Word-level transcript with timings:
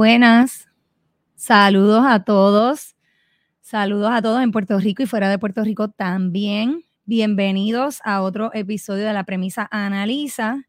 Buenas. 0.00 0.66
Saludos 1.34 2.06
a 2.08 2.24
todos. 2.24 2.96
Saludos 3.60 4.10
a 4.10 4.22
todos 4.22 4.42
en 4.42 4.50
Puerto 4.50 4.78
Rico 4.78 5.02
y 5.02 5.06
fuera 5.06 5.28
de 5.28 5.38
Puerto 5.38 5.62
Rico 5.62 5.90
también. 5.90 6.86
Bienvenidos 7.04 8.00
a 8.02 8.22
otro 8.22 8.50
episodio 8.54 9.04
de 9.04 9.12
la 9.12 9.24
premisa 9.24 9.68
Analiza. 9.70 10.64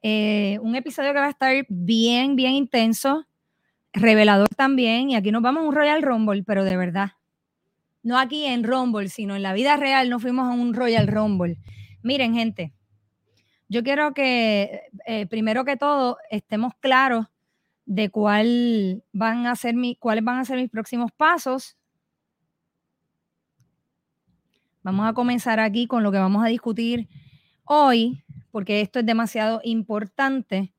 Eh, 0.00 0.58
un 0.62 0.74
episodio 0.74 1.12
que 1.12 1.18
va 1.18 1.26
a 1.26 1.28
estar 1.28 1.66
bien, 1.68 2.34
bien 2.34 2.52
intenso, 2.52 3.26
revelador 3.92 4.48
también. 4.56 5.10
Y 5.10 5.14
aquí 5.14 5.30
nos 5.30 5.42
vamos 5.42 5.64
a 5.64 5.68
un 5.68 5.74
Royal 5.74 6.00
Rumble, 6.00 6.44
pero 6.44 6.64
de 6.64 6.78
verdad. 6.78 7.10
No 8.02 8.18
aquí 8.18 8.46
en 8.46 8.64
Rumble, 8.64 9.10
sino 9.10 9.36
en 9.36 9.42
la 9.42 9.52
vida 9.52 9.76
real 9.76 10.08
nos 10.08 10.22
fuimos 10.22 10.48
a 10.48 10.54
un 10.54 10.72
Royal 10.72 11.08
Rumble. 11.08 11.58
Miren, 12.02 12.32
gente, 12.32 12.72
yo 13.68 13.82
quiero 13.82 14.14
que 14.14 14.84
eh, 15.04 15.26
primero 15.26 15.66
que 15.66 15.76
todo 15.76 16.16
estemos 16.30 16.72
claros 16.80 17.26
de 17.88 18.10
cuál 18.10 19.02
van 19.12 19.46
a 19.46 19.56
ser 19.56 19.74
cuáles 19.98 20.22
van 20.22 20.38
a 20.38 20.44
ser 20.44 20.58
mis 20.58 20.70
próximos 20.70 21.10
pasos. 21.10 21.74
Vamos 24.82 25.08
a 25.08 25.14
comenzar 25.14 25.58
aquí 25.58 25.86
con 25.86 26.02
lo 26.02 26.12
que 26.12 26.18
vamos 26.18 26.44
a 26.44 26.48
discutir 26.48 27.08
hoy, 27.64 28.22
porque 28.50 28.82
esto 28.82 28.98
es 29.00 29.06
demasiado 29.06 29.62
importante. 29.64 30.74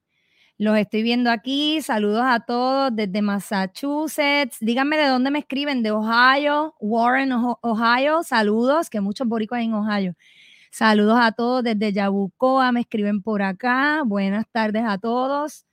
Los 0.60 0.78
estoy 0.78 1.02
viendo 1.02 1.32
aquí. 1.32 1.82
Saludos 1.82 2.24
a 2.26 2.42
todos 2.42 2.96
desde 2.96 3.22
Massachusetts. 3.24 4.58
Díganme 4.60 4.98
de 4.98 5.08
dónde 5.08 5.32
me 5.32 5.40
escriben, 5.40 5.82
de 5.82 5.92
Ohio, 5.92 6.76
Warren, 6.80 7.32
Ohio. 7.62 8.22
Saludos, 8.24 8.90
que 8.90 9.02
muchos 9.02 9.28
boricos 9.28 9.58
en 9.58 9.74
Ohio. 9.74 10.16
Saludos 10.70 11.18
a 11.20 11.32
todos 11.32 11.64
desde 11.64 11.92
Yabucoa, 11.92 12.72
me 12.72 12.82
escriben 12.82 13.24
por 13.24 13.42
acá. 13.42 14.04
Buenas 14.06 14.46
tardes 14.52 14.84
a 14.86 15.00
todos. 15.00 15.69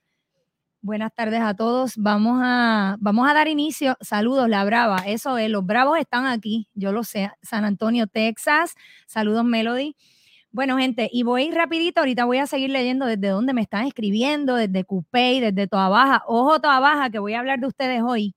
Buenas 0.86 1.12
tardes 1.12 1.40
a 1.40 1.52
todos. 1.54 1.96
Vamos 1.96 2.38
a, 2.44 2.96
vamos 3.00 3.28
a 3.28 3.34
dar 3.34 3.48
inicio. 3.48 3.96
Saludos, 4.00 4.48
La 4.48 4.64
Brava. 4.64 4.98
Eso 4.98 5.36
es, 5.36 5.50
los 5.50 5.66
Bravos 5.66 5.98
están 5.98 6.26
aquí. 6.26 6.68
Yo 6.74 6.92
lo 6.92 7.02
sé. 7.02 7.32
San 7.42 7.64
Antonio, 7.64 8.06
Texas. 8.06 8.76
Saludos, 9.04 9.44
Melody. 9.44 9.96
Bueno, 10.52 10.78
gente, 10.78 11.10
y 11.12 11.24
voy 11.24 11.50
rapidito. 11.50 11.98
Ahorita 11.98 12.24
voy 12.24 12.38
a 12.38 12.46
seguir 12.46 12.70
leyendo 12.70 13.04
desde 13.04 13.30
donde 13.30 13.52
me 13.52 13.62
están 13.62 13.84
escribiendo, 13.84 14.54
desde 14.54 14.84
Cupey, 14.84 15.40
desde 15.40 15.66
Toa 15.66 15.88
Baja. 15.88 16.22
Ojo, 16.28 16.60
Toa 16.60 16.78
Baja, 16.78 17.10
que 17.10 17.18
voy 17.18 17.34
a 17.34 17.40
hablar 17.40 17.58
de 17.58 17.66
ustedes 17.66 18.02
hoy. 18.02 18.36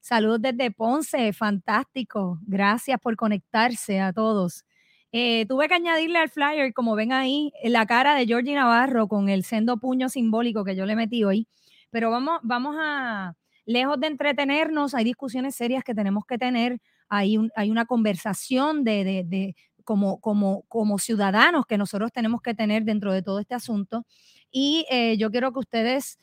Saludos 0.00 0.40
desde 0.40 0.70
Ponce. 0.70 1.34
Fantástico. 1.34 2.38
Gracias 2.46 2.98
por 2.98 3.14
conectarse 3.16 4.00
a 4.00 4.14
todos. 4.14 4.64
Eh, 5.12 5.44
tuve 5.50 5.68
que 5.68 5.74
añadirle 5.74 6.18
al 6.18 6.30
flyer, 6.30 6.72
como 6.72 6.94
ven 6.94 7.12
ahí, 7.12 7.52
la 7.62 7.84
cara 7.84 8.14
de 8.14 8.24
Georgie 8.24 8.54
Navarro 8.54 9.06
con 9.06 9.28
el 9.28 9.44
sendo 9.44 9.76
puño 9.76 10.08
simbólico 10.08 10.64
que 10.64 10.76
yo 10.76 10.86
le 10.86 10.96
metí 10.96 11.24
hoy. 11.24 11.46
Pero 11.94 12.10
vamos, 12.10 12.40
vamos 12.42 12.74
a, 12.76 13.36
lejos 13.66 14.00
de 14.00 14.08
entretenernos, 14.08 14.96
hay 14.96 15.04
discusiones 15.04 15.54
serias 15.54 15.84
que 15.84 15.94
tenemos 15.94 16.24
que 16.26 16.38
tener, 16.38 16.80
hay, 17.08 17.38
hay 17.54 17.70
una 17.70 17.84
conversación 17.84 18.82
de, 18.82 19.54
como, 19.84 20.20
como, 20.20 20.62
como 20.62 20.98
ciudadanos 20.98 21.66
que 21.66 21.78
nosotros 21.78 22.10
tenemos 22.10 22.42
que 22.42 22.52
tener 22.52 22.82
dentro 22.82 23.12
de 23.12 23.22
todo 23.22 23.38
este 23.38 23.54
asunto. 23.54 24.04
Y 24.50 24.84
eh, 24.90 25.16
yo 25.18 25.30
quiero 25.30 25.52
que 25.52 25.60
ustedes 25.60 26.18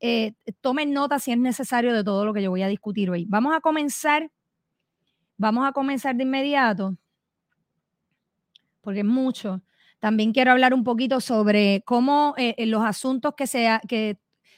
eh, 0.00 0.32
tomen 0.60 0.92
nota 0.92 1.20
si 1.20 1.30
es 1.30 1.38
necesario 1.38 1.92
de 1.92 2.02
todo 2.02 2.24
lo 2.24 2.34
que 2.34 2.42
yo 2.42 2.50
voy 2.50 2.62
a 2.62 2.68
discutir 2.68 3.08
hoy. 3.08 3.24
Vamos 3.28 3.54
a 3.54 3.60
comenzar, 3.60 4.32
vamos 5.36 5.64
a 5.64 5.70
comenzar 5.70 6.16
de 6.16 6.24
inmediato, 6.24 6.96
porque 8.80 8.98
es 8.98 9.06
mucho. 9.06 9.62
También 10.00 10.32
quiero 10.32 10.50
hablar 10.50 10.74
un 10.74 10.82
poquito 10.82 11.20
sobre 11.20 11.82
cómo 11.86 12.34
eh, 12.36 12.66
los 12.66 12.84
asuntos 12.84 13.34
que, 13.36 13.46
se, 13.46 13.78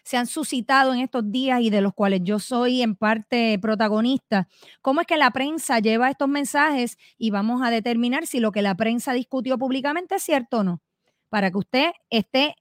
se 0.07 0.17
han 0.17 0.29
suscitado 0.29 0.95
en 0.95 1.01
estos 1.01 1.33
días 1.33 1.61
y 1.61 1.69
de 1.69 1.81
los 1.81 1.93
cuales 1.93 2.21
yo 2.23 2.39
soy 2.39 2.81
en 2.81 2.95
parte 2.95 3.59
protagonista. 3.61 4.47
¿Cómo 4.81 5.01
es 5.01 5.07
que 5.09 5.17
la 5.17 5.33
prensa 5.33 5.81
lleva 5.81 6.09
estos 6.09 6.29
mensajes 6.29 6.97
y 7.19 7.31
vamos 7.31 7.61
a 7.65 7.71
determinar 7.71 8.25
si 8.25 8.39
lo 8.39 8.53
que 8.53 8.63
la 8.63 8.77
prensa 8.77 9.13
discutió 9.15 9.59
públicamente 9.59 10.15
es 10.15 10.23
cierto 10.23 10.59
o 10.59 10.63
no? 10.63 10.81
Para 11.29 11.51
que 11.51 11.59
usted 11.59 11.91
esté 12.09 12.55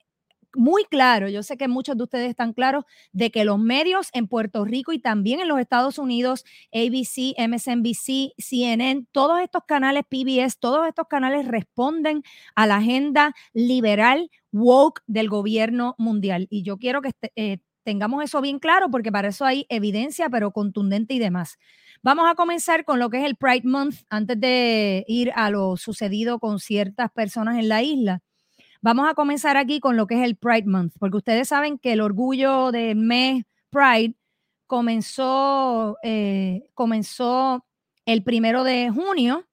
muy 0.55 0.85
claro, 0.85 1.29
yo 1.29 1.43
sé 1.43 1.55
que 1.55 1.67
muchos 1.67 1.97
de 1.97 2.03
ustedes 2.03 2.29
están 2.29 2.53
claros 2.53 2.85
de 3.11 3.29
que 3.29 3.45
los 3.45 3.59
medios 3.59 4.09
en 4.13 4.27
Puerto 4.27 4.65
Rico 4.65 4.91
y 4.91 4.99
también 4.99 5.39
en 5.39 5.47
los 5.47 5.59
Estados 5.59 5.99
Unidos, 5.99 6.45
ABC, 6.73 7.35
MSNBC, 7.37 8.33
CNN, 8.39 9.05
todos 9.11 9.39
estos 9.41 9.63
canales 9.67 10.03
PBS, 10.09 10.57
todos 10.59 10.87
estos 10.87 11.07
canales 11.07 11.47
responden 11.47 12.23
a 12.55 12.65
la 12.65 12.77
agenda 12.77 13.35
liberal 13.53 14.31
woke 14.55 15.01
del 15.05 15.29
gobierno 15.29 15.95
mundial. 15.97 16.47
Y 16.49 16.63
yo 16.63 16.77
quiero 16.77 17.01
que 17.01 17.09
este, 17.09 17.31
eh, 17.35 17.59
tengamos 17.83 18.23
eso 18.23 18.41
bien 18.41 18.59
claro 18.59 18.89
porque 18.89 19.11
para 19.11 19.27
eso 19.27 19.45
hay 19.45 19.65
evidencia, 19.69 20.29
pero 20.29 20.51
contundente 20.51 21.13
y 21.13 21.19
demás. 21.19 21.57
Vamos 22.01 22.25
a 22.29 22.35
comenzar 22.35 22.85
con 22.85 22.99
lo 22.99 23.09
que 23.09 23.19
es 23.19 23.25
el 23.25 23.35
Pride 23.35 23.67
Month 23.67 23.95
antes 24.09 24.39
de 24.39 25.03
ir 25.07 25.31
a 25.35 25.49
lo 25.49 25.77
sucedido 25.77 26.39
con 26.39 26.59
ciertas 26.59 27.11
personas 27.11 27.59
en 27.59 27.69
la 27.69 27.83
isla. 27.83 28.21
Vamos 28.81 29.09
a 29.09 29.13
comenzar 29.13 29.57
aquí 29.57 29.79
con 29.79 29.97
lo 29.97 30.07
que 30.07 30.15
es 30.15 30.23
el 30.23 30.35
Pride 30.35 30.67
Month, 30.67 30.93
porque 30.99 31.17
ustedes 31.17 31.47
saben 31.47 31.77
que 31.77 31.93
el 31.93 32.01
orgullo 32.01 32.71
de 32.71 32.95
mes 32.95 33.43
Pride 33.69 34.15
comenzó, 34.67 35.97
eh, 36.03 36.63
comenzó 36.73 37.65
el 38.05 38.23
primero 38.23 38.63
de 38.63 38.89
junio. 38.89 39.45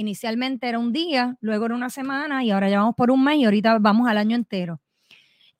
Inicialmente 0.00 0.66
era 0.66 0.78
un 0.78 0.94
día, 0.94 1.36
luego 1.42 1.66
era 1.66 1.74
una 1.74 1.90
semana 1.90 2.42
y 2.42 2.50
ahora 2.50 2.70
ya 2.70 2.78
vamos 2.78 2.94
por 2.94 3.10
un 3.10 3.22
mes 3.22 3.36
y 3.36 3.44
ahorita 3.44 3.78
vamos 3.80 4.08
al 4.08 4.16
año 4.16 4.34
entero. 4.34 4.80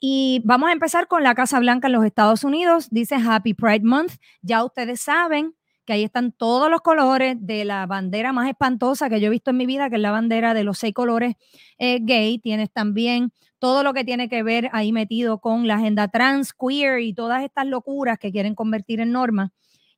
Y 0.01 0.41
vamos 0.47 0.71
a 0.71 0.73
empezar 0.73 1.09
con 1.09 1.23
la 1.23 1.35
Casa 1.35 1.61
Blanca 1.61 1.89
en 1.89 1.93
los 1.93 2.07
Estados 2.07 2.43
Unidos. 2.43 2.89
Dice 2.91 3.17
Happy 3.17 3.53
Pride 3.53 3.85
Month. 3.85 4.15
Ya 4.41 4.65
ustedes 4.65 5.03
saben 5.03 5.55
que 5.85 5.93
ahí 5.93 6.05
están 6.05 6.33
todos 6.33 6.71
los 6.71 6.81
colores 6.81 7.37
de 7.39 7.67
la 7.67 7.85
bandera 7.85 8.33
más 8.33 8.49
espantosa 8.49 9.11
que 9.11 9.21
yo 9.21 9.27
he 9.27 9.31
visto 9.31 9.51
en 9.51 9.59
mi 9.59 9.67
vida, 9.67 9.91
que 9.91 9.97
es 9.97 10.01
la 10.01 10.11
bandera 10.11 10.55
de 10.55 10.65
los 10.65 10.79
seis 10.79 10.95
colores 10.95 11.35
eh, 11.77 11.99
gay. 12.01 12.39
Tienes 12.39 12.73
también 12.73 13.35
todo 13.59 13.83
lo 13.83 13.93
que 13.93 14.05
tiene 14.05 14.31
que 14.31 14.43
ver 14.43 14.71
ahí 14.73 14.91
metido 14.91 15.43
con 15.43 15.69
la 15.69 15.75
agenda 15.75 16.09
trans, 16.09 16.55
queer 16.55 17.01
y 17.01 17.13
todas 17.13 17.45
estas 17.45 17.67
locuras 17.67 18.19
que 18.19 18.33
quieren 18.33 18.55
convertir 18.55 19.01
en 19.01 19.13
norma. 19.13 19.53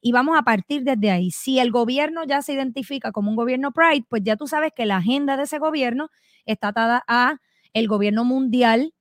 Y 0.05 0.11
vamos 0.13 0.37
a 0.37 0.43
partir 0.43 0.83
desde 0.83 1.13
ahí. 1.13 1.31
Si 1.31 1.61
el 1.61 1.71
gobierno 1.71 2.25
ya 2.25 2.43
se 2.43 2.53
identifica 2.53 3.13
como 3.13 3.31
un 3.31 3.37
gobierno 3.37 3.71
Pride, 3.73 4.05
pues 4.09 4.23
ya 4.25 4.37
tú 4.37 4.49
sabes 4.49 4.73
que 4.75 4.85
la 4.85 4.97
agenda 4.97 5.37
de 5.37 5.45
ese 5.45 5.59
gobierno 5.61 6.11
está 6.45 6.69
atada 6.69 7.05
a 7.07 7.37
el 7.73 7.87
gobierno 7.87 8.25
mundial, 8.25 8.93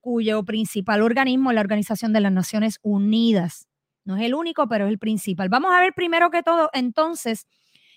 cuyo 0.00 0.44
principal 0.44 1.02
organismo 1.02 1.50
es 1.50 1.54
la 1.54 1.62
Organización 1.62 2.12
de 2.12 2.20
las 2.20 2.32
Naciones 2.32 2.78
Unidas. 2.82 3.66
No 4.04 4.16
es 4.16 4.24
el 4.24 4.34
único, 4.34 4.68
pero 4.68 4.84
es 4.86 4.90
el 4.90 4.98
principal. 4.98 5.48
Vamos 5.48 5.72
a 5.72 5.80
ver 5.80 5.94
primero 5.94 6.30
que 6.30 6.42
todo, 6.42 6.68
entonces, 6.74 7.46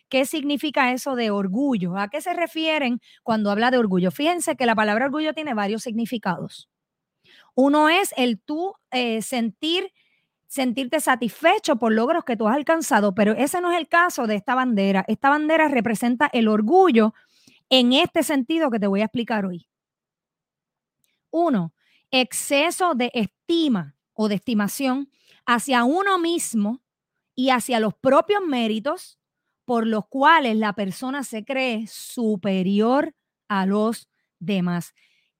qué 0.10 0.26
significa 0.26 0.94
eso 0.94 1.16
de 1.16 1.32
orgullo. 1.32 1.98
¿A 1.98 2.08
qué 2.10 2.22
se 2.22 2.34
refieren 2.34 3.02
cuando 3.24 3.52
habla 3.52 3.72
de 3.72 3.80
orgullo? 3.80 4.12
Fíjense 4.12 4.56
que 4.56 4.66
la 4.66 4.76
palabra 4.76 5.06
orgullo 5.08 5.34
tiene 5.34 5.54
varios 5.54 5.84
significados. 5.84 6.70
Uno 7.56 7.90
es 7.90 8.14
el 8.18 8.40
tú 8.40 8.74
eh, 8.92 9.22
sentir 9.22 9.92
sentirte 10.56 11.02
satisfecho 11.02 11.76
por 11.76 11.92
logros 11.92 12.24
que 12.24 12.38
tú 12.38 12.48
has 12.48 12.56
alcanzado, 12.56 13.14
pero 13.14 13.34
ese 13.34 13.60
no 13.60 13.74
es 13.74 13.78
el 13.78 13.90
caso 13.90 14.26
de 14.26 14.36
esta 14.36 14.56
bandera. 14.56 15.04
Esta 15.10 15.30
bandera 15.30 15.68
representa 15.68 16.30
el 16.32 16.48
orgullo 16.48 17.14
en 17.70 17.92
este 17.92 18.24
sentido 18.24 18.72
que 18.72 18.80
te 18.80 18.88
voy 18.88 19.02
a 19.02 19.06
explicar 19.06 19.46
hoy. 19.46 19.68
Uno, 21.30 21.74
exceso 22.10 22.94
de 22.96 23.12
estima 23.14 23.98
o 24.14 24.30
de 24.30 24.36
estimación 24.36 25.12
hacia 25.46 25.84
uno 25.84 26.20
mismo 26.20 26.82
y 27.36 27.50
hacia 27.50 27.82
los 27.82 27.94
propios 27.94 28.42
méritos 28.42 29.20
por 29.66 29.86
los 29.86 30.08
cuales 30.08 30.56
la 30.56 30.72
persona 30.72 31.24
se 31.24 31.44
cree 31.44 31.86
superior 31.88 33.14
a 33.50 33.66
los 33.66 34.08
demás. 34.40 34.94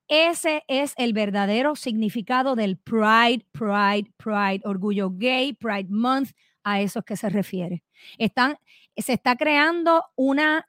Ese 0.08 0.64
es 0.68 0.94
el 0.98 1.14
verdadero 1.14 1.76
significado 1.76 2.56
del 2.56 2.78
Pride, 2.78 3.46
Pride, 3.52 4.12
Pride, 4.18 4.62
orgullo 4.64 5.10
gay, 5.12 5.54
Pride 5.54 5.88
Month, 5.90 6.32
a 6.64 6.82
eso 6.82 7.00
es 7.00 7.06
que 7.06 7.18
se 7.18 7.30
refiere. 7.30 7.84
Están, 8.18 8.58
se 8.96 9.14
está 9.14 9.36
creando 9.36 10.04
una, 10.16 10.68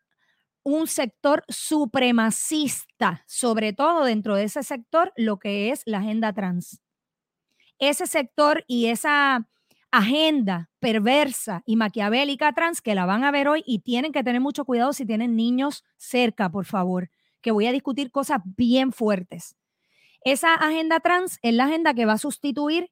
un 0.63 0.87
sector 0.87 1.45
supremacista, 1.49 3.25
sobre 3.27 3.73
todo 3.73 4.05
dentro 4.05 4.37
de 4.37 4.45
ese 4.45 4.63
sector, 4.63 5.13
lo 5.17 5.39
que 5.39 5.71
es 5.71 5.83
la 5.87 5.99
agenda 5.99 6.33
trans 6.33 6.81
ese 7.79 8.07
sector 8.07 8.65
y 8.67 8.87
esa 8.87 9.49
agenda 9.91 10.71
perversa 10.81 11.63
y 11.65 11.77
maquiavélica 11.77 12.53
trans 12.53 12.83
que 12.83 12.95
la 12.95 13.07
van 13.07 13.25
a 13.25 13.31
ver 13.31 13.49
hoy 13.49 13.63
y 13.67 13.81
tienen 13.81 14.13
que 14.13 14.25
tener 14.25 14.41
mucho 14.41 14.65
cuidado 14.65 14.93
si 14.93 15.07
tienen 15.07 15.37
niños 15.37 15.85
cerca, 15.97 16.51
por 16.51 16.65
favor, 16.65 17.11
que 17.47 17.53
voy 17.53 17.69
a 17.69 17.73
discutir 17.73 18.11
cosas 18.11 18.41
bien 18.45 18.91
fuertes. 18.91 19.55
Esa 20.25 20.53
agenda 20.53 20.99
trans 20.99 21.39
es 21.43 21.55
la 21.55 21.67
agenda 21.67 21.95
que 21.95 22.05
va 22.05 22.15
a 22.15 22.19
sustituir 22.19 22.91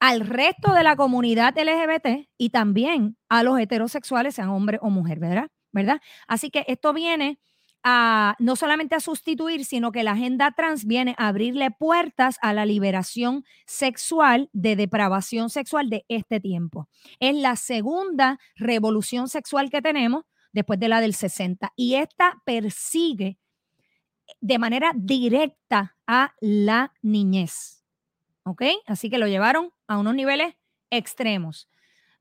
al 0.00 0.20
resto 0.26 0.72
de 0.72 0.82
la 0.82 0.96
comunidad 0.96 1.54
LGBT 1.58 2.26
y 2.38 2.48
también 2.48 3.18
a 3.28 3.42
los 3.42 3.60
heterosexuales, 3.60 4.34
sean 4.34 4.48
hombre 4.48 4.78
o 4.80 4.88
mujer, 4.88 5.18
¿verdad? 5.18 5.48
¿verdad? 5.72 6.00
Así 6.26 6.48
que 6.48 6.64
esto 6.68 6.94
viene 6.94 7.38
a 7.82 8.34
no 8.38 8.56
solamente 8.56 8.94
a 8.94 9.00
sustituir, 9.00 9.66
sino 9.66 9.92
que 9.92 10.04
la 10.04 10.12
agenda 10.12 10.52
trans 10.56 10.86
viene 10.86 11.14
a 11.18 11.28
abrirle 11.28 11.70
puertas 11.70 12.38
a 12.40 12.54
la 12.54 12.64
liberación 12.64 13.44
sexual 13.66 14.48
de 14.54 14.74
depravación 14.74 15.50
sexual 15.50 15.90
de 15.90 16.06
este 16.08 16.40
tiempo. 16.40 16.88
Es 17.18 17.34
la 17.34 17.56
segunda 17.56 18.38
revolución 18.56 19.28
sexual 19.28 19.68
que 19.68 19.82
tenemos 19.82 20.24
después 20.54 20.80
de 20.80 20.88
la 20.88 21.02
del 21.02 21.12
60 21.12 21.74
y 21.76 21.96
esta 21.96 22.40
persigue 22.46 23.38
de 24.40 24.58
manera 24.58 24.92
directa 24.94 25.96
a 26.06 26.34
la 26.40 26.92
niñez. 27.02 27.84
¿Ok? 28.44 28.62
Así 28.86 29.10
que 29.10 29.18
lo 29.18 29.26
llevaron 29.26 29.72
a 29.86 29.98
unos 29.98 30.14
niveles 30.14 30.54
extremos. 30.90 31.68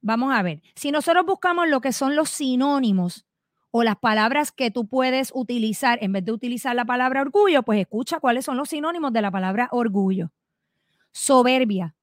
Vamos 0.01 0.33
a 0.33 0.41
ver, 0.41 0.61
si 0.75 0.91
nosotros 0.91 1.25
buscamos 1.25 1.67
lo 1.67 1.81
que 1.81 1.91
son 1.91 2.15
los 2.15 2.29
sinónimos 2.29 3.25
o 3.71 3.83
las 3.83 3.97
palabras 3.97 4.51
que 4.51 4.71
tú 4.71 4.88
puedes 4.88 5.31
utilizar 5.33 6.00
en 6.01 6.13
vez 6.13 6.25
de 6.25 6.31
utilizar 6.31 6.75
la 6.75 6.85
palabra 6.85 7.21
orgullo, 7.21 7.63
pues 7.63 7.79
escucha 7.79 8.19
cuáles 8.19 8.45
son 8.45 8.57
los 8.57 8.69
sinónimos 8.69 9.13
de 9.13 9.21
la 9.21 9.31
palabra 9.31 9.67
orgullo. 9.71 10.31
Soberbia, 11.11 11.95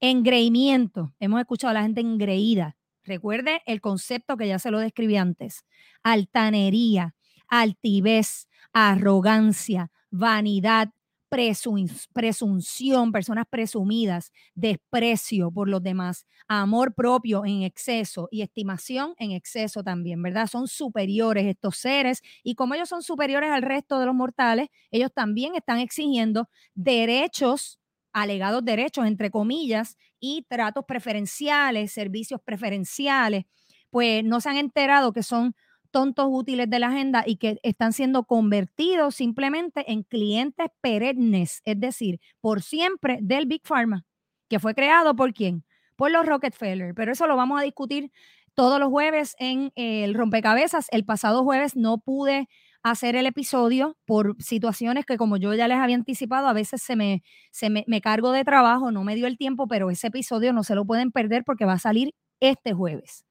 engreimiento, 0.00 1.12
hemos 1.20 1.40
escuchado 1.40 1.70
a 1.70 1.74
la 1.74 1.82
gente 1.82 2.00
engreída. 2.00 2.76
Recuerde 3.04 3.62
el 3.66 3.80
concepto 3.80 4.36
que 4.36 4.48
ya 4.48 4.58
se 4.58 4.70
lo 4.70 4.78
describí 4.78 5.16
antes. 5.16 5.64
Altanería, 6.02 7.14
altivez, 7.48 8.47
arrogancia, 8.72 9.90
vanidad, 10.10 10.90
presunción, 11.28 13.12
personas 13.12 13.44
presumidas, 13.50 14.32
desprecio 14.54 15.50
por 15.50 15.68
los 15.68 15.82
demás, 15.82 16.26
amor 16.48 16.94
propio 16.94 17.44
en 17.44 17.62
exceso 17.62 18.28
y 18.30 18.40
estimación 18.42 19.14
en 19.18 19.32
exceso 19.32 19.82
también, 19.82 20.22
¿verdad? 20.22 20.46
Son 20.46 20.66
superiores 20.68 21.44
estos 21.46 21.76
seres 21.76 22.22
y 22.42 22.54
como 22.54 22.74
ellos 22.74 22.88
son 22.88 23.02
superiores 23.02 23.50
al 23.50 23.62
resto 23.62 23.98
de 24.00 24.06
los 24.06 24.14
mortales, 24.14 24.68
ellos 24.90 25.10
también 25.14 25.54
están 25.54 25.78
exigiendo 25.80 26.48
derechos, 26.74 27.78
alegados 28.12 28.64
derechos, 28.64 29.06
entre 29.06 29.30
comillas, 29.30 29.96
y 30.18 30.46
tratos 30.48 30.84
preferenciales, 30.86 31.92
servicios 31.92 32.40
preferenciales, 32.42 33.44
pues 33.90 34.24
no 34.24 34.40
se 34.40 34.48
han 34.50 34.56
enterado 34.56 35.12
que 35.12 35.22
son 35.22 35.54
tontos 35.90 36.26
útiles 36.30 36.68
de 36.70 36.78
la 36.78 36.88
agenda 36.88 37.24
y 37.26 37.36
que 37.36 37.58
están 37.62 37.92
siendo 37.92 38.24
convertidos 38.24 39.14
simplemente 39.16 39.90
en 39.90 40.02
clientes 40.02 40.68
perennes, 40.80 41.62
es 41.64 41.80
decir, 41.80 42.20
por 42.40 42.62
siempre 42.62 43.18
del 43.22 43.46
Big 43.46 43.62
Pharma, 43.66 44.04
que 44.48 44.58
fue 44.60 44.74
creado 44.74 45.16
por 45.16 45.32
quién? 45.34 45.64
Por 45.96 46.10
los 46.10 46.26
Rockefeller. 46.26 46.94
Pero 46.94 47.12
eso 47.12 47.26
lo 47.26 47.36
vamos 47.36 47.60
a 47.60 47.64
discutir 47.64 48.10
todos 48.54 48.80
los 48.80 48.88
jueves 48.88 49.34
en 49.38 49.72
el 49.76 50.14
rompecabezas. 50.14 50.86
El 50.90 51.04
pasado 51.04 51.44
jueves 51.44 51.76
no 51.76 51.98
pude 51.98 52.48
hacer 52.82 53.16
el 53.16 53.26
episodio 53.26 53.96
por 54.06 54.36
situaciones 54.42 55.04
que 55.06 55.16
como 55.16 55.36
yo 55.36 55.54
ya 55.54 55.68
les 55.68 55.78
había 55.78 55.96
anticipado, 55.96 56.48
a 56.48 56.52
veces 56.52 56.82
se 56.82 56.96
me, 56.96 57.22
se 57.50 57.70
me, 57.70 57.84
me 57.86 58.00
cargo 58.00 58.32
de 58.32 58.44
trabajo, 58.44 58.90
no 58.92 59.04
me 59.04 59.14
dio 59.16 59.26
el 59.26 59.36
tiempo, 59.36 59.68
pero 59.68 59.90
ese 59.90 60.08
episodio 60.08 60.52
no 60.52 60.62
se 60.64 60.74
lo 60.74 60.84
pueden 60.84 61.12
perder 61.12 61.44
porque 61.44 61.64
va 61.64 61.74
a 61.74 61.78
salir 61.78 62.14
este 62.40 62.72
jueves. 62.72 63.24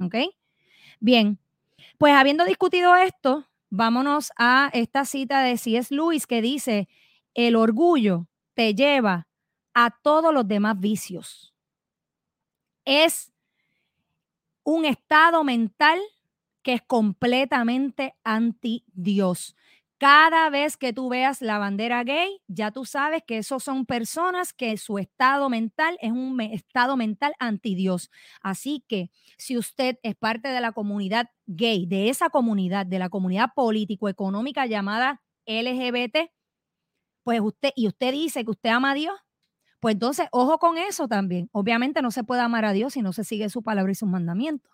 ¿Ok? 0.00 0.16
Bien, 1.00 1.38
pues 2.02 2.14
habiendo 2.14 2.44
discutido 2.44 2.96
esto, 2.96 3.48
vámonos 3.70 4.32
a 4.36 4.70
esta 4.72 5.04
cita 5.04 5.40
de 5.42 5.56
C.S. 5.56 5.94
Lewis 5.94 6.26
que 6.26 6.42
dice, 6.42 6.88
el 7.32 7.54
orgullo 7.54 8.26
te 8.54 8.74
lleva 8.74 9.28
a 9.72 9.90
todos 10.02 10.34
los 10.34 10.48
demás 10.48 10.80
vicios. 10.80 11.54
Es 12.84 13.32
un 14.64 14.84
estado 14.84 15.44
mental 15.44 16.00
que 16.62 16.72
es 16.72 16.82
completamente 16.82 18.16
anti 18.24 18.84
Dios. 18.88 19.54
Cada 20.02 20.50
vez 20.50 20.76
que 20.76 20.92
tú 20.92 21.08
veas 21.08 21.40
la 21.42 21.58
bandera 21.58 22.02
gay, 22.02 22.40
ya 22.48 22.72
tú 22.72 22.84
sabes 22.84 23.22
que 23.24 23.38
esos 23.38 23.62
son 23.62 23.86
personas 23.86 24.52
que 24.52 24.76
su 24.76 24.98
estado 24.98 25.48
mental 25.48 25.96
es 26.00 26.10
un 26.10 26.40
estado 26.40 26.96
mental 26.96 27.34
anti 27.38 27.76
Dios. 27.76 28.10
Así 28.40 28.84
que 28.88 29.12
si 29.38 29.56
usted 29.56 30.00
es 30.02 30.16
parte 30.16 30.48
de 30.48 30.60
la 30.60 30.72
comunidad 30.72 31.28
gay, 31.46 31.86
de 31.86 32.08
esa 32.08 32.30
comunidad, 32.30 32.84
de 32.84 32.98
la 32.98 33.10
comunidad 33.10 33.50
político-económica 33.54 34.66
llamada 34.66 35.22
LGBT, 35.46 36.32
pues 37.22 37.40
usted, 37.40 37.70
y 37.76 37.86
usted 37.86 38.10
dice 38.10 38.44
que 38.44 38.50
usted 38.50 38.70
ama 38.70 38.90
a 38.90 38.94
Dios, 38.94 39.14
pues 39.78 39.94
entonces 39.94 40.26
ojo 40.32 40.58
con 40.58 40.78
eso 40.78 41.06
también. 41.06 41.48
Obviamente 41.52 42.02
no 42.02 42.10
se 42.10 42.24
puede 42.24 42.40
amar 42.42 42.64
a 42.64 42.72
Dios 42.72 42.94
si 42.94 43.02
no 43.02 43.12
se 43.12 43.22
sigue 43.22 43.48
su 43.50 43.62
palabra 43.62 43.92
y 43.92 43.94
sus 43.94 44.08
mandamientos. 44.08 44.71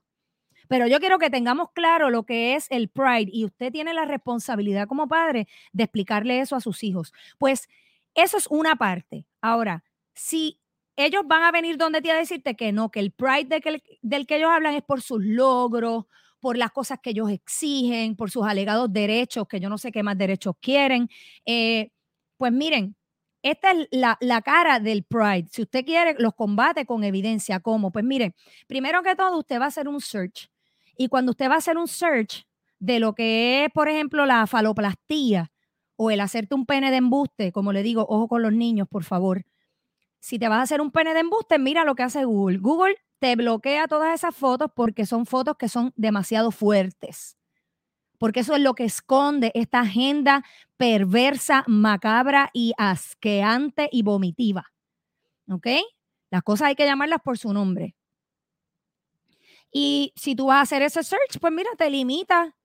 Pero 0.69 0.87
yo 0.87 1.00
quiero 1.00 1.19
que 1.19 1.31
tengamos 1.31 1.70
claro 1.73 2.11
lo 2.11 2.25
que 2.25 2.55
es 2.55 2.67
el 2.70 2.88
pride 2.88 3.31
y 3.32 3.44
usted 3.44 3.73
tiene 3.73 3.94
la 3.94 4.05
responsabilidad 4.05 4.87
como 4.87 5.09
padre 5.09 5.49
de 5.73 5.85
explicarle 5.85 6.41
eso 6.41 6.56
a 6.56 6.61
sus 6.61 6.85
hijos. 6.85 7.12
Pues 7.38 7.69
eso 8.15 8.37
es 8.37 8.47
una 8.49 8.76
parte. 8.76 9.26
Ahora, 9.41 9.85
si 10.15 10.61
ellos 10.97 11.23
van 11.26 11.44
a 11.44 11.53
venir 11.53 11.76
donde 11.76 12.03
te 12.03 12.11
a 12.11 12.17
decirte 12.17 12.56
que 12.56 12.73
no, 12.73 12.91
que 12.91 13.00
el 13.00 13.12
pride 13.12 13.61
del 14.03 14.26
que 14.26 14.37
ellos 14.37 14.50
hablan 14.50 14.75
es 14.75 14.82
por 14.82 15.00
sus 15.00 15.25
logros, 15.25 16.06
por 16.41 16.56
las 16.56 16.71
cosas 16.73 16.99
que 17.03 17.11
ellos 17.11 17.31
exigen, 17.31 18.17
por 18.17 18.31
sus 18.31 18.44
alegados 18.44 18.93
derechos, 18.93 19.47
que 19.49 19.61
yo 19.61 19.69
no 19.69 19.79
sé 19.79 19.93
qué 19.93 20.03
más 20.03 20.19
derechos 20.19 20.55
quieren. 20.61 21.09
Eh, 21.47 21.91
pues 22.37 22.53
miren, 22.53 22.97
esta 23.43 23.73
es 23.73 23.88
la, 23.91 24.19
la, 24.21 24.43
cara 24.43 24.81
del 24.81 25.05
Pride. 25.05 25.47
Si 25.50 25.62
usted 25.62 25.85
quiere, 25.85 26.17
los 26.19 26.35
combate 26.35 26.85
con 26.87 27.05
evidencia. 27.05 27.61
¿Cómo? 27.61 27.93
Pues 27.93 28.05
miren, 28.05 28.35
primero 28.67 29.03
que 29.03 29.14
todo, 29.14 29.38
usted 29.38 29.61
va 29.61 29.67
a 29.67 29.69
hacer 29.69 29.88
un 29.88 30.00
search 30.00 30.50
y 30.99 31.09
cuando 31.09 31.31
usted 31.31 31.49
va 31.49 31.55
a 31.55 31.59
hacer 31.59 31.79
un 31.79 31.89
search 31.89 32.45
de 32.81 32.99
lo 32.99 33.15
que 33.15 33.65
es, 33.65 33.71
por 33.73 33.89
ejemplo, 33.89 34.27
la 34.27 34.47
faloplastía 34.47 35.50
o 35.97 36.11
el 36.11 36.21
hacerte 36.21 36.55
un 36.55 36.67
pene 36.67 36.91
de 36.91 36.99
embuste, 36.99 37.53
como 37.53 37.73
le 37.73 37.83
digo, 37.83 38.05
ojo 38.09 38.29
con 38.29 38.43
los 38.43 38.53
niños, 38.53 38.89
por 38.89 39.05
favor. 39.05 39.45
Si 40.21 40.39
te 40.39 40.49
vas 40.49 40.59
a 40.59 40.62
hacer 40.62 40.81
un 40.81 40.91
pene 40.91 41.15
de 41.15 41.21
embuste, 41.21 41.59
mira 41.59 41.85
lo 41.85 41.95
que 41.95 42.03
hace 42.03 42.25
Google. 42.25 42.59
Google 42.59 42.97
te 43.21 43.37
bloquea 43.37 43.87
todas 43.87 44.12
esas 44.12 44.35
fotos 44.35 44.71
porque 44.75 45.06
son 45.06 45.25
fotos 45.25 45.56
que 45.56 45.69
son 45.69 45.93
demasiado 45.97 46.50
fuertes. 46.50 47.37
Porque 48.19 48.41
eso 48.41 48.56
es 48.56 48.61
lo 48.61 48.75
que 48.75 48.85
esconde 48.85 49.53
esta 49.55 49.81
agenda 49.81 50.45
perversa, 50.77 51.62
macabra 51.69 52.50
y 52.53 52.73
asqueante 52.77 53.89
y 53.93 54.03
vomitiva. 54.03 54.73
¿Ok? 55.49 55.69
Las 56.31 56.43
cosas 56.43 56.69
hay 56.69 56.75
que 56.75 56.87
llamarlas 56.87 57.21
por 57.23 57.39
su 57.39 57.53
nombre. 57.53 57.95
Y 59.70 60.12
si 60.17 60.35
tú 60.35 60.47
vas 60.47 60.59
a 60.59 60.62
hacer 60.62 60.82
ese 60.82 61.03
search, 61.03 61.38
pues 61.41 61.53
mira, 61.53 61.70
te 61.76 61.91
limita, 61.91 62.56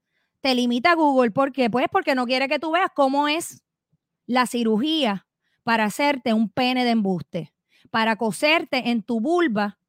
te 0.42 0.56
limita 0.56 0.94
Google. 0.96 1.32
¿Por 1.32 1.52
qué? 1.52 1.70
Pues 1.70 1.88
porque 1.92 2.16
no 2.16 2.26
quiere 2.26 2.48
que 2.48 2.60
tú 2.60 2.72
veas 2.72 2.90
cómo 2.96 3.28
es 3.28 3.64
la 4.26 4.46
cirugía 4.46 5.28
para 5.64 5.86
hacerte 5.86 6.34
un 6.34 6.50
pene 6.50 6.86
de 6.86 6.92
embuste, 6.92 7.54
para 7.92 8.16
coserte 8.16 8.90
en 8.90 9.04
tu 9.04 9.20
vulva 9.20 9.80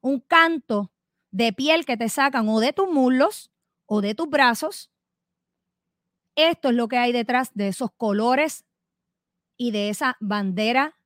un 0.00 0.20
canto 0.20 0.92
de 1.30 1.52
piel 1.52 1.84
que 1.84 1.96
te 1.96 2.08
sacan 2.08 2.48
o 2.48 2.60
de 2.60 2.72
tus 2.72 2.88
muslos 2.88 3.50
o 3.86 4.00
de 4.00 4.14
tus 4.14 4.28
brazos. 4.28 4.90
Esto 6.36 6.68
es 6.68 6.74
lo 6.74 6.88
que 6.88 6.98
hay 6.98 7.12
detrás 7.12 7.52
de 7.54 7.68
esos 7.68 7.90
colores 7.96 8.64
y 9.56 9.70
de 9.70 9.88
esa 9.88 10.16
bandera 10.20 10.96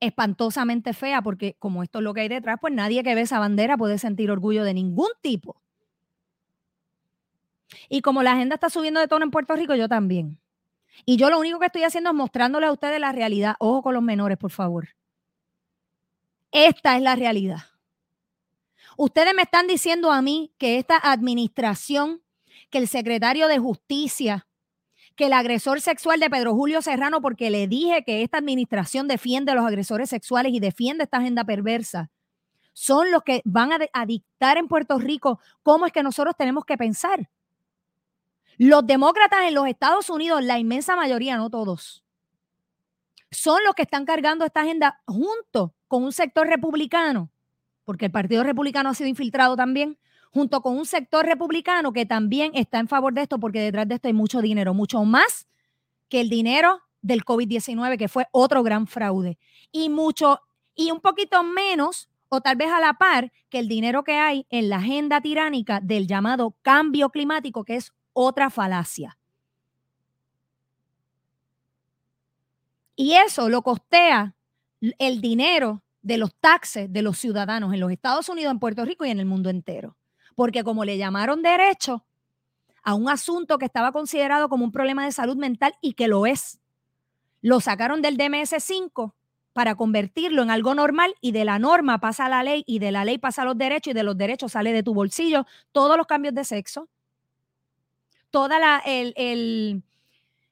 espantosamente 0.00 0.92
fea, 0.92 1.22
porque 1.22 1.56
como 1.58 1.82
esto 1.82 1.98
es 1.98 2.04
lo 2.04 2.14
que 2.14 2.22
hay 2.22 2.28
detrás, 2.28 2.58
pues 2.60 2.72
nadie 2.72 3.02
que 3.02 3.14
ve 3.14 3.22
esa 3.22 3.38
bandera 3.38 3.76
puede 3.76 3.98
sentir 3.98 4.30
orgullo 4.30 4.64
de 4.64 4.74
ningún 4.74 5.08
tipo. 5.20 5.60
Y 7.88 8.00
como 8.00 8.22
la 8.22 8.32
agenda 8.32 8.54
está 8.54 8.70
subiendo 8.70 9.00
de 9.00 9.08
tono 9.08 9.24
en 9.24 9.30
Puerto 9.30 9.54
Rico, 9.56 9.74
yo 9.74 9.88
también. 9.88 10.38
Y 11.04 11.16
yo 11.16 11.30
lo 11.30 11.38
único 11.38 11.58
que 11.58 11.66
estoy 11.66 11.82
haciendo 11.82 12.10
es 12.10 12.16
mostrándoles 12.16 12.68
a 12.68 12.72
ustedes 12.72 13.00
la 13.00 13.12
realidad. 13.12 13.56
Ojo 13.58 13.82
con 13.82 13.94
los 13.94 14.02
menores, 14.02 14.38
por 14.38 14.50
favor. 14.50 14.88
Esta 16.52 16.96
es 16.96 17.02
la 17.02 17.16
realidad. 17.16 17.58
Ustedes 18.96 19.34
me 19.34 19.42
están 19.42 19.66
diciendo 19.66 20.10
a 20.10 20.22
mí 20.22 20.52
que 20.58 20.78
esta 20.78 20.96
administración, 20.96 22.22
que 22.70 22.78
el 22.78 22.88
secretario 22.88 23.46
de 23.46 23.58
Justicia, 23.58 24.46
que 25.16 25.26
el 25.26 25.32
agresor 25.32 25.80
sexual 25.80 26.20
de 26.20 26.30
Pedro 26.30 26.54
Julio 26.54 26.82
Serrano, 26.82 27.20
porque 27.20 27.50
le 27.50 27.66
dije 27.66 28.04
que 28.04 28.22
esta 28.22 28.38
administración 28.38 29.08
defiende 29.08 29.52
a 29.52 29.54
los 29.54 29.64
agresores 29.64 30.10
sexuales 30.10 30.52
y 30.52 30.60
defiende 30.60 31.04
esta 31.04 31.16
agenda 31.16 31.42
perversa, 31.44 32.10
son 32.74 33.10
los 33.10 33.22
que 33.22 33.40
van 33.46 33.70
a, 33.72 34.06
dictar 34.06 34.58
en 34.58 34.68
Puerto 34.68 34.98
Rico 34.98 35.40
cómo 35.62 35.86
es 35.86 35.92
que 35.92 36.02
nosotros 36.02 36.34
tenemos 36.36 36.66
que 36.66 36.76
pensar. 36.76 37.30
Los 38.58 38.86
demócratas 38.86 39.44
en 39.44 39.54
los 39.54 39.66
Estados 39.66 40.10
Unidos, 40.10 40.44
la 40.44 40.58
inmensa 40.58 40.94
mayoría, 40.94 41.38
no 41.38 41.48
todos, 41.48 42.04
son 43.30 43.64
los 43.64 43.74
que 43.74 43.82
están 43.82 44.04
cargando 44.04 44.44
esta 44.44 44.60
agenda 44.60 45.00
junto 45.06 45.74
con 45.88 46.04
un 46.04 46.12
sector 46.12 46.46
republicano, 46.46 47.30
porque 47.84 48.06
el 48.06 48.12
Partido 48.12 48.42
Republicano 48.42 48.90
ha 48.90 48.94
sido 48.94 49.08
infiltrado 49.08 49.56
también, 49.56 49.98
junto 50.32 50.60
con 50.60 50.76
un 50.76 50.86
sector 50.86 51.24
republicano 51.24 51.92
que 51.92 52.06
también 52.06 52.52
está 52.54 52.78
en 52.78 52.88
favor 52.88 53.12
de 53.14 53.22
esto, 53.22 53.38
porque 53.38 53.60
detrás 53.60 53.88
de 53.88 53.96
esto 53.96 54.08
hay 54.08 54.14
mucho 54.14 54.40
dinero, 54.40 54.74
mucho 54.74 55.04
más 55.04 55.46
que 56.08 56.20
el 56.20 56.28
dinero 56.28 56.80
del 57.02 57.24
COVID-19, 57.24 57.98
que 57.98 58.08
fue 58.08 58.26
otro 58.32 58.62
gran 58.62 58.86
fraude. 58.86 59.38
Y 59.72 59.88
mucho, 59.88 60.40
y 60.74 60.90
un 60.90 61.00
poquito 61.00 61.42
menos, 61.42 62.08
o 62.28 62.40
tal 62.40 62.56
vez 62.56 62.70
a 62.70 62.80
la 62.80 62.94
par, 62.94 63.32
que 63.48 63.58
el 63.58 63.68
dinero 63.68 64.04
que 64.04 64.18
hay 64.18 64.46
en 64.50 64.68
la 64.68 64.76
agenda 64.76 65.20
tiránica 65.20 65.80
del 65.80 66.06
llamado 66.06 66.56
cambio 66.62 67.10
climático, 67.10 67.64
que 67.64 67.76
es 67.76 67.92
otra 68.12 68.50
falacia. 68.50 69.18
Y 72.96 73.12
eso 73.12 73.48
lo 73.48 73.62
costea 73.62 74.34
el 74.80 75.20
dinero 75.20 75.82
de 76.00 76.18
los 76.18 76.34
taxes 76.34 76.92
de 76.92 77.02
los 77.02 77.18
ciudadanos 77.18 77.74
en 77.74 77.80
los 77.80 77.92
Estados 77.92 78.28
Unidos, 78.28 78.52
en 78.52 78.58
Puerto 78.58 78.84
Rico 78.84 79.04
y 79.04 79.10
en 79.10 79.20
el 79.20 79.26
mundo 79.26 79.50
entero. 79.50 79.96
Porque 80.36 80.62
como 80.62 80.84
le 80.84 80.98
llamaron 80.98 81.42
derecho 81.42 82.04
a 82.84 82.94
un 82.94 83.08
asunto 83.08 83.58
que 83.58 83.64
estaba 83.64 83.90
considerado 83.90 84.48
como 84.48 84.64
un 84.64 84.70
problema 84.70 85.04
de 85.04 85.10
salud 85.10 85.36
mental 85.36 85.74
y 85.80 85.94
que 85.94 86.06
lo 86.06 86.24
es, 86.24 86.60
lo 87.42 87.60
sacaron 87.60 88.00
del 88.02 88.16
DMS5 88.16 89.12
para 89.52 89.74
convertirlo 89.74 90.42
en 90.42 90.50
algo 90.50 90.74
normal 90.74 91.14
y 91.20 91.32
de 91.32 91.44
la 91.44 91.58
norma 91.58 91.98
pasa 91.98 92.26
a 92.26 92.28
la 92.28 92.42
ley 92.42 92.62
y 92.66 92.78
de 92.78 92.92
la 92.92 93.04
ley 93.04 93.18
pasa 93.18 93.42
a 93.42 93.44
los 93.46 93.56
derechos 93.56 93.92
y 93.92 93.94
de 93.94 94.02
los 94.02 94.16
derechos 94.16 94.52
sale 94.52 94.72
de 94.72 94.82
tu 94.82 94.94
bolsillo 94.94 95.46
todos 95.72 95.96
los 95.96 96.06
cambios 96.06 96.34
de 96.34 96.44
sexo, 96.44 96.88
toda 98.30 98.58
la, 98.58 98.82
el, 98.84 99.14
el, 99.16 99.82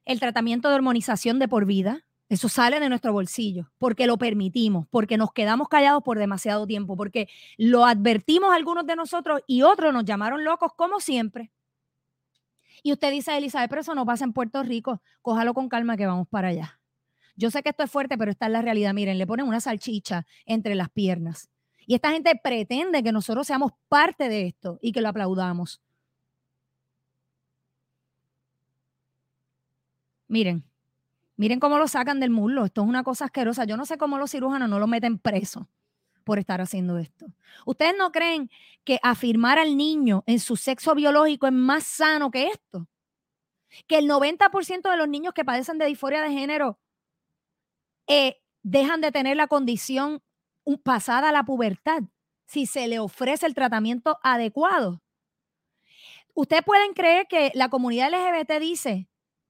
el 0.05 0.19
tratamiento 0.19 0.69
de 0.69 0.75
hormonización 0.75 1.37
de 1.37 1.47
por 1.47 1.65
vida, 1.65 2.04
eso 2.27 2.49
sale 2.49 2.79
de 2.79 2.89
nuestro 2.89 3.13
bolsillo, 3.13 3.71
porque 3.77 4.07
lo 4.07 4.17
permitimos, 4.17 4.87
porque 4.89 5.17
nos 5.17 5.31
quedamos 5.31 5.67
callados 5.67 6.01
por 6.03 6.17
demasiado 6.17 6.65
tiempo, 6.65 6.97
porque 6.97 7.27
lo 7.57 7.85
advertimos 7.85 8.53
algunos 8.53 8.85
de 8.87 8.95
nosotros 8.95 9.41
y 9.45 9.61
otros 9.61 9.93
nos 9.93 10.05
llamaron 10.05 10.43
locos 10.43 10.71
como 10.75 10.99
siempre. 10.99 11.51
Y 12.81 12.91
usted 12.91 13.11
dice, 13.11 13.37
Elizabeth, 13.37 13.69
pero 13.69 13.81
eso 13.81 13.95
no 13.95 14.05
pasa 14.05 14.25
en 14.25 14.33
Puerto 14.33 14.63
Rico, 14.63 15.01
cójalo 15.21 15.53
con 15.53 15.69
calma 15.69 15.97
que 15.97 16.05
vamos 16.05 16.27
para 16.27 16.49
allá. 16.49 16.79
Yo 17.35 17.51
sé 17.51 17.61
que 17.63 17.69
esto 17.69 17.83
es 17.83 17.91
fuerte, 17.91 18.17
pero 18.17 18.31
esta 18.31 18.45
es 18.45 18.51
la 18.51 18.61
realidad. 18.61 18.93
Miren, 18.93 19.17
le 19.17 19.27
ponen 19.27 19.47
una 19.47 19.59
salchicha 19.59 20.25
entre 20.45 20.75
las 20.75 20.89
piernas. 20.89 21.49
Y 21.85 21.95
esta 21.95 22.11
gente 22.11 22.39
pretende 22.41 23.03
que 23.03 23.11
nosotros 23.11 23.45
seamos 23.45 23.71
parte 23.89 24.29
de 24.29 24.47
esto 24.47 24.79
y 24.81 24.91
que 24.91 25.01
lo 25.01 25.09
aplaudamos. 25.09 25.81
Miren, 30.27 30.63
miren 31.37 31.59
cómo 31.59 31.77
lo 31.77 31.87
sacan 31.87 32.19
del 32.19 32.29
muslo. 32.29 32.65
Esto 32.65 32.81
es 32.81 32.87
una 32.87 33.03
cosa 33.03 33.25
asquerosa. 33.25 33.65
Yo 33.65 33.77
no 33.77 33.85
sé 33.85 33.97
cómo 33.97 34.17
los 34.17 34.31
cirujanos 34.31 34.69
no 34.69 34.79
lo 34.79 34.87
meten 34.87 35.17
preso 35.19 35.69
por 36.23 36.39
estar 36.39 36.59
haciendo 36.59 36.97
esto. 36.97 37.27
¿Ustedes 37.65 37.95
no 37.97 38.11
creen 38.11 38.49
que 38.83 38.99
afirmar 39.03 39.59
al 39.59 39.77
niño 39.77 40.23
en 40.25 40.39
su 40.39 40.57
sexo 40.57 40.95
biológico 40.95 41.47
es 41.47 41.53
más 41.53 41.83
sano 41.83 42.31
que 42.31 42.47
esto? 42.47 42.87
Que 43.87 43.99
el 43.99 44.09
90% 44.09 44.89
de 44.89 44.97
los 44.97 45.07
niños 45.07 45.33
que 45.33 45.45
padecen 45.45 45.77
de 45.77 45.85
disforia 45.85 46.21
de 46.21 46.31
género 46.31 46.79
eh, 48.07 48.41
dejan 48.63 49.01
de 49.01 49.11
tener 49.11 49.37
la 49.37 49.47
condición 49.47 50.21
pasada 50.83 51.31
la 51.31 51.43
pubertad 51.43 52.03
si 52.47 52.65
se 52.65 52.87
le 52.87 52.99
ofrece 52.99 53.45
el 53.45 53.53
tratamiento 53.53 54.19
adecuado. 54.23 55.01
Ustedes 56.33 56.63
pueden 56.63 56.93
creer 56.93 57.27
que 57.27 57.51
la 57.53 57.69
comunidad 57.69 58.09
LGBT 58.09 58.59
dice 58.59 59.07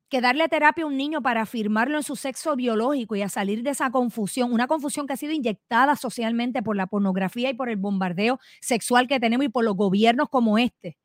que 0.10 0.22
darle 0.22 0.48
terapia 0.48 0.84
a 0.84 0.88
un 0.88 0.98
niño 0.98 1.22
para 1.22 1.42
afirmarlo 1.42 1.98
en 1.98 2.04
su 2.04 2.16
sexo 2.16 2.56
biológico 2.56 3.16
y 3.16 3.22
a 3.24 3.30
salir 3.30 3.64
de 3.64 3.72
esa 3.72 3.90
confusión, 3.92 4.54
una 4.54 4.68
confusión 4.68 5.08
que 5.08 5.14
ha 5.14 5.18
sido 5.18 5.34
inyectada 5.34 5.96
socialmente 5.96 6.62
por 6.64 6.76
la 6.76 6.88
pornografía 6.88 7.50
y 7.50 7.54
por 7.56 7.70
el 7.70 7.78
bombardeo 7.78 8.40
sexual 8.62 9.08
que 9.08 9.20
tenemos 9.20 9.46
y 9.46 9.50
por 9.50 9.64
los 9.66 9.76
gobiernos 9.76 10.30
como 10.30 10.58
este. 10.58 10.98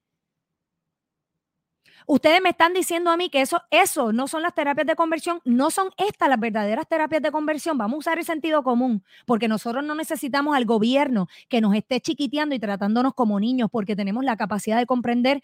Ustedes 2.07 2.40
me 2.42 2.50
están 2.50 2.73
diciendo 2.75 3.11
a 3.11 3.16
mí 3.16 3.28
que 3.30 3.40
eso, 3.40 3.62
eso 3.71 4.12
no 4.12 4.26
son 4.26 4.42
las 4.42 4.54
terapias 4.54 4.87
de 4.87 4.97
conversión, 4.97 5.40
no 5.45 5.71
son 5.71 5.90
estas 5.97 6.28
las 6.28 6.40
verdaderas 6.40 6.88
terapias 6.88 7.23
de 7.23 7.30
conversión. 7.30 7.78
Vamos 7.78 7.95
a 7.97 7.99
usar 7.99 8.19
el 8.19 8.25
sentido 8.25 8.62
común, 8.62 9.04
porque 9.26 9.49
nosotros 9.49 9.85
no 9.85 9.95
necesitamos 9.95 10.57
al 10.57 10.64
gobierno 10.64 11.28
que 11.49 11.61
nos 11.61 11.75
esté 11.75 12.00
chiquiteando 12.00 12.54
y 12.54 12.59
tratándonos 12.59 13.14
como 13.14 13.38
niños, 13.40 13.69
porque 13.71 13.97
tenemos 13.97 14.25
la 14.25 14.37
capacidad 14.37 14.78
de 14.78 14.87
comprender 14.87 15.42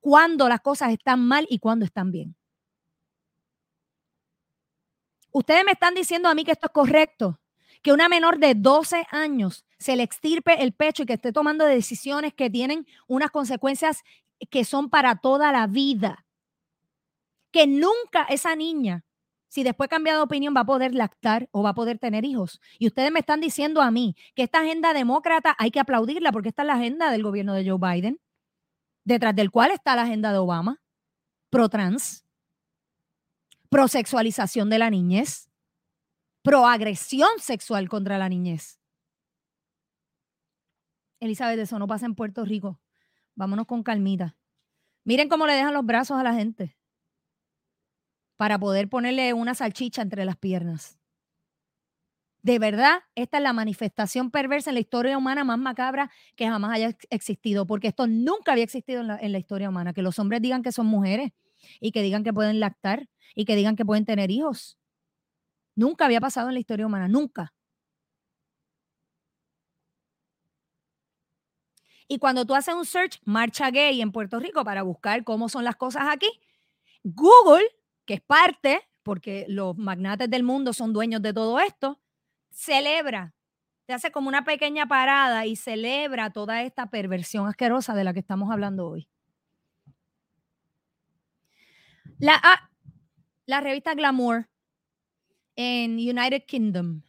cuándo 0.00 0.48
las 0.48 0.60
cosas 0.60 0.92
están 0.92 1.20
mal 1.26 1.46
y 1.50 1.58
cuándo 1.60 1.84
están 1.84 2.12
bien. 2.12 2.35
Ustedes 5.36 5.66
me 5.66 5.72
están 5.72 5.92
diciendo 5.92 6.30
a 6.30 6.34
mí 6.34 6.44
que 6.44 6.52
esto 6.52 6.68
es 6.68 6.72
correcto, 6.72 7.38
que 7.82 7.92
una 7.92 8.08
menor 8.08 8.38
de 8.38 8.54
12 8.54 9.06
años 9.10 9.66
se 9.78 9.94
le 9.94 10.02
extirpe 10.02 10.62
el 10.62 10.72
pecho 10.72 11.02
y 11.02 11.06
que 11.06 11.12
esté 11.12 11.30
tomando 11.30 11.66
decisiones 11.66 12.32
que 12.32 12.48
tienen 12.48 12.86
unas 13.06 13.30
consecuencias 13.30 14.02
que 14.48 14.64
son 14.64 14.88
para 14.88 15.16
toda 15.16 15.52
la 15.52 15.66
vida. 15.66 16.24
Que 17.50 17.66
nunca 17.66 18.22
esa 18.30 18.56
niña, 18.56 19.04
si 19.48 19.62
después 19.62 19.90
cambia 19.90 20.14
de 20.14 20.20
opinión, 20.20 20.54
va 20.56 20.62
a 20.62 20.64
poder 20.64 20.94
lactar 20.94 21.50
o 21.50 21.62
va 21.62 21.70
a 21.70 21.74
poder 21.74 21.98
tener 21.98 22.24
hijos. 22.24 22.58
Y 22.78 22.86
ustedes 22.86 23.12
me 23.12 23.20
están 23.20 23.42
diciendo 23.42 23.82
a 23.82 23.90
mí 23.90 24.16
que 24.34 24.44
esta 24.44 24.60
agenda 24.60 24.94
demócrata 24.94 25.54
hay 25.58 25.70
que 25.70 25.80
aplaudirla 25.80 26.32
porque 26.32 26.48
esta 26.48 26.62
es 26.62 26.68
la 26.68 26.76
agenda 26.76 27.10
del 27.10 27.22
gobierno 27.22 27.52
de 27.52 27.68
Joe 27.68 27.78
Biden, 27.78 28.22
detrás 29.04 29.36
del 29.36 29.50
cual 29.50 29.70
está 29.72 29.94
la 29.96 30.04
agenda 30.04 30.32
de 30.32 30.38
Obama, 30.38 30.80
pro-trans, 31.50 32.25
pro-sexualización 33.68 34.70
de 34.70 34.78
la 34.78 34.90
niñez, 34.90 35.50
pro-agresión 36.42 37.30
sexual 37.38 37.88
contra 37.88 38.18
la 38.18 38.28
niñez. 38.28 38.78
Elizabeth, 41.20 41.58
eso 41.58 41.78
no 41.78 41.86
pasa 41.86 42.06
en 42.06 42.14
Puerto 42.14 42.44
Rico. 42.44 42.80
Vámonos 43.34 43.66
con 43.66 43.82
calmita. 43.82 44.36
Miren 45.04 45.28
cómo 45.28 45.46
le 45.46 45.54
dejan 45.54 45.74
los 45.74 45.84
brazos 45.84 46.18
a 46.18 46.22
la 46.22 46.34
gente 46.34 46.76
para 48.36 48.58
poder 48.58 48.88
ponerle 48.88 49.32
una 49.32 49.54
salchicha 49.54 50.02
entre 50.02 50.24
las 50.24 50.36
piernas. 50.36 50.98
De 52.42 52.58
verdad, 52.58 53.00
esta 53.16 53.38
es 53.38 53.42
la 53.42 53.52
manifestación 53.52 54.30
perversa 54.30 54.70
en 54.70 54.74
la 54.74 54.80
historia 54.80 55.18
humana 55.18 55.42
más 55.42 55.58
macabra 55.58 56.12
que 56.36 56.46
jamás 56.46 56.72
haya 56.72 56.96
existido, 57.10 57.66
porque 57.66 57.88
esto 57.88 58.06
nunca 58.06 58.52
había 58.52 58.62
existido 58.62 59.00
en 59.00 59.08
la, 59.08 59.18
en 59.18 59.32
la 59.32 59.38
historia 59.38 59.68
humana, 59.68 59.92
que 59.92 60.02
los 60.02 60.18
hombres 60.18 60.42
digan 60.42 60.62
que 60.62 60.70
son 60.70 60.86
mujeres 60.86 61.32
y 61.80 61.92
que 61.92 62.02
digan 62.02 62.24
que 62.24 62.32
pueden 62.32 62.60
lactar 62.60 63.08
y 63.34 63.44
que 63.44 63.56
digan 63.56 63.76
que 63.76 63.84
pueden 63.84 64.04
tener 64.04 64.30
hijos. 64.30 64.78
Nunca 65.74 66.06
había 66.06 66.20
pasado 66.20 66.48
en 66.48 66.54
la 66.54 66.60
historia 66.60 66.86
humana, 66.86 67.08
nunca. 67.08 67.52
Y 72.08 72.18
cuando 72.18 72.44
tú 72.46 72.54
haces 72.54 72.74
un 72.74 72.86
search, 72.86 73.20
marcha 73.24 73.70
gay 73.70 74.00
en 74.00 74.12
Puerto 74.12 74.38
Rico 74.38 74.64
para 74.64 74.82
buscar 74.82 75.24
cómo 75.24 75.48
son 75.48 75.64
las 75.64 75.76
cosas 75.76 76.04
aquí, 76.08 76.28
Google, 77.02 77.66
que 78.04 78.14
es 78.14 78.20
parte, 78.20 78.82
porque 79.02 79.44
los 79.48 79.76
magnates 79.76 80.30
del 80.30 80.42
mundo 80.42 80.72
son 80.72 80.92
dueños 80.92 81.22
de 81.22 81.32
todo 81.32 81.58
esto, 81.60 82.00
celebra, 82.50 83.34
te 83.86 83.94
hace 83.94 84.10
como 84.12 84.28
una 84.28 84.44
pequeña 84.44 84.86
parada 84.86 85.46
y 85.46 85.56
celebra 85.56 86.30
toda 86.30 86.62
esta 86.62 86.90
perversión 86.90 87.46
asquerosa 87.48 87.94
de 87.94 88.04
la 88.04 88.12
que 88.12 88.20
estamos 88.20 88.50
hablando 88.50 88.88
hoy. 88.88 89.08
La, 92.18 92.40
ah, 92.42 92.70
la 93.44 93.60
revista 93.60 93.94
Glamour 93.94 94.48
en 95.54 95.96
United 95.96 96.44
Kingdom, 96.46 97.02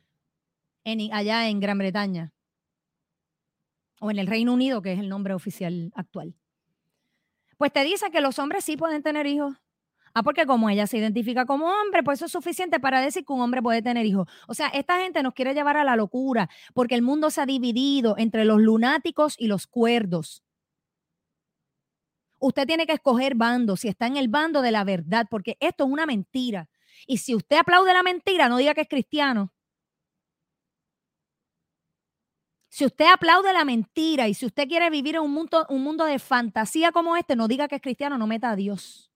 en, 0.83 1.13
allá 1.13 1.47
en 1.47 1.59
Gran 1.61 1.77
Bretaña, 1.77 2.33
o 3.99 4.11
en 4.11 4.19
el 4.19 4.27
Reino 4.27 4.53
Unido, 4.53 4.81
que 4.81 4.93
es 4.93 4.99
el 4.99 5.07
nombre 5.07 5.33
oficial 5.33 5.91
actual. 5.95 6.35
Pues 7.57 7.71
te 7.71 7.83
dice 7.83 8.11
que 8.11 8.21
los 8.21 8.37
hombres 8.37 8.65
sí 8.65 8.75
pueden 8.75 9.01
tener 9.01 9.25
hijos. 9.27 9.55
Ah, 10.13 10.23
porque 10.23 10.45
como 10.45 10.69
ella 10.69 10.87
se 10.87 10.97
identifica 10.97 11.45
como 11.45 11.67
hombre, 11.67 12.03
pues 12.03 12.19
eso 12.19 12.25
es 12.25 12.31
suficiente 12.31 12.79
para 12.79 13.01
decir 13.01 13.23
que 13.23 13.33
un 13.33 13.41
hombre 13.41 13.61
puede 13.61 13.81
tener 13.81 14.05
hijos. 14.05 14.27
O 14.47 14.53
sea, 14.53 14.67
esta 14.69 14.99
gente 14.99 15.21
nos 15.23 15.33
quiere 15.33 15.53
llevar 15.53 15.77
a 15.77 15.83
la 15.83 15.95
locura 15.95 16.49
porque 16.73 16.95
el 16.95 17.01
mundo 17.01 17.29
se 17.29 17.41
ha 17.41 17.45
dividido 17.45 18.15
entre 18.17 18.43
los 18.43 18.59
lunáticos 18.59 19.35
y 19.37 19.47
los 19.47 19.67
cuerdos. 19.67 20.43
Usted 22.39 22.67
tiene 22.67 22.85
que 22.85 22.93
escoger 22.93 23.35
bando, 23.35 23.77
si 23.77 23.87
está 23.87 24.07
en 24.07 24.17
el 24.17 24.27
bando 24.27 24.61
de 24.61 24.71
la 24.71 24.83
verdad, 24.83 25.25
porque 25.29 25.57
esto 25.59 25.85
es 25.85 25.89
una 25.89 26.05
mentira. 26.05 26.69
Y 27.07 27.17
si 27.17 27.35
usted 27.35 27.57
aplaude 27.57 27.93
la 27.93 28.03
mentira, 28.03 28.49
no 28.49 28.57
diga 28.57 28.73
que 28.73 28.81
es 28.81 28.89
cristiano. 28.89 29.51
Si 32.69 32.85
usted 32.85 33.05
aplaude 33.11 33.53
la 33.53 33.65
mentira 33.65 34.27
y 34.27 34.33
si 34.33 34.45
usted 34.45 34.67
quiere 34.67 34.89
vivir 34.89 35.15
en 35.15 35.21
un 35.21 35.31
mundo, 35.31 35.65
un 35.69 35.83
mundo 35.83 36.05
de 36.05 36.19
fantasía 36.19 36.91
como 36.91 37.15
este, 37.15 37.35
no 37.35 37.47
diga 37.47 37.67
que 37.67 37.75
es 37.75 37.81
cristiano, 37.81 38.17
no 38.17 38.27
meta 38.27 38.51
a 38.51 38.55
Dios 38.55 39.11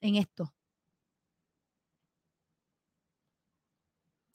en 0.00 0.16
esto. 0.16 0.52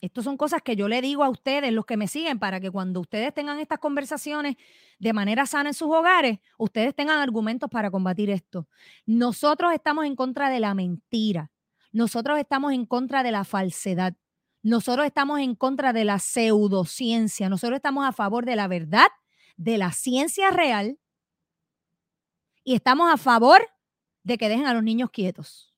Estas 0.03 0.25
son 0.25 0.35
cosas 0.35 0.61
que 0.61 0.75
yo 0.75 0.89
le 0.89 0.99
digo 0.99 1.23
a 1.23 1.29
ustedes, 1.29 1.71
los 1.71 1.85
que 1.85 1.95
me 1.95 2.09
siguen, 2.09 2.37
para 2.37 2.59
que 2.59 2.69
cuando 2.69 2.99
ustedes 2.99 3.33
tengan 3.33 3.57
estas 3.61 3.79
conversaciones 3.79 4.57
de 4.99 5.13
manera 5.13 5.45
sana 5.45 5.69
en 5.69 5.73
sus 5.73 5.87
hogares, 5.87 6.39
ustedes 6.57 6.93
tengan 6.93 7.19
argumentos 7.19 7.69
para 7.69 7.89
combatir 7.89 8.29
esto. 8.29 8.67
Nosotros 9.05 9.71
estamos 9.71 10.05
en 10.05 10.17
contra 10.17 10.49
de 10.49 10.59
la 10.59 10.73
mentira. 10.73 11.51
Nosotros 11.93 12.37
estamos 12.37 12.73
en 12.73 12.85
contra 12.85 13.23
de 13.23 13.31
la 13.31 13.45
falsedad. 13.45 14.13
Nosotros 14.61 15.05
estamos 15.05 15.39
en 15.39 15.55
contra 15.55 15.93
de 15.93 16.03
la 16.03 16.19
pseudociencia, 16.19 17.47
nosotros 17.47 17.77
estamos 17.77 18.05
a 18.05 18.11
favor 18.11 18.43
de 18.43 18.57
la 18.57 18.67
verdad, 18.67 19.07
de 19.55 19.77
la 19.77 19.93
ciencia 19.93 20.51
real 20.51 20.99
y 22.65 22.75
estamos 22.75 23.09
a 23.09 23.15
favor 23.15 23.69
de 24.23 24.37
que 24.37 24.49
dejen 24.49 24.65
a 24.65 24.73
los 24.73 24.83
niños 24.83 25.11
quietos. 25.11 25.72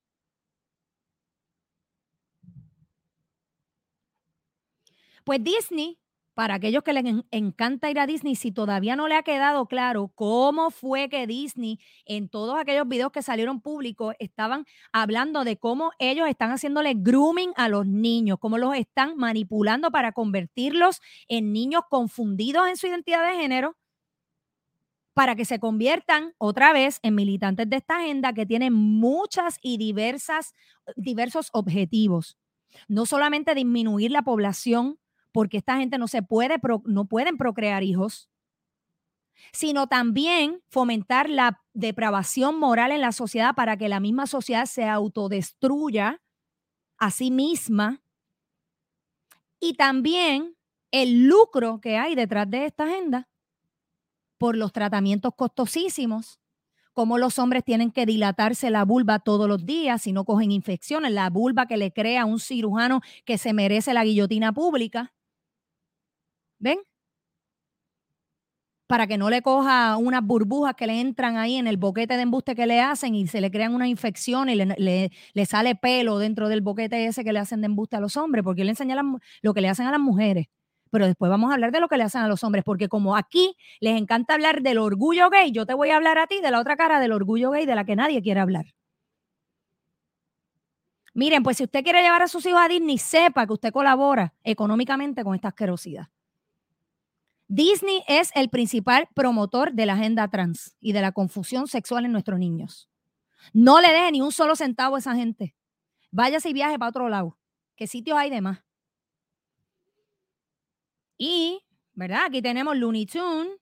Pues 5.25 5.43
Disney 5.43 5.97
para 6.35 6.55
aquellos 6.55 6.83
que 6.83 6.93
les 6.93 7.03
encanta 7.31 7.89
ir 7.89 7.97
a 7.97 8.05
Disney, 8.05 8.35
si 8.35 8.51
todavía 8.51 8.95
no 8.95 9.07
le 9.07 9.15
ha 9.15 9.23
quedado 9.23 9.67
claro 9.67 10.11
cómo 10.13 10.69
fue 10.69 11.07
que 11.09 11.25
Disney, 11.27 11.79
en 12.05 12.27
todos 12.29 12.59
aquellos 12.59 12.87
videos 12.89 13.11
que 13.11 13.23
salieron 13.23 13.61
públicos, 13.61 14.13
estaban 14.19 14.65
hablando 14.91 15.45
de 15.45 15.57
cómo 15.57 15.91
ellos 15.97 16.27
están 16.27 16.51
haciéndole 16.51 16.93
grooming 16.93 17.53
a 17.55 17.69
los 17.69 17.87
niños, 17.87 18.37
cómo 18.39 18.57
los 18.57 18.75
están 18.75 19.15
manipulando 19.17 19.91
para 19.91 20.11
convertirlos 20.11 21.01
en 21.29 21.53
niños 21.53 21.83
confundidos 21.89 22.67
en 22.67 22.75
su 22.77 22.87
identidad 22.87 23.25
de 23.25 23.37
género, 23.37 23.77
para 25.15 25.35
que 25.35 25.45
se 25.45 25.59
conviertan 25.59 26.33
otra 26.37 26.73
vez 26.73 26.99
en 27.01 27.15
militantes 27.15 27.69
de 27.69 27.77
esta 27.77 27.97
agenda 27.97 28.33
que 28.33 28.45
tiene 28.45 28.69
muchas 28.69 29.57
y 29.61 29.77
diversas, 29.77 30.53
diversos 30.97 31.49
objetivos. 31.53 32.37
No 32.89 33.05
solamente 33.05 33.55
disminuir 33.55 34.11
la 34.11 34.23
población 34.23 34.99
porque 35.35 35.57
esta 35.57 35.75
gente 35.75 35.97
no 35.97 36.07
se 36.07 36.21
puede, 36.21 36.55
no 36.85 37.09
pueden 37.09 37.35
procrear 37.35 37.83
hijos, 37.83 38.29
sino 39.51 39.87
también 39.87 40.63
fomentar 40.69 41.29
la 41.29 41.61
depravación 41.73 42.57
moral 42.57 42.93
en 42.93 43.01
la 43.01 43.11
sociedad 43.11 43.53
para 43.53 43.75
que 43.75 43.89
la 43.89 43.99
misma 43.99 44.27
sociedad 44.27 44.65
se 44.65 44.85
autodestruya 44.85 46.21
a 46.97 47.11
sí 47.11 47.31
misma 47.31 48.01
y 49.59 49.73
también 49.73 50.55
el 50.91 51.27
lucro 51.27 51.81
que 51.81 51.97
hay 51.97 52.15
detrás 52.15 52.49
de 52.49 52.67
esta 52.67 52.85
agenda 52.85 53.27
por 54.37 54.55
los 54.55 54.71
tratamientos 54.71 55.33
costosísimos, 55.35 56.39
como 56.93 57.17
los 57.17 57.39
hombres 57.39 57.65
tienen 57.65 57.91
que 57.91 58.05
dilatarse 58.05 58.69
la 58.69 58.85
vulva 58.85 59.19
todos 59.19 59.49
los 59.49 59.65
días 59.65 60.03
si 60.03 60.13
no 60.13 60.23
cogen 60.23 60.51
infecciones, 60.51 61.11
la 61.11 61.29
vulva 61.29 61.65
que 61.65 61.75
le 61.75 61.91
crea 61.91 62.23
un 62.23 62.39
cirujano 62.39 63.01
que 63.25 63.37
se 63.37 63.51
merece 63.51 63.93
la 63.93 64.05
guillotina 64.05 64.53
pública. 64.53 65.11
¿Ven? 66.65 66.79
Para 68.87 69.05
que 69.05 69.19
no 69.19 69.29
le 69.29 69.43
coja 69.43 69.97
unas 69.97 70.23
burbujas 70.23 70.73
que 70.75 70.87
le 70.87 70.99
entran 70.99 71.37
ahí 71.37 71.57
en 71.57 71.67
el 71.67 71.77
boquete 71.77 72.15
de 72.15 72.23
embuste 72.23 72.55
que 72.55 72.65
le 72.65 72.81
hacen 72.81 73.13
y 73.13 73.27
se 73.27 73.39
le 73.39 73.51
crean 73.51 73.75
una 73.75 73.87
infección 73.87 74.49
y 74.49 74.55
le, 74.55 75.11
le, 75.33 75.45
sale 75.45 75.75
pelo 75.75 76.17
dentro 76.17 76.49
del 76.49 76.61
boquete 76.61 77.05
ese 77.05 77.23
que 77.23 77.33
le 77.33 77.39
hacen 77.39 77.61
de 77.61 77.67
embuste 77.67 77.97
a 77.97 77.99
los 77.99 78.17
hombres, 78.17 78.43
porque 78.43 78.63
le 78.63 78.71
enseña 78.71 78.95
lo 79.43 79.53
que 79.53 79.61
le 79.61 79.69
hacen 79.69 79.85
a 79.85 79.91
las 79.91 79.99
mujeres. 79.99 80.47
Pero 80.89 81.05
después 81.05 81.29
vamos 81.29 81.51
a 81.51 81.53
hablar 81.53 81.71
de 81.71 81.79
lo 81.79 81.87
que 81.87 81.97
le 81.97 82.03
hacen 82.03 82.21
a 82.21 82.27
los 82.27 82.43
hombres, 82.43 82.63
porque 82.63 82.89
como 82.89 83.15
aquí 83.15 83.55
les 83.79 83.95
encanta 83.99 84.33
hablar 84.33 84.63
del 84.63 84.79
orgullo 84.79 85.29
gay, 85.29 85.51
yo 85.51 85.67
te 85.67 85.75
voy 85.75 85.91
a 85.91 85.97
hablar 85.97 86.17
a 86.17 86.25
ti 86.25 86.41
de 86.41 86.49
la 86.49 86.59
otra 86.59 86.75
cara 86.75 86.99
del 86.99 87.11
orgullo 87.11 87.51
gay 87.51 87.67
de 87.67 87.75
la 87.75 87.85
que 87.85 87.95
nadie 87.95 88.23
quiere 88.23 88.39
hablar. 88.39 88.65
Miren, 91.13 91.43
pues 91.43 91.57
si 91.57 91.63
usted 91.63 91.83
quiere 91.83 92.01
llevar 92.01 92.23
a 92.23 92.27
sus 92.27 92.43
hijos 92.47 92.61
a 92.61 92.67
Disney, 92.67 92.97
sepa 92.97 93.45
que 93.45 93.53
usted 93.53 93.71
colabora 93.71 94.33
económicamente 94.43 95.23
con 95.23 95.35
esta 95.35 95.49
asquerosidad. 95.49 96.07
Disney 97.47 98.03
es 98.07 98.31
el 98.33 98.49
principal 98.49 99.07
promotor 99.13 99.73
de 99.73 99.85
la 99.85 99.93
agenda 99.93 100.27
trans 100.27 100.75
y 100.79 100.93
de 100.93 101.01
la 101.01 101.11
confusión 101.11 101.67
sexual 101.67 102.05
en 102.05 102.11
nuestros 102.11 102.39
niños. 102.39 102.89
No 103.53 103.81
le 103.81 103.89
deje 103.89 104.11
ni 104.11 104.21
un 104.21 104.31
solo 104.31 104.55
centavo 104.55 104.95
a 104.95 104.99
esa 104.99 105.15
gente. 105.15 105.55
Váyase 106.11 106.49
y 106.49 106.53
viaje 106.53 106.79
para 106.79 106.89
otro 106.89 107.09
lado. 107.09 107.37
¿Qué 107.75 107.87
sitios 107.87 108.17
hay 108.17 108.29
de 108.29 108.41
más? 108.41 108.63
Y, 111.17 111.61
¿verdad? 111.93 112.25
Aquí 112.25 112.41
tenemos 112.41 112.75
Looney 112.75 113.05
Tunes. 113.05 113.53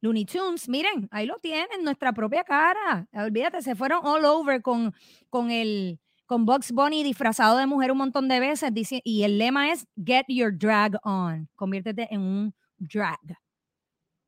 Looney 0.00 0.24
Tunes, 0.24 0.68
miren, 0.68 1.08
ahí 1.10 1.26
lo 1.26 1.38
tienen, 1.38 1.84
nuestra 1.84 2.12
propia 2.12 2.44
cara. 2.44 3.06
Olvídate, 3.12 3.62
se 3.62 3.74
fueron 3.74 4.04
all 4.04 4.24
over 4.24 4.60
con, 4.60 4.92
con 5.30 5.50
el 5.50 6.00
con 6.26 6.46
Bugs 6.46 6.72
Bunny 6.72 7.02
disfrazado 7.02 7.58
de 7.58 7.66
mujer 7.66 7.92
un 7.92 7.98
montón 7.98 8.26
de 8.26 8.40
veces 8.40 8.72
y 9.04 9.22
el 9.22 9.38
lema 9.38 9.70
es 9.70 9.86
Get 10.02 10.24
Your 10.28 10.56
Drag 10.56 10.98
On. 11.04 11.48
Conviértete 11.54 12.08
en 12.10 12.20
un 12.20 12.54
drag, 12.82 13.38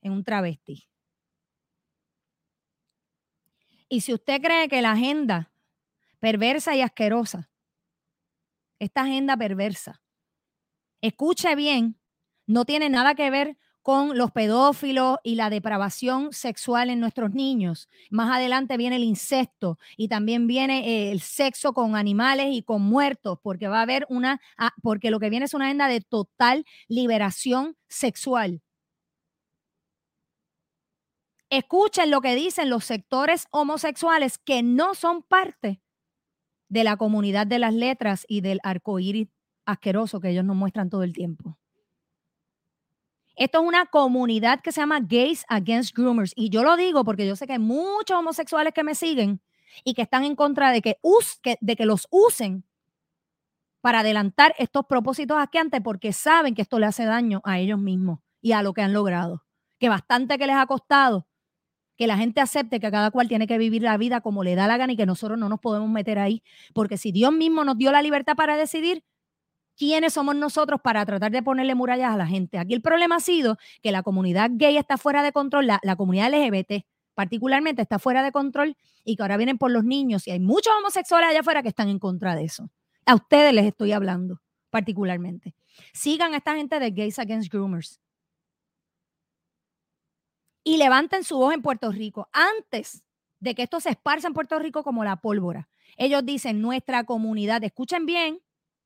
en 0.02 0.12
un 0.12 0.24
travesti. 0.24 0.88
Y 3.88 4.00
si 4.00 4.14
usted 4.14 4.40
cree 4.40 4.68
que 4.68 4.82
la 4.82 4.92
agenda 4.92 5.52
perversa 6.20 6.74
y 6.74 6.80
asquerosa, 6.80 7.50
esta 8.78 9.02
agenda 9.02 9.36
perversa, 9.36 10.02
escuche 11.00 11.54
bien, 11.54 12.00
no 12.46 12.64
tiene 12.64 12.88
nada 12.88 13.14
que 13.14 13.30
ver 13.30 13.56
con 13.84 14.16
los 14.16 14.30
pedófilos 14.30 15.18
y 15.22 15.34
la 15.34 15.50
depravación 15.50 16.32
sexual 16.32 16.88
en 16.88 17.00
nuestros 17.00 17.34
niños. 17.34 17.90
Más 18.08 18.34
adelante 18.34 18.78
viene 18.78 18.96
el 18.96 19.04
incesto 19.04 19.78
y 19.98 20.08
también 20.08 20.46
viene 20.46 20.88
eh, 20.88 21.12
el 21.12 21.20
sexo 21.20 21.74
con 21.74 21.94
animales 21.94 22.46
y 22.50 22.62
con 22.62 22.80
muertos, 22.80 23.38
porque 23.42 23.68
va 23.68 23.80
a 23.80 23.82
haber 23.82 24.06
una, 24.08 24.40
ah, 24.56 24.72
porque 24.82 25.10
lo 25.10 25.20
que 25.20 25.28
viene 25.28 25.44
es 25.44 25.52
una 25.52 25.66
agenda 25.66 25.86
de 25.86 26.00
total 26.00 26.64
liberación 26.88 27.76
sexual. 27.86 28.62
Escuchen 31.50 32.10
lo 32.10 32.22
que 32.22 32.34
dicen 32.34 32.70
los 32.70 32.86
sectores 32.86 33.48
homosexuales 33.50 34.38
que 34.38 34.62
no 34.62 34.94
son 34.94 35.22
parte 35.22 35.82
de 36.70 36.84
la 36.84 36.96
comunidad 36.96 37.46
de 37.46 37.58
las 37.58 37.74
letras 37.74 38.24
y 38.28 38.40
del 38.40 38.60
arcoíris 38.62 39.28
asqueroso 39.66 40.20
que 40.20 40.30
ellos 40.30 40.46
nos 40.46 40.56
muestran 40.56 40.88
todo 40.88 41.02
el 41.02 41.12
tiempo. 41.12 41.58
Esto 43.36 43.60
es 43.60 43.66
una 43.66 43.86
comunidad 43.86 44.60
que 44.60 44.70
se 44.70 44.80
llama 44.80 45.00
Gays 45.00 45.44
Against 45.48 45.96
Groomers. 45.96 46.32
Y 46.36 46.50
yo 46.50 46.62
lo 46.62 46.76
digo 46.76 47.04
porque 47.04 47.26
yo 47.26 47.36
sé 47.36 47.46
que 47.46 47.54
hay 47.54 47.58
muchos 47.58 48.16
homosexuales 48.16 48.72
que 48.72 48.84
me 48.84 48.94
siguen 48.94 49.40
y 49.82 49.94
que 49.94 50.02
están 50.02 50.24
en 50.24 50.36
contra 50.36 50.70
de 50.70 50.82
que, 50.82 50.98
de 51.60 51.76
que 51.76 51.86
los 51.86 52.06
usen 52.10 52.64
para 53.80 54.00
adelantar 54.00 54.54
estos 54.58 54.86
propósitos 54.86 55.36
antes 55.52 55.80
porque 55.82 56.12
saben 56.12 56.54
que 56.54 56.62
esto 56.62 56.78
le 56.78 56.86
hace 56.86 57.04
daño 57.04 57.42
a 57.44 57.58
ellos 57.58 57.78
mismos 57.78 58.20
y 58.40 58.52
a 58.52 58.62
lo 58.62 58.72
que 58.72 58.82
han 58.82 58.92
logrado. 58.92 59.44
Que 59.78 59.88
bastante 59.88 60.38
que 60.38 60.46
les 60.46 60.56
ha 60.56 60.66
costado 60.66 61.26
que 61.96 62.06
la 62.06 62.16
gente 62.16 62.40
acepte 62.40 62.80
que 62.80 62.90
cada 62.90 63.10
cual 63.10 63.28
tiene 63.28 63.46
que 63.46 63.58
vivir 63.58 63.82
la 63.82 63.96
vida 63.96 64.20
como 64.20 64.42
le 64.42 64.54
da 64.54 64.66
la 64.66 64.76
gana 64.76 64.92
y 64.92 64.96
que 64.96 65.06
nosotros 65.06 65.38
no 65.38 65.48
nos 65.48 65.60
podemos 65.60 65.88
meter 65.88 66.18
ahí. 66.18 66.42
Porque 66.72 66.96
si 66.96 67.12
Dios 67.12 67.32
mismo 67.32 67.64
nos 67.64 67.78
dio 67.78 67.92
la 67.92 68.02
libertad 68.02 68.34
para 68.36 68.56
decidir, 68.56 69.04
quiénes 69.76 70.12
somos 70.12 70.36
nosotros 70.36 70.80
para 70.80 71.04
tratar 71.04 71.32
de 71.32 71.42
ponerle 71.42 71.74
murallas 71.74 72.12
a 72.12 72.16
la 72.16 72.26
gente. 72.26 72.58
Aquí 72.58 72.74
el 72.74 72.82
problema 72.82 73.16
ha 73.16 73.20
sido 73.20 73.58
que 73.82 73.92
la 73.92 74.02
comunidad 74.02 74.50
gay 74.52 74.76
está 74.76 74.98
fuera 74.98 75.22
de 75.22 75.32
control, 75.32 75.66
la, 75.66 75.96
comunidad 75.96 76.32
LGBT 76.32 76.84
particularmente 77.14 77.82
está 77.82 77.98
fuera 77.98 78.22
de 78.22 78.32
control 78.32 78.76
y 79.04 79.16
que 79.16 79.22
ahora 79.22 79.36
vienen 79.36 79.56
por 79.56 79.70
los 79.70 79.84
niños 79.84 80.26
y 80.26 80.32
hay 80.32 80.40
muchos 80.40 80.72
homosexuales 80.78 81.30
allá 81.30 81.40
afuera 81.40 81.62
que 81.62 81.68
están 81.68 81.88
en 81.88 81.98
contra 81.98 82.34
de 82.34 82.44
eso. 82.44 82.70
A 83.06 83.14
ustedes 83.14 83.52
les 83.52 83.66
estoy 83.66 83.92
hablando 83.92 84.40
particularmente. 84.70 85.54
Sigan 85.92 86.34
a 86.34 86.38
esta 86.38 86.56
gente 86.56 86.80
de 86.80 86.90
Gays 86.90 87.18
Against 87.18 87.52
Groomers. 87.52 88.00
Y 90.64 90.78
levanten 90.78 91.22
su 91.24 91.36
voz 91.36 91.54
en 91.54 91.62
Puerto 91.62 91.92
Rico 91.92 92.28
antes 92.32 93.04
de 93.38 93.54
que 93.54 93.64
esto 93.64 93.78
se 93.78 93.90
esparza 93.90 94.26
en 94.26 94.34
Puerto 94.34 94.58
Rico 94.58 94.82
como 94.82 95.04
la 95.04 95.16
pólvora. 95.16 95.68
Ellos 95.96 96.24
dicen, 96.24 96.62
nuestra 96.62 97.04
comunidad, 97.04 97.62
escuchen 97.62 98.06
bien, 98.06 98.40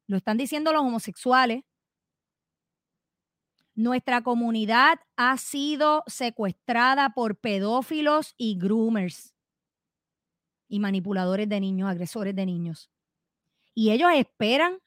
lo 0.09 0.17
están 0.17 0.39
diciendo 0.39 0.73
los 0.73 0.83
homosexuales. 0.83 1.63
Nuestra 3.75 4.23
comunidad 4.23 4.99
ha 5.17 5.37
sido 5.37 6.03
secuestrada 6.09 7.11
por 7.11 7.37
pedófilos 7.37 8.35
y 8.37 8.59
groomers 8.59 9.37
y 10.67 10.81
manipuladores 10.81 11.49
de 11.49 11.61
niños, 11.61 11.89
agresores 11.89 12.35
de 12.35 12.47
niños. 12.47 12.91
Y 13.75 13.93
ellos 13.93 14.11
esperan 14.15 14.79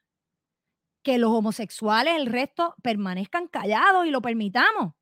que 1.03 1.17
los 1.17 1.31
homosexuales, 1.31 2.15
el 2.17 2.25
resto, 2.25 2.75
permanezcan 2.83 3.47
callados 3.47 4.05
y 4.05 4.11
lo 4.11 4.21
permitamos. 4.21 4.93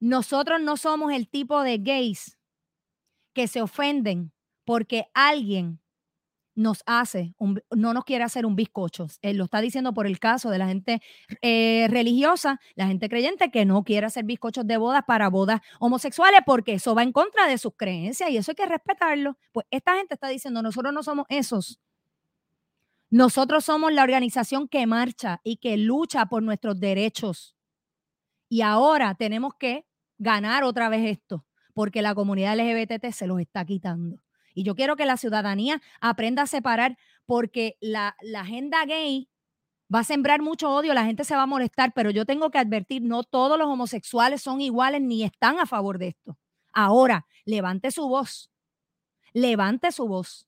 Nosotros 0.00 0.60
no 0.60 0.76
somos 0.76 1.12
el 1.12 1.28
tipo 1.28 1.62
de 1.62 1.78
gays 1.78 2.38
que 3.32 3.48
se 3.48 3.62
ofenden 3.62 4.32
porque 4.64 5.06
alguien 5.14 5.80
nos 6.60 6.82
hace, 6.84 7.34
no 7.74 7.94
nos 7.94 8.04
quiere 8.04 8.22
hacer 8.22 8.44
un 8.44 8.54
bizcocho. 8.54 9.06
Él 9.22 9.38
lo 9.38 9.44
está 9.44 9.62
diciendo 9.62 9.94
por 9.94 10.06
el 10.06 10.18
caso 10.18 10.50
de 10.50 10.58
la 10.58 10.66
gente 10.66 11.00
eh, 11.40 11.86
religiosa, 11.88 12.60
la 12.74 12.86
gente 12.86 13.08
creyente 13.08 13.50
que 13.50 13.64
no 13.64 13.82
quiere 13.82 14.06
hacer 14.06 14.24
bizcochos 14.24 14.66
de 14.66 14.76
bodas 14.76 15.02
para 15.06 15.30
bodas 15.30 15.62
homosexuales 15.78 16.40
porque 16.44 16.74
eso 16.74 16.94
va 16.94 17.02
en 17.02 17.12
contra 17.12 17.46
de 17.46 17.56
sus 17.56 17.72
creencias 17.76 18.28
y 18.28 18.36
eso 18.36 18.50
hay 18.50 18.56
que 18.56 18.66
respetarlo. 18.66 19.38
Pues 19.52 19.66
esta 19.70 19.96
gente 19.96 20.14
está 20.14 20.28
diciendo, 20.28 20.60
nosotros 20.60 20.92
no 20.92 21.02
somos 21.02 21.24
esos. 21.30 21.80
Nosotros 23.08 23.64
somos 23.64 23.92
la 23.92 24.02
organización 24.02 24.68
que 24.68 24.86
marcha 24.86 25.40
y 25.42 25.56
que 25.56 25.78
lucha 25.78 26.26
por 26.26 26.42
nuestros 26.42 26.78
derechos. 26.78 27.56
Y 28.50 28.60
ahora 28.60 29.14
tenemos 29.14 29.54
que 29.58 29.86
ganar 30.18 30.64
otra 30.64 30.90
vez 30.90 31.10
esto, 31.10 31.46
porque 31.72 32.02
la 32.02 32.14
comunidad 32.14 32.58
LGBT 32.58 33.12
se 33.12 33.26
los 33.26 33.40
está 33.40 33.64
quitando. 33.64 34.20
Y 34.54 34.64
yo 34.64 34.74
quiero 34.74 34.96
que 34.96 35.06
la 35.06 35.16
ciudadanía 35.16 35.80
aprenda 36.00 36.42
a 36.42 36.46
separar 36.46 36.98
porque 37.26 37.76
la, 37.80 38.16
agenda 38.36 38.84
gay 38.84 39.28
va 39.92 40.00
a 40.00 40.04
sembrar 40.04 40.42
mucho 40.42 40.70
odio, 40.70 40.94
la 40.94 41.04
gente 41.04 41.24
se 41.24 41.36
va 41.36 41.42
a 41.42 41.46
molestar, 41.46 41.92
pero 41.94 42.10
yo 42.10 42.26
tengo 42.26 42.50
que 42.50 42.58
advertir, 42.58 43.02
no 43.02 43.22
todos 43.22 43.58
los 43.58 43.68
homosexuales 43.68 44.42
son 44.42 44.60
iguales 44.60 45.00
ni 45.00 45.22
están 45.22 45.58
a 45.58 45.66
favor 45.66 45.98
de 45.98 46.08
esto. 46.08 46.38
Ahora, 46.72 47.26
levante 47.44 47.90
su 47.90 48.08
voz, 48.08 48.50
levante 49.32 49.92
su 49.92 50.08
voz. 50.08 50.46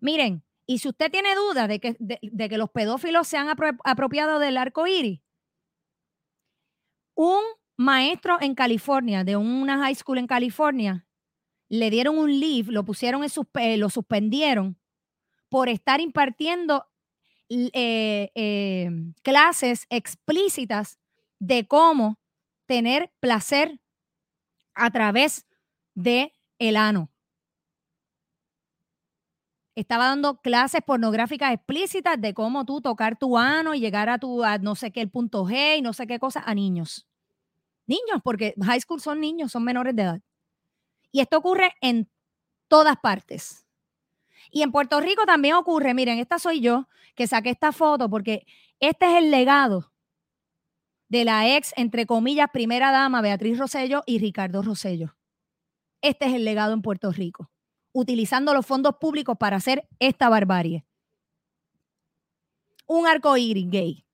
Miren, 0.00 0.44
y 0.66 0.78
si 0.78 0.88
usted 0.88 1.10
tiene 1.10 1.34
duda 1.34 1.68
de 1.68 1.80
que, 1.80 1.96
de, 1.98 2.48
que 2.48 2.58
los 2.58 2.70
pedófilos 2.70 3.28
se 3.28 3.38
han 3.38 3.48
apropiado 3.48 4.38
del 4.38 4.56
arco 4.58 4.86
iris, 4.86 5.20
Un 7.14 7.42
maestro 7.76 8.38
en 8.40 8.54
California, 8.54 9.24
de 9.24 9.36
una 9.36 9.78
high 9.78 9.94
school 9.94 10.18
en 10.18 10.26
California, 10.26 11.05
le 11.68 11.90
dieron 11.90 12.18
un 12.18 12.38
leave, 12.38 12.72
lo 12.72 12.84
pusieron 12.84 13.22
en 13.22 13.30
sus, 13.30 13.46
lo 13.76 13.90
suspendieron 13.90 14.78
por 15.48 15.68
estar 15.68 16.00
impartiendo 16.00 16.86
eh, 17.48 18.30
eh, 18.34 18.90
clases 19.22 19.86
explícitas 19.90 20.98
de 21.38 21.66
cómo 21.66 22.18
tener 22.66 23.12
placer 23.20 23.80
a 24.74 24.90
través 24.90 25.46
de 25.94 26.32
el 26.58 26.76
ano. 26.76 27.10
Estaba 29.76 30.06
dando 30.06 30.40
clases 30.40 30.80
pornográficas 30.86 31.52
explícitas 31.52 32.18
de 32.18 32.32
cómo 32.32 32.64
tú 32.64 32.80
tocar 32.80 33.18
tu 33.18 33.36
ano 33.36 33.74
y 33.74 33.80
llegar 33.80 34.08
a 34.08 34.18
tu 34.18 34.42
no 34.62 34.74
sé 34.74 34.90
qué 34.90 35.02
el 35.02 35.10
punto 35.10 35.44
G 35.44 35.78
y 35.78 35.82
no 35.82 35.92
sé 35.92 36.06
qué 36.06 36.18
cosa 36.18 36.42
a 36.44 36.54
niños. 36.54 37.06
Niños, 37.86 38.20
porque 38.24 38.54
high 38.64 38.80
school 38.80 39.00
son 39.00 39.20
niños, 39.20 39.52
son 39.52 39.64
menores 39.64 39.94
de 39.94 40.02
edad. 40.02 40.20
Y 41.16 41.20
esto 41.20 41.38
ocurre 41.38 41.72
en 41.80 42.10
todas 42.68 42.98
partes. 42.98 43.64
Y 44.50 44.60
en 44.60 44.70
Puerto 44.70 45.00
Rico 45.00 45.24
también 45.24 45.54
ocurre, 45.54 45.94
miren, 45.94 46.18
esta 46.18 46.38
soy 46.38 46.60
yo 46.60 46.90
que 47.14 47.26
saqué 47.26 47.48
esta 47.48 47.72
foto 47.72 48.10
porque 48.10 48.44
este 48.80 49.06
es 49.06 49.22
el 49.22 49.30
legado 49.30 49.94
de 51.08 51.24
la 51.24 51.56
ex, 51.56 51.72
entre 51.78 52.04
comillas, 52.04 52.50
primera 52.52 52.92
dama 52.92 53.22
Beatriz 53.22 53.56
Rosello 53.56 54.02
y 54.04 54.18
Ricardo 54.18 54.60
Rosello. 54.60 55.16
Este 56.02 56.26
es 56.26 56.34
el 56.34 56.44
legado 56.44 56.74
en 56.74 56.82
Puerto 56.82 57.10
Rico, 57.10 57.50
utilizando 57.92 58.52
los 58.52 58.66
fondos 58.66 58.96
públicos 59.00 59.38
para 59.38 59.56
hacer 59.56 59.88
esta 59.98 60.28
barbarie. 60.28 60.84
Un 62.86 63.06
arco 63.06 63.38
iris 63.38 63.70
gay. 63.70 64.05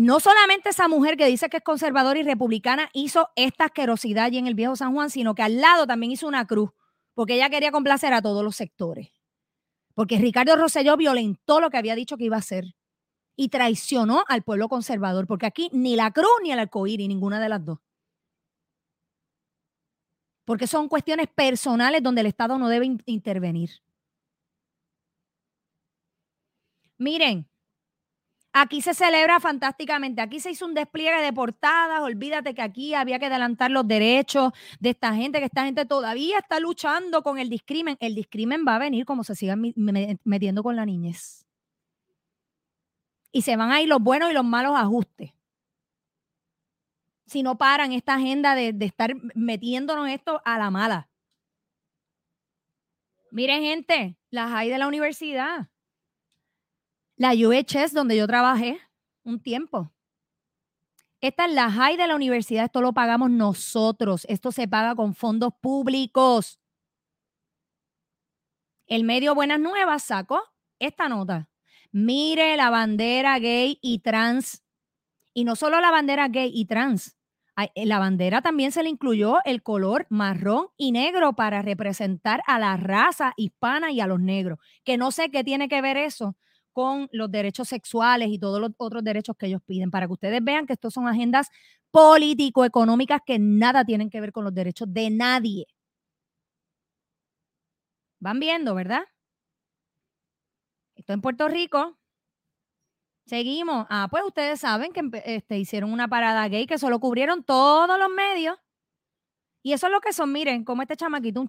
No 0.00 0.18
solamente 0.18 0.70
esa 0.70 0.88
mujer 0.88 1.18
que 1.18 1.26
dice 1.26 1.50
que 1.50 1.58
es 1.58 1.62
conservadora 1.62 2.18
y 2.18 2.22
republicana 2.22 2.88
hizo 2.94 3.28
esta 3.36 3.66
asquerosidad 3.66 4.24
allí 4.24 4.38
en 4.38 4.46
el 4.46 4.54
viejo 4.54 4.74
San 4.74 4.94
Juan, 4.94 5.10
sino 5.10 5.34
que 5.34 5.42
al 5.42 5.60
lado 5.60 5.86
también 5.86 6.10
hizo 6.10 6.26
una 6.26 6.46
cruz, 6.46 6.70
porque 7.12 7.34
ella 7.34 7.50
quería 7.50 7.70
complacer 7.70 8.14
a 8.14 8.22
todos 8.22 8.42
los 8.42 8.56
sectores. 8.56 9.10
Porque 9.92 10.16
Ricardo 10.16 10.56
Rosselló 10.56 10.96
violentó 10.96 11.60
lo 11.60 11.68
que 11.68 11.76
había 11.76 11.94
dicho 11.94 12.16
que 12.16 12.24
iba 12.24 12.36
a 12.36 12.38
hacer 12.38 12.64
y 13.36 13.50
traicionó 13.50 14.24
al 14.26 14.42
pueblo 14.42 14.70
conservador, 14.70 15.26
porque 15.26 15.44
aquí 15.44 15.68
ni 15.74 15.96
la 15.96 16.10
cruz 16.12 16.30
ni 16.42 16.50
el 16.50 16.60
arcoíris, 16.60 17.06
ninguna 17.06 17.38
de 17.38 17.50
las 17.50 17.62
dos. 17.62 17.78
Porque 20.46 20.66
son 20.66 20.88
cuestiones 20.88 21.26
personales 21.26 22.02
donde 22.02 22.22
el 22.22 22.26
Estado 22.28 22.56
no 22.56 22.70
debe 22.70 22.86
intervenir. 23.04 23.68
Miren, 26.96 27.49
aquí 28.52 28.82
se 28.82 28.94
celebra 28.94 29.40
fantásticamente. 29.40 30.20
Aquí 30.20 30.40
se 30.40 30.50
hizo 30.50 30.66
un 30.66 30.74
despliegue 30.74 31.22
de 31.22 31.32
portadas. 31.32 32.02
Olvídate 32.02 32.54
que 32.54 32.62
aquí 32.62 32.94
había 32.94 33.18
que 33.18 33.26
adelantar 33.26 33.70
los 33.70 33.86
derechos 33.86 34.52
de 34.78 34.90
esta 34.90 35.14
gente, 35.14 35.38
que 35.38 35.46
esta 35.46 35.64
gente 35.64 35.86
todavía 35.86 36.38
está 36.38 36.60
luchando 36.60 37.22
con 37.22 37.38
el 37.38 37.48
discrimen. 37.48 37.96
El 38.00 38.14
discrimen 38.14 38.64
va 38.66 38.76
a 38.76 38.78
venir 38.78 39.04
como 39.04 39.24
se 39.24 39.34
sigan 39.34 39.72
metiendo 40.24 40.62
con 40.62 40.76
la 40.76 40.86
niñez 40.86 41.46
y 43.32 43.42
se 43.42 43.56
van 43.56 43.70
a 43.72 43.80
ir 43.80 43.88
los 43.88 44.00
buenos 44.00 44.30
y 44.30 44.34
los 44.34 44.44
malos 44.44 44.76
ajustes. 44.76 45.32
Si 47.26 47.42
no 47.42 47.58
paran 47.58 47.92
esta 47.92 48.14
agenda 48.14 48.54
de, 48.54 48.74
estar 48.80 49.14
metiéndonos 49.34 50.08
esto 50.08 50.42
a 50.44 50.58
la 50.58 50.70
mala. 50.70 51.08
Miren, 53.30 53.62
gente, 53.62 54.16
las 54.30 54.50
hay 54.50 54.68
de 54.68 54.78
la 54.78 54.88
universidad. 54.88 55.69
La 57.20 57.34
UHS, 57.34 57.92
donde 57.92 58.16
yo 58.16 58.26
trabajé 58.26 58.80
un 59.24 59.42
tiempo. 59.42 59.92
Esta 61.20 61.44
es 61.44 61.52
la 61.52 61.70
high 61.70 61.98
de 61.98 62.06
la 62.06 62.16
universidad, 62.16 62.64
esto 62.64 62.80
lo 62.80 62.94
pagamos 62.94 63.30
nosotros, 63.30 64.24
esto 64.26 64.52
se 64.52 64.66
paga 64.66 64.94
con 64.94 65.14
fondos 65.14 65.52
públicos. 65.60 66.58
El 68.86 69.04
medio 69.04 69.34
Buenas 69.34 69.60
Nuevas 69.60 70.02
sacó 70.02 70.42
esta 70.78 71.10
nota. 71.10 71.50
Mire 71.92 72.56
la 72.56 72.70
bandera 72.70 73.38
gay 73.38 73.78
y 73.82 73.98
trans. 73.98 74.64
Y 75.34 75.44
no 75.44 75.56
solo 75.56 75.78
la 75.82 75.90
bandera 75.90 76.28
gay 76.28 76.50
y 76.54 76.64
trans. 76.64 77.18
Eh, 77.74 77.84
la 77.84 77.98
bandera 77.98 78.40
también 78.40 78.72
se 78.72 78.82
le 78.82 78.88
incluyó 78.88 79.40
el 79.44 79.62
color 79.62 80.06
marrón 80.08 80.68
y 80.78 80.90
negro 80.90 81.34
para 81.34 81.60
representar 81.60 82.42
a 82.46 82.58
la 82.58 82.78
raza 82.78 83.34
hispana 83.36 83.92
y 83.92 84.00
a 84.00 84.06
los 84.06 84.20
negros. 84.20 84.58
Que 84.84 84.96
no 84.96 85.10
sé 85.10 85.30
qué 85.30 85.44
tiene 85.44 85.68
que 85.68 85.82
ver 85.82 85.98
eso 85.98 86.34
con 86.80 87.08
los 87.12 87.30
derechos 87.30 87.68
sexuales 87.68 88.30
y 88.30 88.38
todos 88.38 88.58
los 88.58 88.70
otros 88.78 89.04
derechos 89.04 89.36
que 89.36 89.46
ellos 89.46 89.60
piden, 89.66 89.90
para 89.90 90.06
que 90.06 90.14
ustedes 90.14 90.42
vean 90.42 90.66
que 90.66 90.72
estos 90.72 90.94
son 90.94 91.06
agendas 91.06 91.48
político-económicas 91.90 93.20
que 93.26 93.38
nada 93.38 93.84
tienen 93.84 94.08
que 94.08 94.18
ver 94.20 94.32
con 94.32 94.44
los 94.44 94.54
derechos 94.54 94.88
de 94.90 95.10
nadie. 95.10 95.66
Van 98.18 98.40
viendo, 98.40 98.74
¿verdad? 98.74 99.02
Esto 100.96 101.12
en 101.12 101.20
Puerto 101.20 101.48
Rico. 101.48 101.98
Seguimos. 103.26 103.86
Ah, 103.90 104.08
pues 104.10 104.24
ustedes 104.24 104.60
saben 104.60 104.92
que 104.94 105.02
este, 105.26 105.58
hicieron 105.58 105.92
una 105.92 106.08
parada 106.08 106.48
gay 106.48 106.66
que 106.66 106.78
solo 106.78 106.98
cubrieron 106.98 107.44
todos 107.44 107.98
los 107.98 108.08
medios. 108.08 108.56
Y 109.62 109.74
eso 109.74 109.86
es 109.86 109.92
lo 109.92 110.00
que 110.00 110.14
son, 110.14 110.32
miren, 110.32 110.64
como 110.64 110.80
este 110.80 110.96
chamaquito, 110.96 111.44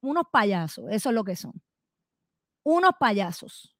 unos 0.00 0.24
payasos, 0.32 0.86
eso 0.90 1.10
es 1.10 1.14
lo 1.14 1.24
que 1.24 1.36
son. 1.36 1.52
Unos 2.64 2.92
payasos. 2.98 3.76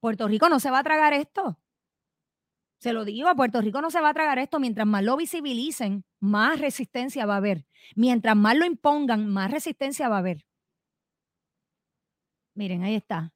Puerto 0.00 0.28
Rico 0.28 0.48
no 0.48 0.60
se 0.60 0.70
va 0.70 0.80
a 0.80 0.84
tragar 0.84 1.12
esto. 1.12 1.58
Se 2.80 2.92
lo 2.92 3.04
digo, 3.04 3.34
Puerto 3.34 3.60
Rico 3.60 3.80
no 3.82 3.90
se 3.90 4.00
va 4.00 4.10
a 4.10 4.14
tragar 4.14 4.38
esto. 4.38 4.60
Mientras 4.60 4.86
más 4.86 5.02
lo 5.02 5.16
visibilicen, 5.16 6.04
más 6.20 6.60
resistencia 6.60 7.26
va 7.26 7.34
a 7.34 7.38
haber. 7.38 7.66
Mientras 7.96 8.36
más 8.36 8.56
lo 8.56 8.64
impongan, 8.64 9.28
más 9.28 9.50
resistencia 9.50 10.08
va 10.08 10.16
a 10.16 10.20
haber. 10.20 10.44
Miren, 12.54 12.84
ahí 12.84 12.94
está. 12.94 13.32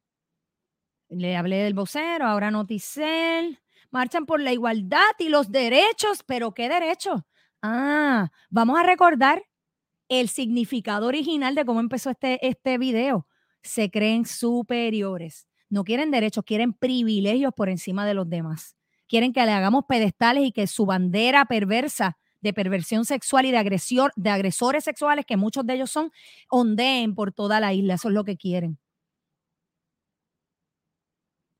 Le 1.09 1.35
hablé 1.35 1.57
del 1.57 1.73
vocero, 1.73 2.25
ahora 2.25 2.51
Noticel. 2.51 3.59
Marchan 3.91 4.25
por 4.25 4.41
la 4.41 4.53
igualdad 4.53 5.11
y 5.19 5.29
los 5.29 5.51
derechos, 5.51 6.23
pero 6.25 6.53
¿qué 6.53 6.67
derechos? 6.67 7.21
Ah, 7.61 8.31
vamos 8.49 8.79
a 8.79 8.83
recordar 8.83 9.43
el 10.09 10.29
significado 10.29 11.07
original 11.07 11.53
de 11.55 11.65
cómo 11.65 11.79
empezó 11.79 12.09
este, 12.09 12.45
este 12.47 12.77
video. 12.77 13.27
Se 13.61 13.91
creen 13.91 14.25
superiores. 14.25 15.47
No 15.73 15.83
quieren 15.83 16.11
derechos, 16.11 16.43
quieren 16.45 16.71
privilegios 16.71 17.51
por 17.51 17.67
encima 17.67 18.05
de 18.05 18.13
los 18.13 18.29
demás. 18.29 18.75
Quieren 19.07 19.33
que 19.33 19.43
le 19.43 19.53
hagamos 19.53 19.85
pedestales 19.89 20.43
y 20.45 20.51
que 20.51 20.67
su 20.67 20.85
bandera 20.85 21.45
perversa 21.45 22.15
de 22.41 22.53
perversión 22.53 23.05
sexual 23.05 23.45
y 23.47 23.51
de 23.51 23.57
agresión, 23.57 24.11
de 24.15 24.29
agresores 24.29 24.83
sexuales, 24.83 25.25
que 25.25 25.35
muchos 25.35 25.65
de 25.65 25.73
ellos 25.73 25.89
son, 25.89 26.11
ondeen 26.47 27.15
por 27.15 27.33
toda 27.33 27.59
la 27.59 27.73
isla. 27.73 27.95
Eso 27.95 28.09
es 28.09 28.13
lo 28.13 28.23
que 28.23 28.37
quieren. 28.37 28.77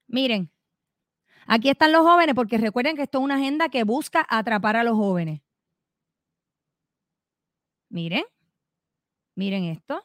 Miren, 0.06 0.52
aquí 1.48 1.68
están 1.68 1.90
los 1.90 2.02
jóvenes 2.02 2.36
porque 2.36 2.56
recuerden 2.56 2.94
que 2.94 3.02
esto 3.02 3.18
es 3.18 3.24
una 3.24 3.34
agenda 3.34 3.68
que 3.68 3.82
busca 3.82 4.24
atrapar 4.30 4.76
a 4.76 4.84
los 4.84 4.94
jóvenes. 4.94 5.40
Miren, 7.90 8.24
miren 9.34 9.64
esto. 9.64 10.04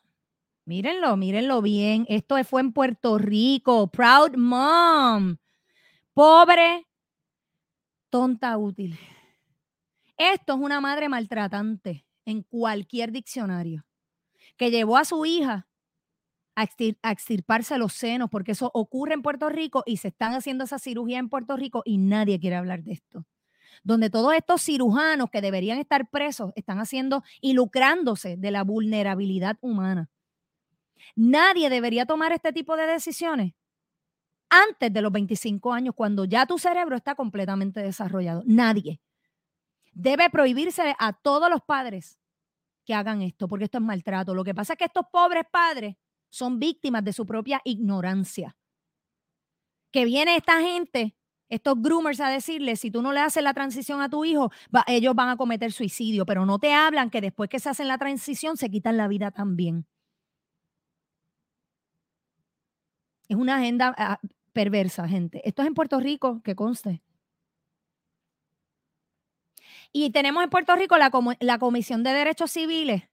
Mírenlo, 0.69 1.17
mírenlo 1.17 1.63
bien. 1.63 2.05
Esto 2.09 2.35
fue 2.43 2.61
en 2.61 2.73
Puerto 2.73 3.17
Rico. 3.17 3.87
Proud 3.87 4.37
mom. 4.37 5.37
Pobre, 6.13 6.85
tonta 8.11 8.55
útil. 8.55 8.95
Esto 10.15 10.53
es 10.53 10.59
una 10.59 10.79
madre 10.79 11.09
maltratante 11.09 12.05
en 12.23 12.43
cualquier 12.43 13.11
diccionario 13.11 13.83
que 14.57 14.69
llevó 14.69 14.97
a 14.97 15.05
su 15.05 15.25
hija 15.25 15.67
a, 16.55 16.65
extirparse 17.09 17.79
los 17.79 17.93
senos, 17.93 18.29
porque 18.29 18.51
eso 18.51 18.69
ocurre 18.75 19.15
en 19.15 19.23
Puerto 19.23 19.49
Rico 19.49 19.81
y 19.87 19.97
se 19.97 20.09
están 20.09 20.35
haciendo 20.35 20.65
esa 20.65 20.77
cirugía 20.77 21.17
en 21.17 21.29
Puerto 21.29 21.57
Rico 21.57 21.81
y 21.83 21.97
nadie 21.97 22.39
quiere 22.39 22.57
hablar 22.57 22.83
de 22.83 22.91
esto. 22.91 23.25
Donde 23.83 24.11
todos 24.11 24.35
estos 24.35 24.61
cirujanos 24.61 25.31
que 25.31 25.41
deberían 25.41 25.79
estar 25.79 26.11
presos 26.11 26.51
están 26.55 26.77
haciendo 26.77 27.23
y 27.41 27.53
lucrándose 27.53 28.37
de 28.37 28.51
la 28.51 28.63
vulnerabilidad 28.63 29.57
humana. 29.61 30.11
Nadie 31.15 31.69
debería 31.69 32.05
tomar 32.05 32.31
este 32.31 32.53
tipo 32.53 32.75
de 32.77 32.87
decisiones 32.87 33.53
antes 34.49 34.91
de 34.91 35.01
los 35.01 35.11
25 35.11 35.73
años, 35.73 35.95
cuando 35.95 36.25
ya 36.25 36.45
tu 36.45 36.57
cerebro 36.57 36.95
está 36.95 37.15
completamente 37.15 37.81
desarrollado. 37.81 38.43
Nadie. 38.45 38.99
Debe 39.93 40.29
prohibirse 40.29 40.95
a 40.97 41.13
todos 41.13 41.49
los 41.49 41.61
padres 41.61 42.19
que 42.85 42.93
hagan 42.93 43.21
esto, 43.21 43.47
porque 43.47 43.65
esto 43.65 43.77
es 43.77 43.83
maltrato. 43.83 44.33
Lo 44.33 44.43
que 44.43 44.55
pasa 44.55 44.73
es 44.73 44.79
que 44.79 44.85
estos 44.85 45.05
pobres 45.11 45.43
padres 45.51 45.95
son 46.29 46.59
víctimas 46.59 47.03
de 47.03 47.13
su 47.13 47.25
propia 47.25 47.61
ignorancia. 47.63 48.55
Que 49.91 50.05
viene 50.05 50.35
esta 50.35 50.61
gente, 50.61 51.15
estos 51.49 51.81
groomers, 51.81 52.19
a 52.19 52.29
decirle, 52.29 52.75
si 52.75 52.91
tú 52.91 53.01
no 53.01 53.11
le 53.11 53.19
haces 53.19 53.43
la 53.43 53.53
transición 53.53 54.01
a 54.01 54.09
tu 54.09 54.25
hijo, 54.25 54.51
ellos 54.87 55.15
van 55.15 55.29
a 55.29 55.37
cometer 55.37 55.71
suicidio, 55.71 56.25
pero 56.25 56.45
no 56.45 56.59
te 56.59 56.73
hablan 56.73 57.09
que 57.09 57.21
después 57.21 57.49
que 57.49 57.59
se 57.59 57.69
hacen 57.69 57.87
la 57.87 57.97
transición 57.97 58.57
se 58.57 58.69
quitan 58.69 58.97
la 58.97 59.07
vida 59.07 59.31
también. 59.31 59.87
Es 63.29 63.37
una 63.37 63.57
agenda 63.57 63.93
ah, 63.97 64.19
perversa, 64.53 65.07
gente. 65.07 65.41
Esto 65.47 65.61
es 65.61 65.67
en 65.67 65.75
Puerto 65.75 65.99
Rico, 65.99 66.41
que 66.43 66.55
conste. 66.55 67.01
Y 69.91 70.11
tenemos 70.11 70.43
en 70.43 70.49
Puerto 70.49 70.75
Rico 70.75 70.97
la, 70.97 71.57
Comisión 71.59 72.03
de 72.03 72.11
Derechos 72.11 72.51
Civiles, 72.51 73.03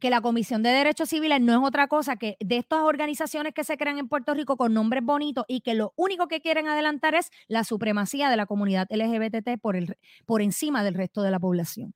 que 0.00 0.10
la 0.10 0.20
Comisión 0.20 0.62
de 0.62 0.70
Derechos 0.70 1.08
Civiles 1.08 1.40
no 1.40 1.52
es 1.52 1.68
otra 1.68 1.88
cosa 1.88 2.16
que 2.16 2.36
de 2.40 2.56
estas 2.56 2.80
organizaciones 2.80 3.52
que 3.52 3.64
se 3.64 3.76
crean 3.76 3.98
en 3.98 4.08
Puerto 4.08 4.32
Rico 4.32 4.56
con 4.56 4.74
nombres 4.74 5.04
bonitos 5.04 5.44
y 5.48 5.60
que 5.60 5.74
lo 5.74 5.92
único 5.96 6.28
que 6.28 6.40
quieren 6.40 6.68
adelantar 6.68 7.14
es 7.14 7.30
la 7.48 7.64
supremacía 7.64 8.30
de 8.30 8.36
la 8.36 8.46
comunidad 8.46 8.88
LGBT 8.90 9.60
por, 9.60 9.76
por 10.24 10.42
encima 10.42 10.82
del 10.84 10.94
resto 10.94 11.22
de 11.22 11.30
la 11.30 11.40
población. 11.40 11.94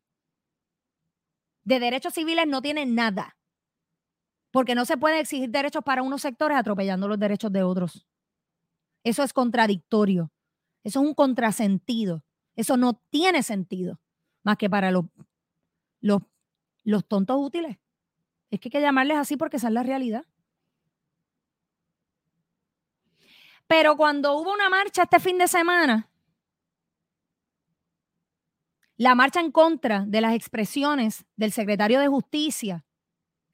De 1.64 1.80
derechos 1.80 2.14
civiles 2.14 2.46
no 2.46 2.62
tienen 2.62 2.94
nada, 2.94 3.36
porque 4.50 4.74
no 4.74 4.84
se 4.84 4.96
puede 4.96 5.20
exigir 5.20 5.50
derechos 5.50 5.82
para 5.84 6.02
unos 6.02 6.22
sectores 6.22 6.56
atropellando 6.56 7.08
los 7.08 7.18
derechos 7.18 7.52
de 7.52 7.62
otros. 7.62 8.06
Eso 9.04 9.22
es 9.22 9.32
contradictorio, 9.32 10.32
eso 10.82 11.00
es 11.00 11.06
un 11.06 11.14
contrasentido, 11.14 12.24
eso 12.56 12.76
no 12.76 12.94
tiene 13.10 13.42
sentido, 13.42 14.00
más 14.42 14.56
que 14.56 14.68
para 14.68 14.90
los, 14.90 15.04
los, 16.00 16.22
los 16.84 17.06
tontos 17.06 17.36
útiles. 17.38 17.78
Es 18.50 18.60
que 18.60 18.68
hay 18.68 18.70
que 18.70 18.80
llamarles 18.80 19.18
así 19.18 19.36
porque 19.36 19.58
esa 19.58 19.68
es 19.68 19.74
la 19.74 19.82
realidad. 19.82 20.24
Pero 23.66 23.96
cuando 23.96 24.36
hubo 24.38 24.52
una 24.52 24.70
marcha 24.70 25.02
este 25.02 25.20
fin 25.20 25.36
de 25.36 25.46
semana, 25.46 26.08
la 28.96 29.14
marcha 29.14 29.40
en 29.40 29.52
contra 29.52 30.04
de 30.06 30.20
las 30.20 30.34
expresiones 30.34 31.24
del 31.36 31.52
secretario 31.52 32.00
de 32.00 32.08
Justicia, 32.08 32.84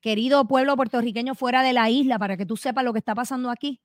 querido 0.05 0.47
pueblo 0.47 0.77
puertorriqueño 0.77 1.35
fuera 1.35 1.63
de 1.63 1.73
la 1.73 1.89
isla, 1.89 2.19
para 2.19 2.37
que 2.37 2.45
tú 2.45 2.59
sepas 2.59 2.85
lo 2.85 2.93
que 2.93 2.99
está 2.99 3.15
pasando 3.15 3.51
aquí, 3.51 3.81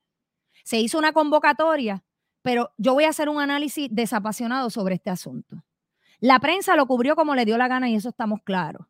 se 0.65 0.77
hizo 0.77 0.99
una 0.99 1.13
convocatoria, 1.13 2.03
pero 2.41 2.73
yo 2.77 2.93
voy 2.93 3.05
a 3.05 3.10
hacer 3.12 3.29
un 3.29 3.39
análisis 3.39 3.88
desapasionado 3.89 4.69
sobre 4.69 4.95
este 4.95 5.10
asunto. 5.10 5.63
La 6.19 6.41
prensa 6.41 6.75
lo 6.75 6.88
cubrió 6.88 7.15
como 7.15 7.36
le 7.36 7.45
dio 7.45 7.58
la 7.58 7.69
gana 7.69 7.89
y 7.89 7.95
eso 7.95 8.10
estamos 8.10 8.41
claros. 8.43 8.86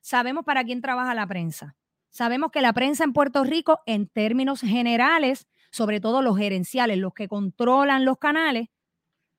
Sabemos 0.00 0.44
para 0.44 0.62
quién 0.62 0.80
trabaja 0.80 1.16
la 1.16 1.26
prensa. 1.26 1.74
Sabemos 2.10 2.52
que 2.52 2.62
la 2.62 2.72
prensa 2.72 3.02
en 3.02 3.12
Puerto 3.12 3.42
Rico, 3.42 3.80
en 3.84 4.06
términos 4.06 4.60
generales, 4.60 5.48
sobre 5.72 5.98
todo 6.00 6.22
los 6.22 6.38
gerenciales, 6.38 6.98
los 6.98 7.12
que 7.12 7.26
controlan 7.26 8.04
los 8.04 8.18
canales, 8.18 8.68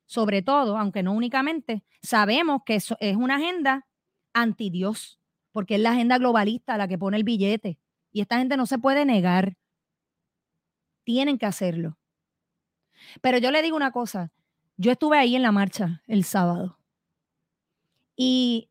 sobre 0.04 0.42
todo, 0.42 0.76
aunque 0.76 1.02
no 1.02 1.12
únicamente, 1.12 1.84
sabemos 2.02 2.64
que 2.66 2.74
eso 2.74 2.98
es 3.00 3.16
una 3.16 3.36
agenda 3.36 3.86
anti 4.34 4.68
Dios, 4.68 5.19
porque 5.52 5.76
es 5.76 5.80
la 5.80 5.92
agenda 5.92 6.18
globalista 6.18 6.76
la 6.76 6.88
que 6.88 6.98
pone 6.98 7.16
el 7.16 7.24
billete. 7.24 7.78
Y 8.12 8.20
esta 8.20 8.38
gente 8.38 8.56
no 8.56 8.66
se 8.66 8.78
puede 8.78 9.04
negar. 9.04 9.56
Tienen 11.04 11.38
que 11.38 11.46
hacerlo. 11.46 11.98
Pero 13.20 13.38
yo 13.38 13.50
le 13.50 13.62
digo 13.62 13.76
una 13.76 13.92
cosa, 13.92 14.32
yo 14.76 14.92
estuve 14.92 15.18
ahí 15.18 15.36
en 15.36 15.42
la 15.42 15.52
marcha 15.52 16.02
el 16.06 16.24
sábado. 16.24 16.78
Y 18.16 18.70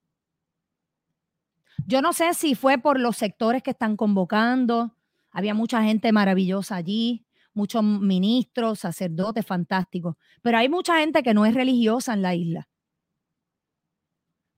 yo 1.85 2.01
no 2.01 2.13
sé 2.13 2.33
si 2.33 2.55
fue 2.55 2.77
por 2.77 2.99
los 2.99 3.17
sectores 3.17 3.63
que 3.63 3.71
están 3.71 3.97
convocando, 3.97 4.95
había 5.31 5.53
mucha 5.53 5.83
gente 5.83 6.11
maravillosa 6.11 6.75
allí, 6.75 7.25
muchos 7.53 7.83
ministros, 7.83 8.79
sacerdotes 8.79 9.45
fantásticos, 9.45 10.15
pero 10.41 10.57
hay 10.57 10.69
mucha 10.69 10.99
gente 10.99 11.23
que 11.23 11.33
no 11.33 11.45
es 11.45 11.53
religiosa 11.53 12.13
en 12.13 12.21
la 12.21 12.35
isla. 12.35 12.69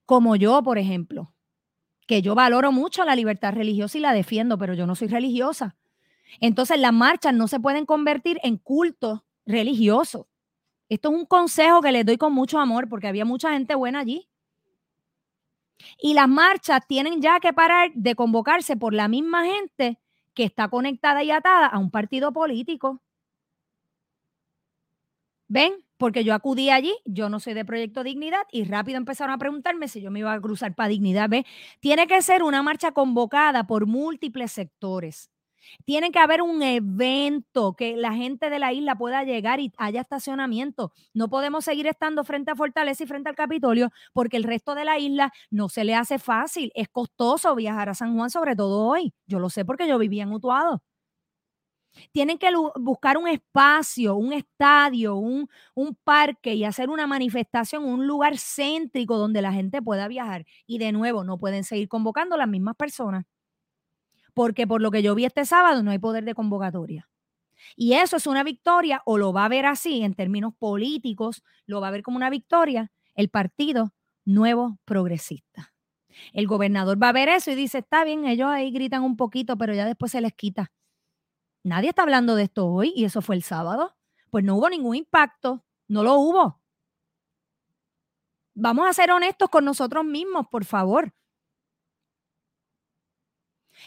Como 0.05 0.35
yo, 0.35 0.61
por 0.61 0.77
ejemplo, 0.77 1.30
que 2.07 2.21
yo 2.21 2.35
valoro 2.35 2.71
mucho 2.71 3.05
la 3.05 3.15
libertad 3.15 3.53
religiosa 3.53 3.97
y 3.97 4.01
la 4.01 4.13
defiendo, 4.13 4.57
pero 4.57 4.73
yo 4.73 4.85
no 4.85 4.95
soy 4.95 5.07
religiosa. 5.07 5.75
Entonces 6.39 6.79
las 6.79 6.93
marchas 6.93 7.33
no 7.33 7.47
se 7.47 7.59
pueden 7.59 7.85
convertir 7.85 8.39
en 8.43 8.57
cultos 8.57 9.21
religiosos. 9.45 10.25
Esto 10.89 11.09
es 11.09 11.15
un 11.15 11.25
consejo 11.25 11.81
que 11.81 11.91
les 11.91 12.05
doy 12.05 12.17
con 12.17 12.33
mucho 12.33 12.59
amor 12.59 12.89
porque 12.89 13.07
había 13.07 13.25
mucha 13.25 13.53
gente 13.53 13.75
buena 13.75 13.99
allí. 13.99 14.27
Y 15.97 16.13
las 16.13 16.27
marchas 16.27 16.81
tienen 16.87 17.21
ya 17.21 17.39
que 17.39 17.53
parar 17.53 17.91
de 17.93 18.15
convocarse 18.15 18.75
por 18.77 18.93
la 18.93 19.07
misma 19.07 19.45
gente 19.45 19.99
que 20.33 20.43
está 20.43 20.69
conectada 20.69 21.23
y 21.23 21.31
atada 21.31 21.67
a 21.67 21.79
un 21.79 21.91
partido 21.91 22.31
político. 22.31 23.01
¿Ven? 25.47 25.73
Porque 26.01 26.23
yo 26.23 26.33
acudí 26.33 26.71
allí, 26.71 26.95
yo 27.05 27.29
no 27.29 27.39
soy 27.39 27.53
de 27.53 27.63
Proyecto 27.63 28.03
Dignidad 28.03 28.41
y 28.51 28.63
rápido 28.63 28.97
empezaron 28.97 29.35
a 29.35 29.37
preguntarme 29.37 29.87
si 29.87 30.01
yo 30.01 30.09
me 30.09 30.17
iba 30.17 30.33
a 30.33 30.41
cruzar 30.41 30.73
para 30.73 30.89
Dignidad. 30.89 31.29
¿Ven? 31.29 31.45
Tiene 31.79 32.07
que 32.07 32.23
ser 32.23 32.41
una 32.41 32.63
marcha 32.63 32.91
convocada 32.91 33.67
por 33.67 33.85
múltiples 33.85 34.51
sectores. 34.51 35.29
Tiene 35.85 36.09
que 36.09 36.17
haber 36.17 36.41
un 36.41 36.63
evento 36.63 37.75
que 37.75 37.95
la 37.95 38.15
gente 38.15 38.49
de 38.49 38.57
la 38.57 38.73
isla 38.73 38.95
pueda 38.95 39.23
llegar 39.23 39.59
y 39.59 39.71
haya 39.77 40.01
estacionamiento. 40.01 40.91
No 41.13 41.29
podemos 41.29 41.65
seguir 41.65 41.85
estando 41.85 42.23
frente 42.23 42.49
a 42.49 42.55
Fortaleza 42.55 43.03
y 43.03 43.05
frente 43.07 43.29
al 43.29 43.35
Capitolio 43.35 43.91
porque 44.11 44.37
el 44.37 44.43
resto 44.43 44.73
de 44.73 44.85
la 44.85 44.97
isla 44.97 45.31
no 45.51 45.69
se 45.69 45.83
le 45.83 45.93
hace 45.93 46.17
fácil. 46.17 46.71
Es 46.73 46.89
costoso 46.89 47.53
viajar 47.53 47.89
a 47.89 47.93
San 47.93 48.15
Juan, 48.15 48.31
sobre 48.31 48.55
todo 48.55 48.87
hoy. 48.87 49.13
Yo 49.27 49.37
lo 49.37 49.51
sé 49.51 49.65
porque 49.65 49.87
yo 49.87 49.99
vivía 49.99 50.23
en 50.23 50.31
Utuado. 50.31 50.81
Tienen 52.11 52.37
que 52.37 52.49
buscar 52.75 53.17
un 53.17 53.27
espacio, 53.27 54.15
un 54.15 54.33
estadio, 54.33 55.15
un, 55.15 55.49
parque 56.03 56.53
y 56.53 56.63
hacer 56.63 56.89
una 56.89 57.05
manifestación, 57.07 57.83
un 57.85 58.07
lugar 58.07 58.37
céntrico 58.37 59.17
donde 59.17 59.41
la 59.41 59.51
gente 59.51 59.81
pueda 59.81 60.07
viajar. 60.07 60.45
Y 60.65 60.77
de 60.77 60.91
nuevo, 60.91 61.23
no 61.23 61.37
pueden 61.37 61.63
seguir 61.63 61.87
convocando 61.89 62.37
las 62.37 62.47
mismas 62.47 62.75
personas 62.75 63.25
porque 64.33 64.67
por 64.67 64.81
lo 64.81 64.91
que 64.91 65.03
yo 65.03 65.15
vi 65.15 65.25
este 65.25 65.45
sábado 65.45 65.83
no 65.83 65.91
hay 65.91 65.99
poder 65.99 66.23
de 66.23 66.33
convocatoria. 66.33 67.09
Y 67.75 67.93
eso 67.93 68.17
es 68.17 68.27
una 68.27 68.43
victoria, 68.43 69.01
o 69.05 69.17
lo 69.17 69.33
va 69.33 69.45
a 69.45 69.49
ver 69.49 69.65
así 69.65 70.01
en 70.01 70.13
términos 70.13 70.53
políticos, 70.57 71.43
lo 71.65 71.79
va 71.79 71.89
a 71.89 71.91
ver 71.91 72.01
como 72.01 72.17
una 72.17 72.29
victoria 72.29 72.91
el 73.15 73.29
Partido 73.29 73.93
Nuevo 74.25 74.79
Progresista. 74.85 75.73
El 76.33 76.47
gobernador 76.47 77.01
va 77.01 77.09
a 77.09 77.13
ver 77.13 77.29
eso 77.29 77.51
y 77.51 77.55
dice, 77.55 77.79
está 77.79 78.03
bien, 78.03 78.25
ellos 78.25 78.49
ahí 78.49 78.71
gritan 78.71 79.03
un 79.03 79.15
poquito, 79.15 79.57
pero 79.57 79.73
ya 79.73 79.85
después 79.85 80.11
se 80.11 80.21
les 80.21 80.33
quita. 80.33 80.71
Nadie 81.63 81.89
está 81.89 82.03
hablando 82.03 82.35
de 82.35 82.43
esto 82.43 82.67
hoy 82.67 82.93
y 82.95 83.05
eso 83.05 83.21
fue 83.21 83.35
el 83.35 83.43
sábado. 83.43 83.95
Pues 84.29 84.43
no 84.43 84.55
hubo 84.55 84.69
ningún 84.69 84.95
impacto, 84.95 85.63
no 85.87 86.03
lo 86.03 86.15
hubo. 86.15 86.61
Vamos 88.53 88.87
a 88.87 88.93
ser 88.93 89.11
honestos 89.11 89.49
con 89.49 89.65
nosotros 89.65 90.03
mismos, 90.03 90.47
por 90.49 90.65
favor. 90.65 91.13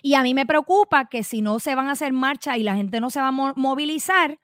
Y 0.02 0.14
a 0.14 0.22
mí 0.22 0.34
me 0.34 0.46
preocupa 0.46 1.08
que 1.08 1.22
si 1.22 1.42
no 1.42 1.60
se 1.60 1.74
van 1.74 1.88
a 1.88 1.92
hacer 1.92 2.12
marchas 2.12 2.56
y 2.56 2.62
la 2.62 2.74
gente 2.74 3.00
no 3.00 3.10
se 3.10 3.20
va 3.20 3.28
a 3.28 3.32
movilizar, 3.32 4.40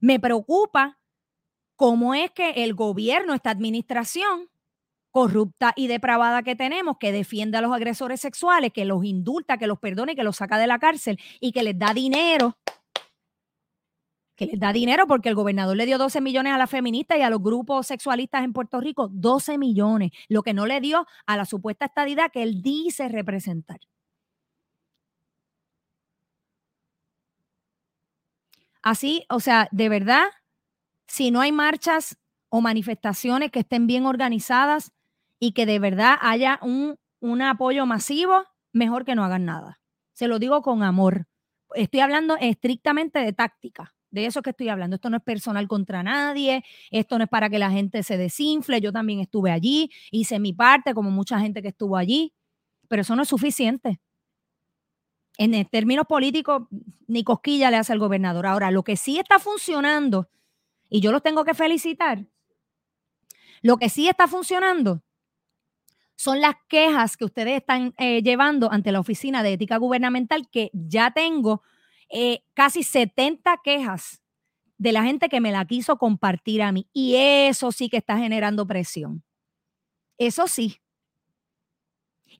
me 0.00 0.20
preocupa 0.20 0.98
cómo 1.76 2.14
es 2.14 2.30
que 2.32 2.64
el 2.64 2.74
gobierno, 2.74 3.34
esta 3.34 3.50
administración 3.50 4.49
corrupta 5.10 5.72
y 5.76 5.86
depravada 5.86 6.42
que 6.42 6.56
tenemos, 6.56 6.96
que 6.98 7.12
defiende 7.12 7.58
a 7.58 7.60
los 7.60 7.72
agresores 7.72 8.20
sexuales, 8.20 8.72
que 8.72 8.84
los 8.84 9.04
indulta, 9.04 9.58
que 9.58 9.66
los 9.66 9.78
perdone, 9.78 10.16
que 10.16 10.24
los 10.24 10.36
saca 10.36 10.58
de 10.58 10.66
la 10.66 10.78
cárcel 10.78 11.18
y 11.40 11.52
que 11.52 11.62
les 11.62 11.78
da 11.78 11.92
dinero, 11.94 12.56
que 14.36 14.46
les 14.46 14.58
da 14.58 14.72
dinero 14.72 15.06
porque 15.06 15.28
el 15.28 15.34
gobernador 15.34 15.76
le 15.76 15.84
dio 15.84 15.98
12 15.98 16.20
millones 16.20 16.54
a 16.54 16.58
las 16.58 16.70
feministas 16.70 17.18
y 17.18 17.22
a 17.22 17.30
los 17.30 17.42
grupos 17.42 17.86
sexualistas 17.86 18.42
en 18.42 18.52
Puerto 18.52 18.80
Rico, 18.80 19.08
12 19.12 19.58
millones, 19.58 20.12
lo 20.28 20.42
que 20.42 20.54
no 20.54 20.66
le 20.66 20.80
dio 20.80 21.06
a 21.26 21.36
la 21.36 21.44
supuesta 21.44 21.84
estadidad 21.86 22.32
que 22.32 22.42
él 22.42 22.62
dice 22.62 23.08
representar. 23.08 23.80
Así, 28.82 29.26
o 29.28 29.40
sea, 29.40 29.68
de 29.72 29.88
verdad, 29.90 30.24
si 31.06 31.30
no 31.30 31.42
hay 31.42 31.52
marchas 31.52 32.16
o 32.48 32.62
manifestaciones 32.62 33.50
que 33.50 33.60
estén 33.60 33.86
bien 33.86 34.06
organizadas 34.06 34.92
y 35.40 35.52
que 35.52 35.66
de 35.66 35.80
verdad 35.80 36.16
haya 36.20 36.60
un, 36.62 36.96
un 37.18 37.42
apoyo 37.42 37.86
masivo, 37.86 38.44
mejor 38.72 39.04
que 39.04 39.16
no 39.16 39.24
hagan 39.24 39.44
nada. 39.44 39.80
Se 40.12 40.28
lo 40.28 40.38
digo 40.38 40.62
con 40.62 40.84
amor. 40.84 41.26
Estoy 41.74 42.00
hablando 42.00 42.36
estrictamente 42.36 43.18
de 43.18 43.32
táctica. 43.32 43.94
De 44.12 44.26
eso 44.26 44.42
que 44.42 44.50
estoy 44.50 44.68
hablando. 44.68 44.96
Esto 44.96 45.08
no 45.08 45.16
es 45.16 45.22
personal 45.22 45.66
contra 45.66 46.02
nadie, 46.02 46.64
esto 46.90 47.16
no 47.16 47.24
es 47.24 47.30
para 47.30 47.48
que 47.48 47.58
la 47.58 47.70
gente 47.70 48.02
se 48.02 48.16
desinfle. 48.16 48.80
Yo 48.80 48.92
también 48.92 49.20
estuve 49.20 49.50
allí, 49.50 49.90
hice 50.10 50.38
mi 50.38 50.52
parte, 50.52 50.94
como 50.94 51.10
mucha 51.10 51.40
gente 51.40 51.62
que 51.62 51.68
estuvo 51.68 51.96
allí, 51.96 52.34
pero 52.88 53.02
eso 53.02 53.16
no 53.16 53.22
es 53.22 53.28
suficiente 53.28 54.00
en 55.40 55.64
términos 55.70 56.04
políticos, 56.06 56.64
ni 57.06 57.24
cosquilla 57.24 57.70
le 57.70 57.78
hace 57.78 57.94
al 57.94 57.98
gobernador. 57.98 58.46
Ahora, 58.46 58.70
lo 58.70 58.82
que 58.82 58.96
sí 58.98 59.18
está 59.18 59.38
funcionando, 59.38 60.28
y 60.90 61.00
yo 61.00 61.12
los 61.12 61.22
tengo 61.22 61.44
que 61.44 61.54
felicitar, 61.54 62.26
lo 63.62 63.78
que 63.78 63.88
sí 63.88 64.06
está 64.06 64.28
funcionando 64.28 65.02
son 66.20 66.42
las 66.42 66.56
quejas 66.68 67.16
que 67.16 67.24
ustedes 67.24 67.56
están 67.56 67.94
eh, 67.96 68.20
llevando 68.20 68.70
ante 68.70 68.92
la 68.92 69.00
Oficina 69.00 69.42
de 69.42 69.54
Ética 69.54 69.78
Gubernamental, 69.78 70.50
que 70.50 70.70
ya 70.74 71.12
tengo 71.12 71.62
eh, 72.10 72.42
casi 72.52 72.82
70 72.82 73.58
quejas 73.64 74.20
de 74.76 74.92
la 74.92 75.02
gente 75.02 75.30
que 75.30 75.40
me 75.40 75.50
la 75.50 75.64
quiso 75.64 75.96
compartir 75.96 76.60
a 76.60 76.72
mí. 76.72 76.86
Y 76.92 77.14
eso 77.16 77.72
sí 77.72 77.88
que 77.88 77.96
está 77.96 78.18
generando 78.18 78.66
presión. 78.66 79.24
Eso 80.18 80.46
sí 80.46 80.76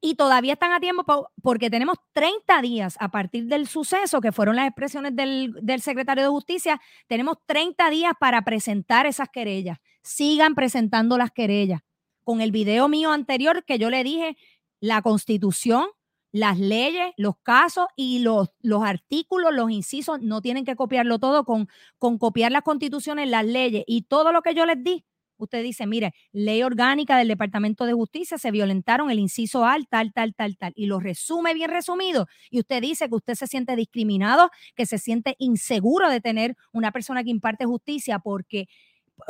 y 0.03 0.15
todavía 0.15 0.55
están 0.55 0.73
a 0.73 0.81
tiempo 0.81 1.31
porque 1.43 1.69
tenemos 1.69 1.97
30 2.13 2.63
días 2.63 2.97
a 3.01 3.11
partir 3.11 3.47
del 3.47 3.67
suceso, 3.67 4.21
que 4.21 4.31
fueron 4.31 4.57
las 4.57 4.67
expresiones 4.67 5.17
del, 5.17 5.53
del, 5.61 5.83
secretario 5.83 6.23
de 6.23 6.31
Justicia, 6.31 6.81
tenemos 7.07 7.39
30 7.45 7.91
días 7.91 8.13
para 8.19 8.43
presentar 8.43 9.07
esas 9.07 9.29
querellas. 9.29 9.79
Sigan 10.03 10.55
presentando 10.55 11.19
las 11.19 11.33
querellas 11.33 11.83
con 12.31 12.41
el 12.41 12.53
video 12.53 12.87
mío 12.87 13.11
anterior 13.11 13.65
que 13.65 13.77
yo 13.77 13.91
le 13.91 14.05
dije, 14.05 14.37
la 14.79 15.03
constitución, 15.03 15.87
las 16.31 16.61
leyes, 16.61 17.13
los 17.17 17.35
casos 17.43 17.87
y 17.97 18.21
los, 18.21 18.51
los 18.61 18.85
artículos, 18.85 19.53
los 19.53 19.69
incisos, 19.73 20.21
no 20.21 20.41
tienen 20.41 20.65
que 20.65 20.77
copiarlo 20.77 21.19
todo 21.19 21.45
con, 21.45 21.67
con 21.99 22.19
copiar 22.19 22.53
las 22.53 22.63
constituciones, 22.63 23.29
las 23.29 23.45
leyes 23.45 23.83
y 23.85 24.03
todo 24.03 24.31
lo 24.31 24.43
que 24.43 24.55
yo 24.55 24.65
les 24.65 24.81
di. 24.81 25.05
Usted 25.39 25.65
dice, 25.65 25.89
mire, 25.89 26.15
ley 26.31 26.63
orgánica 26.63 27.19
del 27.19 27.27
Departamento 27.27 27.85
de 27.85 27.95
Justicia, 27.95 28.39
se 28.39 28.53
violentaron 28.53 29.11
el 29.11 29.19
inciso 29.19 29.65
al, 29.65 29.89
tal, 29.89 30.13
tal, 30.13 30.37
tal, 30.37 30.57
tal. 30.57 30.73
Y 30.77 30.87
lo 30.87 31.01
resume 31.01 31.53
bien 31.53 31.71
resumido. 31.71 32.29
Y 32.49 32.61
usted 32.61 32.81
dice 32.81 33.09
que 33.09 33.17
usted 33.17 33.35
se 33.35 33.49
siente 33.49 33.75
discriminado, 33.75 34.51
que 34.77 34.87
se 34.87 34.99
siente 34.99 35.35
inseguro 35.41 36.09
de 36.09 36.21
tener 36.21 36.57
una 36.73 36.93
persona 36.93 37.25
que 37.25 37.31
imparte 37.31 37.65
justicia 37.65 38.21
porque 38.21 38.69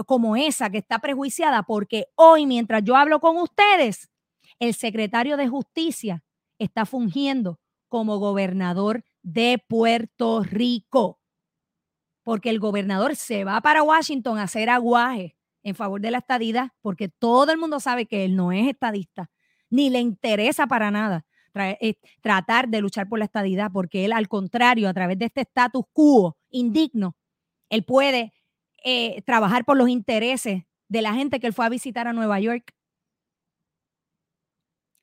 como 0.07 0.37
esa 0.37 0.71
que 0.71 0.79
está 0.79 0.99
prejuiciada, 0.99 1.63
porque 1.63 2.07
hoy 2.15 2.47
mientras 2.47 2.83
yo 2.85 2.97
hablo 2.97 3.21
con 3.21 3.37
ustedes, 3.37 4.11
el 4.59 4.75
secretario 4.75 5.37
de 5.37 5.49
Justicia 5.49 6.23
está 6.59 6.87
fungiendo 6.87 7.59
como 7.89 8.19
gobernador 8.19 9.05
de 9.23 9.63
Puerto 9.67 10.43
Rico. 10.43 11.21
Porque 12.23 12.51
el 12.51 12.61
gobernador 12.61 13.17
se 13.17 13.45
va 13.45 13.61
para 13.61 13.83
Washington 13.83 14.39
a 14.39 14.45
hacer 14.45 14.69
aguaje 14.69 15.37
en 15.63 15.75
favor 15.75 16.01
de 16.01 16.11
la 16.11 16.19
estadidad, 16.19 16.69
porque 16.81 17.09
todo 17.09 17.53
el 17.53 17.59
mundo 17.59 17.81
sabe 17.81 18.07
que 18.07 18.25
él 18.25 18.37
no 18.37 18.53
es 18.53 18.69
estadista, 18.69 19.31
ni 19.69 19.91
le 19.91 20.01
interesa 20.01 20.67
para 20.67 20.91
nada 20.91 21.27
eh, 21.55 21.97
tratar 22.21 22.69
de 22.69 22.81
luchar 22.81 23.09
por 23.09 23.19
la 23.19 23.25
estadidad, 23.25 23.71
porque 23.73 24.05
él 24.05 24.13
al 24.13 24.29
contrario, 24.29 24.89
a 24.89 24.95
través 24.95 25.19
de 25.19 25.27
este 25.27 25.43
status 25.43 25.85
quo 25.93 26.37
indigno, 26.51 27.17
él 27.69 27.85
puede 27.85 28.33
eh, 28.85 29.23
trabajar 29.23 29.65
por 29.65 29.77
los 29.77 29.89
intereses 29.89 30.65
de 30.89 31.03
la 31.03 31.15
gente 31.15 31.41
que 31.41 31.47
él 31.47 31.53
fue 31.53 31.67
a 31.67 31.69
visitar 31.69 32.09
a 32.09 32.13
Nueva 32.13 32.41
York. 32.41 32.75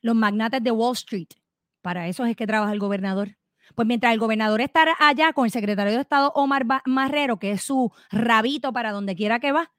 Los 0.01 0.15
magnates 0.15 0.63
de 0.63 0.71
Wall 0.71 0.93
Street, 0.93 1.29
para 1.81 2.07
eso 2.07 2.25
es 2.25 2.35
que 2.35 2.47
trabaja 2.47 2.73
el 2.73 2.79
gobernador. 2.79 3.37
Pues 3.75 3.87
mientras 3.87 4.13
el 4.13 4.19
gobernador 4.19 4.61
está 4.61 4.85
allá 4.99 5.33
con 5.33 5.45
el 5.45 5.51
secretario 5.51 5.93
de 5.93 6.01
Estado 6.01 6.31
Omar 6.35 6.65
Marrero, 6.85 7.37
que 7.37 7.51
es 7.51 7.63
su 7.63 7.91
rabito 8.11 8.71
para 8.71 8.91
donde 8.91 9.15
quiera 9.15 9.39
que 9.39 9.51
va, 9.51 9.71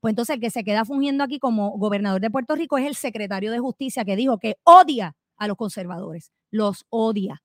pues 0.00 0.12
entonces 0.12 0.34
el 0.34 0.40
que 0.40 0.50
se 0.50 0.64
queda 0.64 0.84
fungiendo 0.84 1.24
aquí 1.24 1.38
como 1.38 1.70
gobernador 1.78 2.20
de 2.20 2.30
Puerto 2.30 2.54
Rico 2.54 2.78
es 2.78 2.86
el 2.86 2.94
secretario 2.94 3.50
de 3.50 3.58
Justicia 3.58 4.04
que 4.04 4.16
dijo 4.16 4.38
que 4.38 4.56
odia 4.62 5.16
a 5.36 5.48
los 5.48 5.56
conservadores, 5.56 6.32
los 6.50 6.86
odia. 6.90 7.42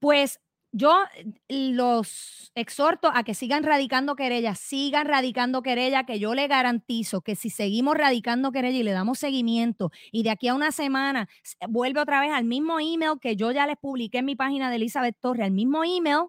Pues 0.00 0.40
yo 0.72 1.02
eh, 1.16 1.70
los 1.72 2.52
exhorto 2.54 3.10
a 3.14 3.24
que 3.24 3.34
sigan 3.34 3.64
radicando 3.64 4.14
querella, 4.16 4.54
sigan 4.54 5.06
radicando 5.06 5.62
querella, 5.62 6.04
que 6.04 6.18
yo 6.18 6.34
le 6.34 6.46
garantizo 6.46 7.22
que 7.22 7.36
si 7.36 7.50
seguimos 7.50 7.96
radicando 7.96 8.52
querella 8.52 8.78
y 8.78 8.82
le 8.82 8.92
damos 8.92 9.18
seguimiento 9.18 9.90
y 10.12 10.22
de 10.24 10.30
aquí 10.30 10.48
a 10.48 10.54
una 10.54 10.72
semana 10.72 11.28
vuelve 11.68 12.00
otra 12.00 12.20
vez 12.20 12.32
al 12.32 12.44
mismo 12.44 12.78
email 12.80 13.18
que 13.20 13.34
yo 13.36 13.50
ya 13.52 13.66
les 13.66 13.76
publiqué 13.78 14.18
en 14.18 14.26
mi 14.26 14.36
página 14.36 14.70
de 14.70 14.76
Elizabeth 14.76 15.16
Torre, 15.20 15.44
al 15.44 15.52
mismo 15.52 15.84
email, 15.84 16.26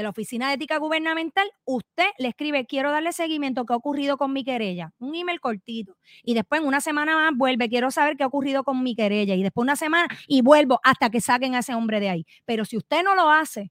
de 0.00 0.04
la 0.04 0.10
Oficina 0.10 0.48
de 0.48 0.54
Ética 0.54 0.78
Gubernamental, 0.78 1.46
usted 1.64 2.06
le 2.18 2.28
escribe, 2.28 2.64
quiero 2.66 2.90
darle 2.90 3.12
seguimiento, 3.12 3.66
qué 3.66 3.74
ha 3.74 3.76
ocurrido 3.76 4.16
con 4.16 4.32
mi 4.32 4.44
querella, 4.44 4.92
un 4.98 5.14
email 5.14 5.40
cortito, 5.40 5.96
y 6.22 6.32
después 6.32 6.62
en 6.62 6.66
una 6.66 6.80
semana 6.80 7.14
más 7.16 7.36
vuelve, 7.36 7.68
quiero 7.68 7.90
saber 7.90 8.16
qué 8.16 8.24
ha 8.24 8.26
ocurrido 8.26 8.64
con 8.64 8.82
mi 8.82 8.96
querella, 8.96 9.34
y 9.34 9.42
después 9.42 9.62
una 9.62 9.76
semana 9.76 10.08
y 10.26 10.40
vuelvo 10.40 10.80
hasta 10.82 11.10
que 11.10 11.20
saquen 11.20 11.54
a 11.54 11.58
ese 11.58 11.74
hombre 11.74 12.00
de 12.00 12.08
ahí. 12.08 12.26
Pero 12.46 12.64
si 12.64 12.78
usted 12.78 13.04
no 13.04 13.14
lo 13.14 13.30
hace 13.30 13.70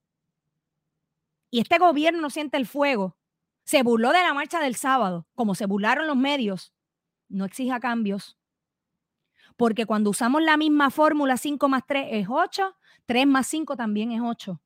y 1.50 1.60
este 1.62 1.80
gobierno 1.80 2.22
no 2.22 2.30
siente 2.30 2.58
el 2.58 2.68
fuego, 2.68 3.18
se 3.64 3.82
burló 3.82 4.12
de 4.12 4.22
la 4.22 4.34
marcha 4.36 4.60
del 4.60 4.76
sábado, 4.76 5.28
como 5.34 5.56
se 5.56 5.66
burlaron 5.66 6.06
los 6.06 6.16
medios, 6.16 6.74
no 7.28 7.46
exija 7.46 7.80
cambios. 7.80 8.38
Porque 9.58 9.88
cuando 9.88 10.12
usamos 10.12 10.44
la 10.44 10.58
misma 10.58 10.92
fórmula, 10.92 11.38
5 11.38 11.68
más 11.70 11.84
3 11.88 12.08
es 12.12 12.28
8, 12.30 12.76
3 13.08 13.28
más 13.28 13.48
5 13.48 13.76
también 13.76 14.12
es 14.12 14.22
8. 14.24 14.62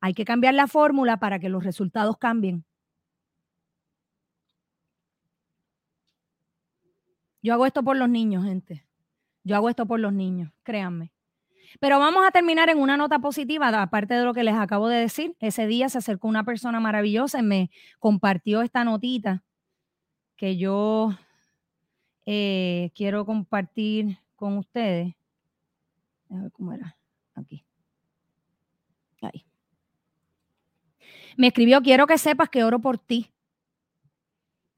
Hay 0.00 0.14
que 0.14 0.24
cambiar 0.24 0.54
la 0.54 0.66
fórmula 0.66 1.18
para 1.18 1.38
que 1.38 1.48
los 1.48 1.64
resultados 1.64 2.16
cambien. 2.18 2.64
Yo 7.42 7.54
hago 7.54 7.66
esto 7.66 7.82
por 7.82 7.96
los 7.96 8.08
niños, 8.08 8.44
gente. 8.44 8.84
Yo 9.44 9.56
hago 9.56 9.68
esto 9.68 9.86
por 9.86 10.00
los 10.00 10.12
niños, 10.12 10.52
créanme. 10.62 11.12
Pero 11.80 11.98
vamos 11.98 12.26
a 12.26 12.30
terminar 12.30 12.70
en 12.70 12.78
una 12.78 12.96
nota 12.96 13.18
positiva, 13.18 13.68
aparte 13.68 14.14
de 14.14 14.24
lo 14.24 14.34
que 14.34 14.42
les 14.42 14.54
acabo 14.54 14.88
de 14.88 15.00
decir. 15.00 15.36
Ese 15.38 15.66
día 15.66 15.88
se 15.88 15.98
acercó 15.98 16.28
una 16.28 16.44
persona 16.44 16.80
maravillosa 16.80 17.40
y 17.40 17.42
me 17.42 17.70
compartió 17.98 18.62
esta 18.62 18.84
notita 18.84 19.44
que 20.36 20.56
yo 20.56 21.16
eh, 22.26 22.90
quiero 22.94 23.26
compartir 23.26 24.18
con 24.36 24.56
ustedes. 24.56 25.14
A 26.30 26.42
ver 26.42 26.52
cómo 26.52 26.72
era. 26.72 26.96
Aquí. 27.34 27.64
Ahí. 29.22 29.44
Me 31.38 31.46
escribió, 31.46 31.80
quiero 31.82 32.08
que 32.08 32.18
sepas 32.18 32.48
que 32.48 32.64
oro 32.64 32.80
por 32.80 32.98
ti, 32.98 33.30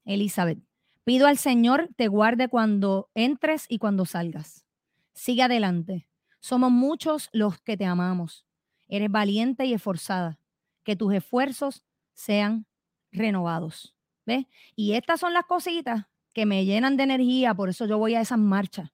Elizabeth. 0.05 0.59
Pido 1.03 1.25
al 1.25 1.39
Señor 1.39 1.89
te 1.95 2.07
guarde 2.07 2.49
cuando 2.49 3.09
entres 3.15 3.65
y 3.67 3.79
cuando 3.79 4.05
salgas. 4.05 4.63
Sigue 5.11 5.41
adelante. 5.41 6.07
Somos 6.39 6.71
muchos 6.71 7.29
los 7.33 7.59
que 7.61 7.77
te 7.77 7.85
amamos. 7.85 8.45
Eres 8.87 9.09
valiente 9.09 9.65
y 9.65 9.73
esforzada. 9.73 10.37
Que 10.83 10.95
tus 10.95 11.11
esfuerzos 11.15 11.83
sean 12.13 12.67
renovados. 13.11 13.95
¿Ves? 14.27 14.45
Y 14.75 14.93
estas 14.93 15.19
son 15.19 15.33
las 15.33 15.45
cositas 15.45 16.05
que 16.31 16.45
me 16.45 16.63
llenan 16.63 16.95
de 16.95 17.03
energía, 17.05 17.55
por 17.55 17.69
eso 17.69 17.87
yo 17.87 17.97
voy 17.97 18.13
a 18.13 18.21
esas 18.21 18.37
marchas, 18.37 18.91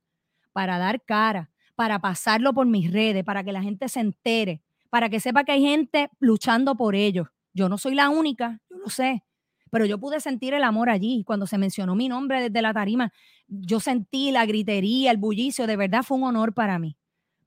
para 0.54 0.78
dar 0.78 1.04
cara, 1.04 1.52
para 1.76 2.00
pasarlo 2.00 2.54
por 2.54 2.66
mis 2.66 2.94
redes, 2.94 3.26
para 3.26 3.44
que 3.44 3.52
la 3.52 3.62
gente 3.62 3.90
se 3.90 4.00
entere, 4.00 4.62
para 4.90 5.10
que 5.10 5.20
sepa 5.20 5.44
que 5.44 5.52
hay 5.52 5.62
gente 5.64 6.10
luchando 6.20 6.76
por 6.76 6.96
ellos. 6.96 7.28
Yo 7.58 7.70
no 7.70 7.80
soy 7.80 7.96
la 7.96 8.10
única, 8.10 8.62
yo 8.70 8.78
lo 8.78 8.90
sé, 8.90 9.24
pero 9.72 9.86
yo 9.86 9.98
pude 10.00 10.20
sentir 10.20 10.54
el 10.54 10.64
amor 10.64 10.92
allí. 10.92 11.24
Cuando 11.26 11.48
se 11.48 11.58
mencionó 11.58 11.96
mi 11.96 12.08
nombre 12.08 12.40
desde 12.40 12.62
la 12.62 12.72
tarima, 12.72 13.12
yo 13.48 13.80
sentí 13.80 14.30
la 14.30 14.46
gritería, 14.46 15.10
el 15.10 15.18
bullicio, 15.18 15.66
de 15.66 15.76
verdad 15.76 16.04
fue 16.04 16.20
un 16.20 16.26
honor 16.26 16.54
para 16.54 16.78
mí. 16.78 16.98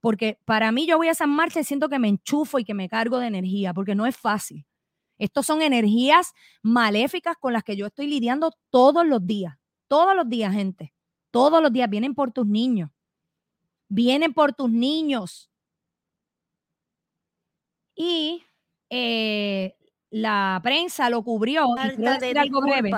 Porque 0.01 0.37
para 0.43 0.73
mí 0.73 0.85
yo 0.85 0.97
voy 0.97 1.07
a 1.07 1.13
San 1.13 1.29
marcha 1.29 1.61
y 1.61 1.63
siento 1.63 1.87
que 1.87 1.97
me 1.97 2.09
enchufo 2.09 2.59
y 2.59 2.65
que 2.65 2.73
me 2.73 2.89
cargo 2.89 3.19
de 3.19 3.27
energía, 3.27 3.73
porque 3.73 3.95
no 3.95 4.05
es 4.05 4.17
fácil. 4.17 4.65
Estos 5.17 5.45
son 5.45 5.61
energías 5.61 6.33
maléficas 6.61 7.37
con 7.37 7.53
las 7.53 7.63
que 7.63 7.77
yo 7.77 7.85
estoy 7.85 8.07
lidiando 8.07 8.51
todos 8.69 9.07
los 9.07 9.25
días. 9.25 9.55
Todos 9.87 10.13
los 10.13 10.27
días, 10.27 10.53
gente. 10.53 10.93
Todos 11.31 11.63
los 11.63 11.71
días 11.71 11.89
vienen 11.89 12.15
por 12.15 12.31
tus 12.31 12.45
niños. 12.45 12.89
Vienen 13.87 14.33
por 14.33 14.51
tus 14.51 14.69
niños. 14.69 15.49
Y 17.95 18.43
eh, 18.89 19.75
la 20.11 20.59
prensa 20.61 21.09
lo 21.09 21.23
cubrió. 21.23 21.65
de 21.97 22.39
algo 22.39 22.61
breve. 22.61 22.91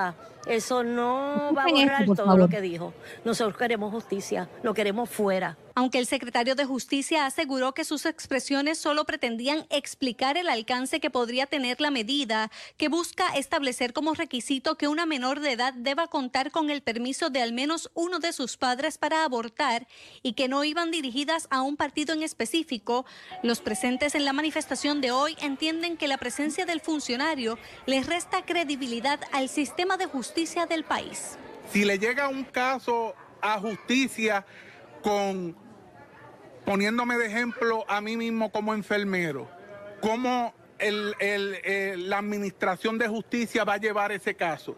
Eso 0.45 0.83
no 0.83 1.51
va 1.55 1.63
a 1.63 1.67
borrar 1.67 2.05
todo 2.05 2.37
lo 2.37 2.49
que 2.49 2.61
dijo. 2.61 2.93
Nosotros 3.23 3.57
queremos 3.57 3.91
justicia, 3.91 4.49
lo 4.61 4.73
queremos 4.73 5.09
fuera. 5.09 5.57
Aunque 5.75 5.97
el 5.97 6.05
secretario 6.05 6.53
de 6.53 6.65
Justicia 6.65 7.25
aseguró 7.25 7.73
que 7.73 7.83
sus 7.83 8.05
expresiones 8.05 8.77
solo 8.77 9.05
pretendían 9.05 9.65
explicar 9.71 10.37
el 10.37 10.47
alcance 10.47 10.99
que 10.99 11.09
podría 11.09 11.47
tener 11.47 11.81
la 11.81 11.89
medida, 11.89 12.51
que 12.77 12.89
busca 12.89 13.35
establecer 13.35 13.91
como 13.91 14.13
requisito 14.13 14.75
que 14.75 14.87
una 14.87 15.07
menor 15.07 15.39
de 15.39 15.53
edad 15.53 15.73
deba 15.73 16.07
contar 16.07 16.51
con 16.51 16.69
el 16.69 16.83
permiso 16.83 17.31
de 17.31 17.41
al 17.41 17.53
menos 17.53 17.89
uno 17.95 18.19
de 18.19 18.33
sus 18.33 18.55
padres 18.55 18.99
para 18.99 19.23
abortar 19.23 19.87
y 20.21 20.33
que 20.33 20.47
no 20.47 20.63
iban 20.63 20.91
dirigidas 20.91 21.47
a 21.49 21.63
un 21.63 21.75
partido 21.75 22.13
en 22.13 22.21
específico, 22.21 23.07
los 23.41 23.59
presentes 23.59 24.13
en 24.13 24.25
la 24.25 24.33
manifestación 24.33 25.01
de 25.01 25.09
hoy 25.09 25.35
entienden 25.41 25.97
que 25.97 26.07
la 26.07 26.19
presencia 26.19 26.67
del 26.67 26.81
funcionario 26.81 27.57
les 27.87 28.05
resta 28.05 28.45
credibilidad 28.45 29.19
al 29.31 29.49
sistema 29.49 29.97
de 29.97 30.05
justicia 30.05 30.32
del 30.33 30.83
país. 30.83 31.37
Si 31.71 31.85
le 31.85 31.99
llega 31.99 32.27
un 32.27 32.43
caso 32.43 33.15
a 33.41 33.59
justicia 33.59 34.45
con 35.01 35.55
poniéndome 36.65 37.17
de 37.17 37.27
ejemplo 37.27 37.85
a 37.87 38.01
mí 38.01 38.17
mismo 38.17 38.51
como 38.51 38.73
enfermero, 38.73 39.47
cómo 40.01 40.53
la 40.79 42.17
administración 42.17 42.97
de 42.97 43.07
justicia 43.07 43.63
va 43.63 43.73
a 43.73 43.77
llevar 43.77 44.11
ese 44.11 44.35
caso. 44.35 44.75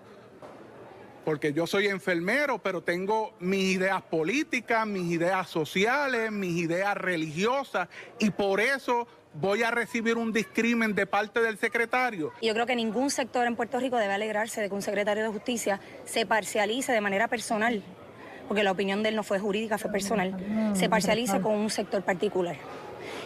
Porque 1.23 1.53
yo 1.53 1.65
soy 1.65 1.87
enfermero, 1.87 2.59
pero 2.59 2.83
tengo 2.83 3.33
mis 3.39 3.77
ideas 3.77 4.01
políticas, 4.03 4.85
mis 4.85 5.11
ideas 5.11 5.49
sociales, 5.49 6.31
mis 6.31 6.57
ideas 6.57 6.95
religiosas, 6.95 7.87
y 8.19 8.29
por 8.29 8.59
eso 8.59 9.07
voy 9.35 9.63
a 9.63 9.71
recibir 9.71 10.17
un 10.17 10.31
discrimen 10.31 10.95
de 10.95 11.05
parte 11.05 11.41
del 11.41 11.57
secretario. 11.57 12.31
Yo 12.41 12.53
creo 12.53 12.65
que 12.65 12.75
ningún 12.75 13.09
sector 13.09 13.45
en 13.45 13.55
Puerto 13.55 13.79
Rico 13.79 13.97
debe 13.97 14.13
alegrarse 14.13 14.61
de 14.61 14.69
que 14.69 14.75
un 14.75 14.81
secretario 14.81 15.23
de 15.23 15.29
justicia 15.29 15.79
se 16.05 16.25
parcialice 16.25 16.91
de 16.91 17.01
manera 17.01 17.27
personal 17.27 17.83
porque 18.47 18.63
la 18.63 18.71
opinión 18.71 19.03
de 19.03 19.09
él 19.09 19.15
no 19.15 19.23
fue 19.23 19.39
jurídica, 19.39 19.77
fue 19.77 19.91
personal, 19.91 20.35
se 20.73 20.89
parcializa 20.89 21.41
con 21.41 21.53
un 21.53 21.69
sector 21.69 22.03
particular. 22.03 22.55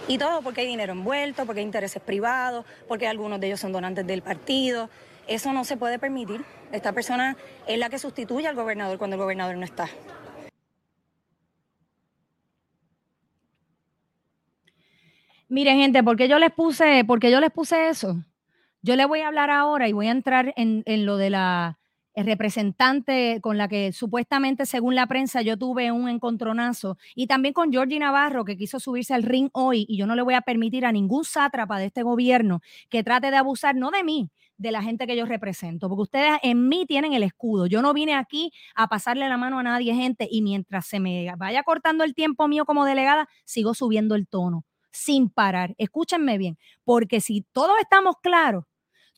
Y 0.07 0.17
todo 0.17 0.41
porque 0.41 0.61
hay 0.61 0.67
dinero 0.67 0.93
envuelto, 0.93 1.45
porque 1.45 1.59
hay 1.59 1.65
intereses 1.65 2.01
privados, 2.01 2.65
porque 2.87 3.07
algunos 3.07 3.39
de 3.39 3.47
ellos 3.47 3.59
son 3.59 3.71
donantes 3.71 4.05
del 4.07 4.21
partido. 4.21 4.89
Eso 5.27 5.53
no 5.53 5.63
se 5.63 5.77
puede 5.77 5.99
permitir. 5.99 6.43
Esta 6.71 6.93
persona 6.93 7.37
es 7.67 7.77
la 7.77 7.89
que 7.89 7.99
sustituye 7.99 8.47
al 8.47 8.55
gobernador 8.55 8.97
cuando 8.97 9.15
el 9.15 9.21
gobernador 9.21 9.55
no 9.57 9.65
está. 9.65 9.87
Miren, 15.49 15.79
gente, 15.79 16.03
¿por 16.03 16.15
qué 16.15 16.27
yo 16.27 16.37
les 16.37 16.51
puse, 16.51 17.03
porque 17.07 17.31
yo 17.31 17.39
les 17.39 17.49
puse 17.49 17.89
eso? 17.89 18.23
Yo 18.83 18.95
le 18.95 19.05
voy 19.05 19.21
a 19.21 19.27
hablar 19.27 19.49
ahora 19.49 19.87
y 19.87 19.93
voy 19.93 20.07
a 20.07 20.11
entrar 20.11 20.53
en, 20.55 20.83
en 20.85 21.05
lo 21.07 21.17
de 21.17 21.31
la 21.31 21.79
representante 22.15 23.39
con 23.41 23.57
la 23.57 23.67
que 23.67 23.91
supuestamente, 23.91 24.67
según 24.67 24.93
la 24.93 25.07
prensa, 25.07 25.41
yo 25.41 25.57
tuve 25.57 25.91
un 25.91 26.07
encontronazo, 26.07 26.97
y 27.15 27.27
también 27.27 27.53
con 27.53 27.71
Georgie 27.71 27.97
Navarro, 27.99 28.45
que 28.45 28.57
quiso 28.57 28.79
subirse 28.79 29.13
al 29.15 29.23
ring 29.23 29.49
hoy, 29.53 29.85
y 29.87 29.97
yo 29.97 30.05
no 30.05 30.15
le 30.15 30.21
voy 30.21 30.35
a 30.35 30.41
permitir 30.41 30.85
a 30.85 30.91
ningún 30.91 31.25
sátrapa 31.25 31.79
de 31.79 31.85
este 31.85 32.03
gobierno 32.03 32.61
que 32.89 33.03
trate 33.03 33.31
de 33.31 33.37
abusar, 33.37 33.75
no 33.75 33.89
de 33.89 34.03
mí, 34.03 34.29
de 34.57 34.71
la 34.71 34.83
gente 34.83 35.07
que 35.07 35.15
yo 35.15 35.25
represento, 35.25 35.89
porque 35.89 36.03
ustedes 36.03 36.39
en 36.43 36.67
mí 36.67 36.85
tienen 36.85 37.13
el 37.13 37.23
escudo. 37.23 37.65
Yo 37.67 37.81
no 37.81 37.93
vine 37.93 38.13
aquí 38.15 38.51
a 38.75 38.87
pasarle 38.87 39.29
la 39.29 39.37
mano 39.37 39.57
a 39.59 39.63
nadie, 39.63 39.95
gente, 39.95 40.27
y 40.29 40.41
mientras 40.41 40.85
se 40.85 40.99
me 40.99 41.33
vaya 41.37 41.63
cortando 41.63 42.03
el 42.03 42.13
tiempo 42.13 42.47
mío 42.47 42.65
como 42.65 42.85
delegada, 42.85 43.29
sigo 43.45 43.73
subiendo 43.73 44.15
el 44.15 44.27
tono 44.27 44.65
sin 44.91 45.29
parar. 45.29 45.75
Escúchenme 45.77 46.37
bien, 46.37 46.57
porque 46.83 47.21
si 47.21 47.41
todos 47.51 47.77
estamos 47.79 48.15
claros, 48.21 48.65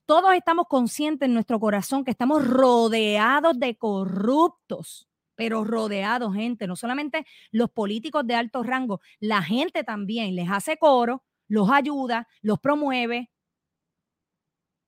todos 0.06 0.34
estamos 0.34 0.66
conscientes 0.68 1.28
en 1.28 1.34
nuestro 1.34 1.60
corazón 1.60 2.04
que 2.04 2.12
estamos 2.12 2.46
rodeados 2.46 3.58
de 3.60 3.76
corruptos, 3.78 5.08
pero 5.36 5.64
rodeados, 5.64 6.36
gente, 6.36 6.68
no 6.68 6.76
solamente 6.76 7.26
los 7.52 7.70
políticos 7.72 8.28
de 8.28 8.36
alto 8.36 8.64
rango, 8.64 9.02
la 9.20 9.42
gente 9.42 9.84
también 9.84 10.36
les 10.36 10.50
hace 10.50 10.78
coro, 10.78 11.24
los 11.48 11.72
ayuda, 11.72 12.28
los 12.42 12.60
promueve, 12.60 13.32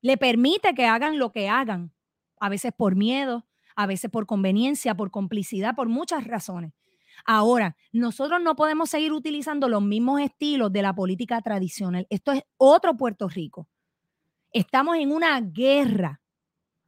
le 0.01 0.17
permite 0.17 0.73
que 0.73 0.85
hagan 0.85 1.17
lo 1.17 1.31
que 1.31 1.47
hagan, 1.47 1.93
a 2.39 2.49
veces 2.49 2.73
por 2.75 2.95
miedo, 2.95 3.47
a 3.75 3.87
veces 3.87 4.11
por 4.11 4.25
conveniencia, 4.25 4.95
por 4.95 5.09
complicidad, 5.09 5.75
por 5.75 5.87
muchas 5.87 6.27
razones. 6.27 6.73
Ahora, 7.25 7.77
nosotros 7.91 8.41
no 8.41 8.55
podemos 8.55 8.89
seguir 8.89 9.13
utilizando 9.13 9.69
los 9.69 9.81
mismos 9.81 10.19
estilos 10.21 10.71
de 10.71 10.81
la 10.81 10.93
política 10.93 11.41
tradicional. 11.41 12.05
Esto 12.09 12.33
es 12.33 12.43
otro 12.57 12.97
Puerto 12.97 13.29
Rico. 13.29 13.67
Estamos 14.51 14.97
en 14.97 15.11
una 15.11 15.39
guerra. 15.41 16.21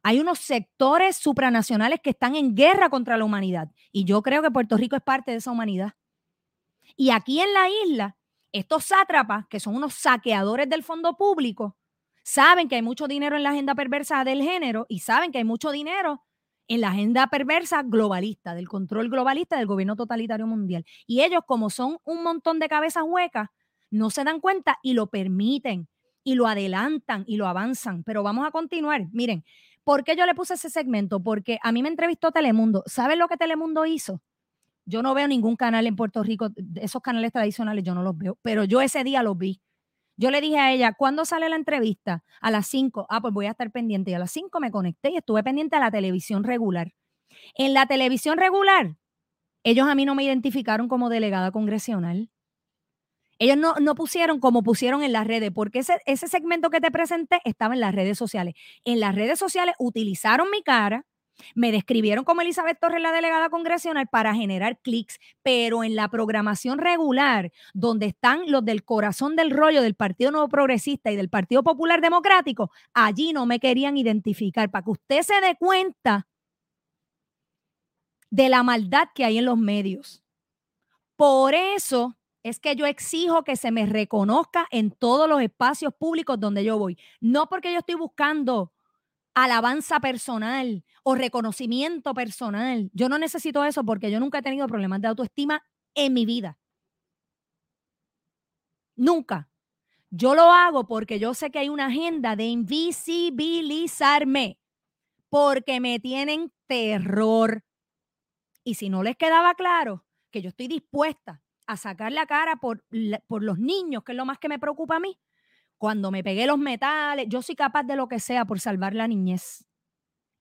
Hay 0.04 0.20
unos 0.20 0.40
sectores 0.40 1.16
supranacionales 1.16 2.00
que 2.02 2.12
están 2.12 2.36
en 2.36 2.54
guerra 2.54 2.90
contra 2.90 3.18
la 3.18 3.26
humanidad. 3.26 3.72
Y 3.92 4.04
yo 4.04 4.22
creo 4.22 4.42
que 4.42 4.52
Puerto 4.52 4.78
Rico 4.78 4.96
es 4.96 5.02
parte 5.02 5.32
de 5.32 5.38
esa 5.38 5.52
humanidad. 5.52 5.94
Y 6.96 7.10
aquí 7.10 7.40
en 7.40 7.54
la 7.54 7.70
isla, 7.86 8.18
estos 8.52 8.86
sátrapas, 8.86 9.48
que 9.48 9.60
son 9.60 9.76
unos 9.76 9.94
saqueadores 9.94 10.70
del 10.70 10.84
fondo 10.84 11.16
público, 11.16 11.78
saben 12.24 12.68
que 12.68 12.76
hay 12.76 12.82
mucho 12.82 13.08
dinero 13.08 13.36
en 13.36 13.44
la 13.44 13.52
agenda 13.52 13.74
perversa 13.74 14.24
del 14.24 14.44
género 14.44 14.86
y 14.90 15.00
saben 15.00 15.32
que 15.32 15.40
hay 15.40 15.44
mucho 15.44 15.72
dinero 15.72 16.25
en 16.68 16.82
la 16.82 16.90
agenda 16.90 17.28
perversa 17.28 17.84
globalista, 17.84 18.56
del 18.56 18.68
control 18.68 19.10
globalista 19.10 19.58
del 19.58 19.68
gobierno 19.68 19.96
totalitario 19.96 20.48
mundial. 20.48 20.86
Y 21.06 21.22
ellos, 21.22 21.42
como 21.46 21.70
son 21.70 21.98
un 22.04 22.24
montón 22.24 22.60
de 22.60 22.68
cabezas 22.68 23.04
huecas, 23.06 23.50
no 23.92 24.10
se 24.10 24.24
dan 24.24 24.40
cuenta 24.40 24.80
y 24.82 24.94
lo 24.94 25.08
permiten 25.08 25.88
y 26.24 26.36
lo 26.36 26.48
adelantan 26.48 27.24
y 27.28 27.38
lo 27.38 27.48
avanzan. 27.48 28.04
Pero 28.04 28.24
vamos 28.24 28.48
a 28.48 28.52
continuar. 28.52 29.08
Miren, 29.12 29.46
¿por 29.84 30.04
qué 30.04 30.16
yo 30.16 30.26
le 30.26 30.36
puse 30.36 30.56
ese 30.56 30.70
segmento? 30.70 31.22
Porque 31.22 31.60
a 31.62 31.72
mí 31.72 31.84
me 31.84 31.90
entrevistó 31.90 32.32
Telemundo. 32.32 32.84
¿Saben 32.88 33.20
lo 33.20 33.28
que 33.28 33.38
Telemundo 33.38 33.86
hizo? 33.86 34.22
Yo 34.86 35.02
no 35.02 35.14
veo 35.14 35.28
ningún 35.28 35.56
canal 35.56 35.88
en 35.88 35.96
Puerto 35.96 36.24
Rico, 36.24 36.50
esos 36.76 37.02
canales 37.02 37.32
tradicionales 37.32 37.84
yo 37.84 37.96
no 37.96 38.04
los 38.04 38.18
veo, 38.18 38.38
pero 38.44 38.66
yo 38.66 38.82
ese 38.82 39.04
día 39.04 39.24
los 39.24 39.38
vi. 39.38 39.62
Yo 40.18 40.32
le 40.32 40.42
dije 40.42 40.60
a 40.60 40.72
ella, 40.72 40.94
¿cuándo 40.94 41.26
sale 41.26 41.50
la 41.50 41.56
entrevista? 41.58 42.24
A 42.42 42.52
las 42.52 42.68
5. 42.68 43.06
Ah, 43.10 43.22
pues 43.22 43.34
voy 43.34 43.48
a 43.48 43.52
estar 43.52 43.72
pendiente. 43.72 44.12
Y 44.12 44.14
a 44.14 44.20
las 44.20 44.32
5 44.32 44.60
me 44.60 44.72
conecté 44.72 45.12
y 45.12 45.18
estuve 45.18 45.44
pendiente 45.44 45.76
a 45.76 45.80
la 45.80 45.92
televisión 45.92 46.44
regular. 46.44 46.94
En 47.56 47.74
la 47.74 47.88
televisión 47.88 48.38
regular, 48.38 48.96
ellos 49.64 49.88
a 49.88 49.96
mí 49.96 50.06
no 50.06 50.16
me 50.16 50.24
identificaron 50.24 50.88
como 50.88 51.10
delegada 51.10 51.52
congresional. 51.52 52.30
Ellos 53.40 53.58
no, 53.58 53.76
no 53.82 53.96
pusieron 53.96 54.40
como 54.40 54.64
pusieron 54.64 55.04
en 55.04 55.12
las 55.12 55.28
redes, 55.28 55.52
porque 55.54 55.80
ese, 55.80 56.00
ese 56.06 56.28
segmento 56.28 56.70
que 56.70 56.80
te 56.80 56.92
presenté 56.92 57.40
estaba 57.44 57.74
en 57.74 57.82
las 57.82 57.94
redes 57.94 58.18
sociales. 58.18 58.56
En 58.86 59.00
las 59.02 59.14
redes 59.14 59.40
sociales 59.40 59.76
utilizaron 59.78 60.50
mi 60.52 60.62
cara, 60.64 61.06
me 61.54 61.72
describieron 61.72 62.26
como 62.26 62.42
Elizabeth 62.42 62.80
Torres, 62.80 63.02
la 63.02 63.12
delegada 63.12 63.50
congresional, 63.50 64.08
para 64.08 64.36
generar 64.36 64.80
clics, 64.80 65.20
pero 65.44 65.84
en 65.84 65.96
la 65.96 66.10
programación 66.10 66.80
regular, 66.80 67.52
donde 67.74 68.08
están 68.08 68.50
los 68.52 68.64
del 68.64 68.84
corazón 68.84 69.36
del 69.36 69.52
rollo 69.52 69.82
del 69.82 69.96
Partido 69.96 70.32
Nuevo 70.32 70.50
Progresista 70.50 71.12
y 71.12 71.16
del 71.16 71.30
Partido 71.30 71.64
Popular 71.64 72.02
Democrático, 72.02 72.72
allí 72.94 73.34
no 73.34 73.46
me 73.46 73.60
querían 73.60 73.98
identificar, 73.98 74.70
para 74.72 74.84
que 74.84 74.92
usted 74.92 75.22
se 75.22 75.42
dé 75.42 75.56
cuenta 75.58 76.28
de 78.30 78.50
la 78.50 78.64
maldad 78.64 79.08
que 79.14 79.26
hay 79.26 79.38
en 79.38 79.46
los 79.46 79.58
medios. 79.58 80.24
Por 81.16 81.54
eso 81.54 82.18
es 82.44 82.60
que 82.60 82.76
yo 82.76 82.86
exijo 82.86 83.44
que 83.44 83.56
se 83.56 83.72
me 83.72 83.86
reconozca 83.86 84.68
en 84.70 84.92
todos 84.92 85.28
los 85.28 85.42
espacios 85.42 85.94
públicos 85.94 86.40
donde 86.40 86.64
yo 86.64 86.78
voy, 86.78 86.98
no 87.20 87.48
porque 87.48 87.74
yo 87.74 87.80
estoy 87.80 87.96
buscando 87.96 88.72
alabanza 89.36 90.00
personal 90.00 90.84
o 91.04 91.14
reconocimiento 91.14 92.14
personal. 92.14 92.90
Yo 92.94 93.10
no 93.10 93.20
necesito 93.20 93.64
eso 93.66 93.84
porque 93.84 94.10
yo 94.10 94.20
nunca 94.20 94.40
he 94.40 94.42
tenido 94.42 94.68
problemas 94.68 95.02
de 95.02 95.10
autoestima 95.10 95.62
en 95.94 96.14
mi 96.14 96.26
vida. 96.26 96.58
Nunca. 98.96 99.50
Yo 100.10 100.34
lo 100.34 100.52
hago 100.52 100.88
porque 100.88 101.20
yo 101.20 101.34
sé 101.34 101.52
que 101.52 101.60
hay 101.60 101.70
una 101.70 101.88
agenda 101.88 102.38
de 102.38 102.46
invisibilizarme, 102.46 104.58
porque 105.30 105.82
me 105.82 106.00
tienen 106.00 106.54
terror. 106.68 107.66
Y 108.64 108.76
si 108.76 108.90
no 108.90 109.04
les 109.04 109.18
quedaba 109.18 109.56
claro 109.56 110.06
que 110.32 110.42
yo 110.42 110.50
estoy 110.50 110.70
dispuesta 110.70 111.42
a 111.68 111.76
sacar 111.76 112.14
la 112.14 112.26
cara 112.26 112.56
por, 112.56 112.86
por 113.28 113.44
los 113.44 113.60
niños, 113.60 114.04
que 114.04 114.14
es 114.14 114.18
lo 114.18 114.26
más 114.26 114.40
que 114.40 114.48
me 114.48 114.60
preocupa 114.60 114.96
a 114.96 115.00
mí, 115.02 115.20
cuando 115.78 116.12
me 116.12 116.24
pegué 116.24 116.48
los 116.48 116.58
metales, 116.58 117.28
yo 117.30 117.42
soy 117.42 117.56
capaz 117.56 117.84
de 117.84 117.96
lo 117.96 118.08
que 118.08 118.20
sea 118.20 118.46
por 118.46 118.60
salvar 118.60 118.94
la 118.96 119.08
niñez. 119.08 119.66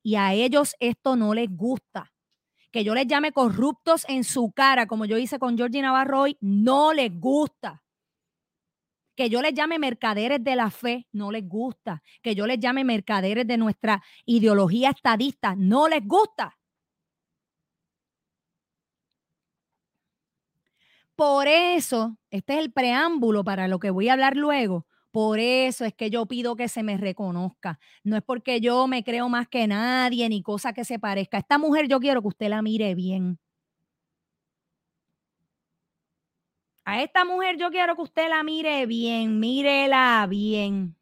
Y 0.03 0.17
a 0.17 0.33
ellos 0.33 0.75
esto 0.81 1.17
no 1.17 1.35
les 1.35 1.49
gusta. 1.51 2.13
Que 2.71 2.85
yo 2.85 2.95
les 2.95 3.07
llame 3.07 3.33
corruptos 3.33 4.05
en 4.09 4.25
su 4.25 4.53
cara, 4.53 4.87
como 4.87 5.05
yo 5.05 5.17
hice 5.17 5.39
con 5.39 5.57
Georgie 5.57 5.81
Navarro 5.83 6.23
hoy, 6.23 6.37
no 6.41 6.93
les 6.93 7.11
gusta. 7.19 7.83
Que 9.17 9.31
yo 9.31 9.41
les 9.43 9.55
llame 9.55 9.79
mercaderes 9.79 10.43
de 10.43 10.57
la 10.57 10.71
fe, 10.71 11.07
no 11.13 11.31
les 11.31 11.49
gusta. 11.49 12.03
Que 12.21 12.35
yo 12.35 12.47
les 12.47 12.59
llame 12.59 12.85
mercaderes 12.85 13.47
de 13.47 13.57
nuestra 13.57 14.03
ideología 14.27 14.91
estadista, 14.91 15.55
no 15.57 15.89
les 15.89 16.05
gusta. 16.05 16.59
Por 21.17 21.47
eso, 21.47 22.19
este 22.31 22.55
es 22.55 22.59
el 22.59 22.73
preámbulo 22.73 23.45
para 23.45 23.69
lo 23.69 23.79
que 23.79 23.91
voy 23.91 24.09
a 24.09 24.15
hablar 24.15 24.37
luego. 24.37 24.87
Por 25.15 25.39
eso 25.39 25.85
es 25.85 25.95
que 25.95 26.11
yo 26.11 26.27
pido 26.27 26.57
que 26.57 26.67
se 26.67 26.83
me 26.83 26.97
reconozca. 26.97 27.79
No 28.03 28.17
es 28.17 28.23
porque 28.25 28.61
yo 28.61 28.89
me 28.89 29.05
creo 29.05 29.29
más 29.29 29.47
que 29.47 29.69
nadie 29.69 30.29
ni 30.29 30.43
cosa 30.43 30.73
que 30.73 30.85
se 30.85 30.99
parezca. 30.99 31.39
Esta 31.39 31.57
mujer 31.57 31.87
yo 31.87 32.01
quiero 32.01 32.21
que 32.21 32.27
usted 32.27 32.49
la 32.49 32.63
mire 32.63 32.97
bien. 32.97 33.39
A 36.85 37.01
esta 37.01 37.25
mujer 37.25 37.57
yo 37.59 37.71
quiero 37.71 37.95
que 37.95 38.03
usted 38.03 38.29
la 38.29 38.43
mire 38.43 38.87
bien, 38.87 39.39
mírela 39.39 40.27
bien. 40.29 40.97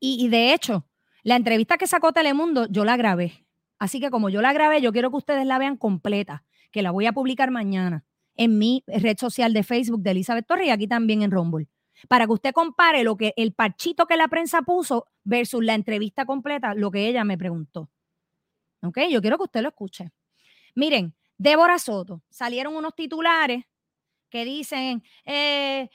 Y, 0.00 0.24
y, 0.24 0.28
de 0.30 0.54
hecho, 0.54 0.86
la 1.22 1.36
entrevista 1.36 1.76
que 1.76 1.86
sacó 1.86 2.14
Telemundo, 2.14 2.66
yo 2.70 2.86
la 2.86 2.96
grabé. 2.96 3.44
Así 3.78 4.00
que 4.00 4.08
como 4.10 4.30
yo 4.30 4.40
la 4.40 4.54
grabé, 4.54 4.80
yo 4.80 4.90
quiero 4.90 5.10
que 5.10 5.18
ustedes 5.18 5.44
la 5.44 5.58
vean 5.58 5.76
completa, 5.76 6.44
que 6.70 6.80
la 6.80 6.92
voy 6.92 7.04
a 7.04 7.12
publicar 7.12 7.50
mañana 7.50 8.05
en 8.36 8.58
mi 8.58 8.84
red 8.86 9.16
social 9.18 9.52
de 9.52 9.62
Facebook 9.62 10.02
de 10.02 10.10
Elizabeth 10.10 10.46
Torres 10.46 10.68
y 10.68 10.70
aquí 10.70 10.86
también 10.86 11.22
en 11.22 11.30
Rumble. 11.30 11.68
Para 12.08 12.26
que 12.26 12.32
usted 12.32 12.52
compare 12.52 13.04
lo 13.04 13.16
que 13.16 13.32
el 13.36 13.54
parchito 13.54 14.06
que 14.06 14.16
la 14.16 14.28
prensa 14.28 14.62
puso 14.62 15.06
versus 15.24 15.64
la 15.64 15.74
entrevista 15.74 16.26
completa, 16.26 16.74
lo 16.74 16.90
que 16.90 17.08
ella 17.08 17.24
me 17.24 17.38
preguntó. 17.38 17.90
¿Ok? 18.82 18.98
Yo 19.10 19.20
quiero 19.20 19.38
que 19.38 19.44
usted 19.44 19.62
lo 19.62 19.68
escuche. 19.68 20.10
Miren, 20.74 21.14
Débora 21.38 21.78
Soto, 21.78 22.22
salieron 22.30 22.76
unos 22.76 22.94
titulares 22.94 23.64
que 24.30 24.44
dicen, 24.44 25.02
eh, 25.24 25.88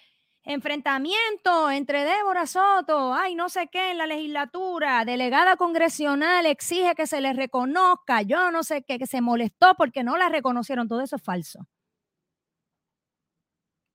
enfrentamiento 0.43 1.69
entre 1.69 2.03
Débora 2.03 2.47
Soto, 2.47 3.13
ay, 3.13 3.35
no 3.35 3.49
sé 3.49 3.67
qué, 3.71 3.91
en 3.91 3.97
la 3.97 4.07
legislatura, 4.07 5.05
delegada 5.05 5.55
congresional 5.55 6.45
exige 6.45 6.95
que 6.95 7.07
se 7.07 7.21
le 7.21 7.33
reconozca, 7.33 8.23
yo 8.23 8.51
no 8.51 8.63
sé 8.63 8.83
qué, 8.83 8.97
que 8.97 9.07
se 9.07 9.21
molestó 9.21 9.75
porque 9.77 10.03
no 10.03 10.17
la 10.17 10.29
reconocieron, 10.29 10.87
todo 10.87 11.01
eso 11.01 11.17
es 11.17 11.23
falso. 11.23 11.67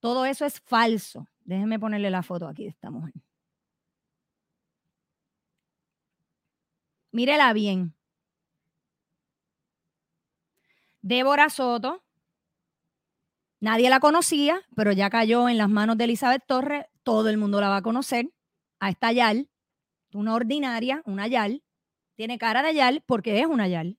Todo 0.01 0.27
eso 0.27 0.45
es 0.45 0.61
falso. 0.61 1.27
Déjenme 1.45 1.79
ponerle 1.79 2.11
la 2.11 2.23
foto 2.23 2.47
aquí 2.47 2.65
de 2.65 2.71
esta 2.71 2.91
mujer. 2.91 3.15
Mírela 7.13 7.53
bien. 7.53 7.95
Débora 11.01 11.49
Soto. 11.49 12.03
Nadie 13.61 13.89
la 13.89 14.01
conocía, 14.01 14.61
pero 14.75 14.93
ya 14.93 15.09
cayó 15.09 15.49
en 15.49 15.57
las 15.57 15.71
manos 15.71 15.97
de 15.97 16.05
Elizabeth 16.05 16.45
Torres. 16.47 16.85
todo 17.03 17.29
el 17.29 17.39
mundo 17.39 17.61
la 17.61 17.69
va 17.69 17.77
a 17.77 17.83
conocer, 17.83 18.33
a 18.81 18.91
esta 18.91 19.13
Yal, 19.13 19.49
una 20.13 20.35
ordinaria, 20.35 21.03
una 21.07 21.27
Yal, 21.27 21.63
tiene 22.17 22.39
cara 22.39 22.63
de 22.63 22.75
Yal 22.75 23.03
porque 23.07 23.41
es 23.41 23.47
una 23.47 23.69
Yal. 23.69 23.99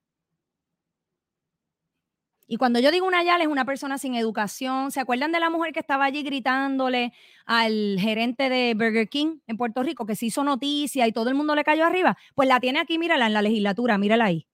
Y 2.49 2.55
cuando 2.55 2.79
yo 2.79 2.91
digo 2.91 3.05
una 3.05 3.23
Yal 3.23 3.41
es 3.41 3.47
una 3.47 3.65
persona 3.65 3.97
sin 3.97 4.15
educación. 4.15 4.91
¿Se 4.91 5.01
acuerdan 5.01 5.33
de 5.33 5.39
la 5.41 5.49
mujer 5.49 5.73
que 5.73 5.81
estaba 5.81 6.05
allí 6.05 6.23
gritándole 6.23 7.11
al 7.45 7.97
gerente 7.99 8.49
de 8.49 8.73
Burger 8.73 9.09
King 9.09 9.39
en 9.47 9.57
Puerto 9.57 9.83
Rico 9.83 10.05
que 10.05 10.15
se 10.15 10.27
hizo 10.27 10.43
noticia 10.45 11.05
y 11.07 11.11
todo 11.11 11.29
el 11.29 11.35
mundo 11.35 11.55
le 11.55 11.65
cayó 11.65 11.85
arriba? 11.85 12.17
Pues 12.35 12.47
la 12.47 12.61
tiene 12.61 12.79
aquí, 12.79 12.97
mírala 12.97 13.27
en 13.27 13.33
la 13.33 13.41
legislatura, 13.41 13.97
mírala 13.97 14.25
ahí. 14.25 14.47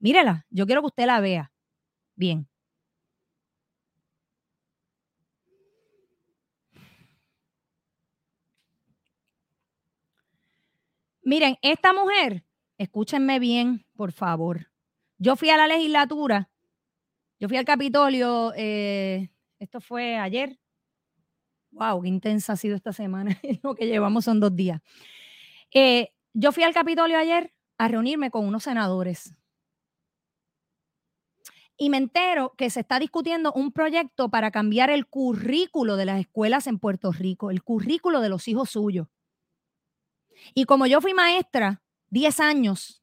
Mírela, 0.00 0.46
yo 0.50 0.66
quiero 0.66 0.82
que 0.82 0.86
usted 0.88 1.06
la 1.06 1.20
vea. 1.20 1.52
Bien. 2.16 2.48
Miren, 11.22 11.58
esta 11.62 11.92
mujer, 11.92 12.44
escúchenme 12.78 13.38
bien, 13.38 13.84
por 13.94 14.12
favor. 14.12 14.70
Yo 15.18 15.36
fui 15.36 15.50
a 15.50 15.56
la 15.56 15.66
legislatura 15.68 16.48
yo 17.40 17.48
fui 17.48 17.56
al 17.56 17.64
Capitolio, 17.64 18.52
eh, 18.56 19.30
esto 19.58 19.80
fue 19.80 20.16
ayer. 20.16 20.58
Wow, 21.70 22.02
qué 22.02 22.08
intensa 22.08 22.54
ha 22.54 22.56
sido 22.56 22.74
esta 22.74 22.92
semana. 22.92 23.38
Lo 23.62 23.74
que 23.74 23.86
llevamos 23.86 24.24
son 24.24 24.40
dos 24.40 24.54
días. 24.54 24.80
Eh, 25.72 26.12
yo 26.32 26.52
fui 26.52 26.64
al 26.64 26.74
Capitolio 26.74 27.18
ayer 27.18 27.52
a 27.78 27.88
reunirme 27.88 28.30
con 28.30 28.46
unos 28.46 28.64
senadores. 28.64 29.34
Y 31.76 31.90
me 31.90 31.98
entero 31.98 32.54
que 32.58 32.70
se 32.70 32.80
está 32.80 32.98
discutiendo 32.98 33.52
un 33.52 33.70
proyecto 33.70 34.28
para 34.30 34.50
cambiar 34.50 34.90
el 34.90 35.06
currículo 35.06 35.96
de 35.96 36.06
las 36.06 36.18
escuelas 36.18 36.66
en 36.66 36.80
Puerto 36.80 37.12
Rico, 37.12 37.52
el 37.52 37.62
currículo 37.62 38.20
de 38.20 38.28
los 38.28 38.48
hijos 38.48 38.70
suyos. 38.70 39.06
Y 40.54 40.64
como 40.64 40.86
yo 40.86 41.00
fui 41.00 41.14
maestra 41.14 41.82
10 42.10 42.40
años 42.40 42.97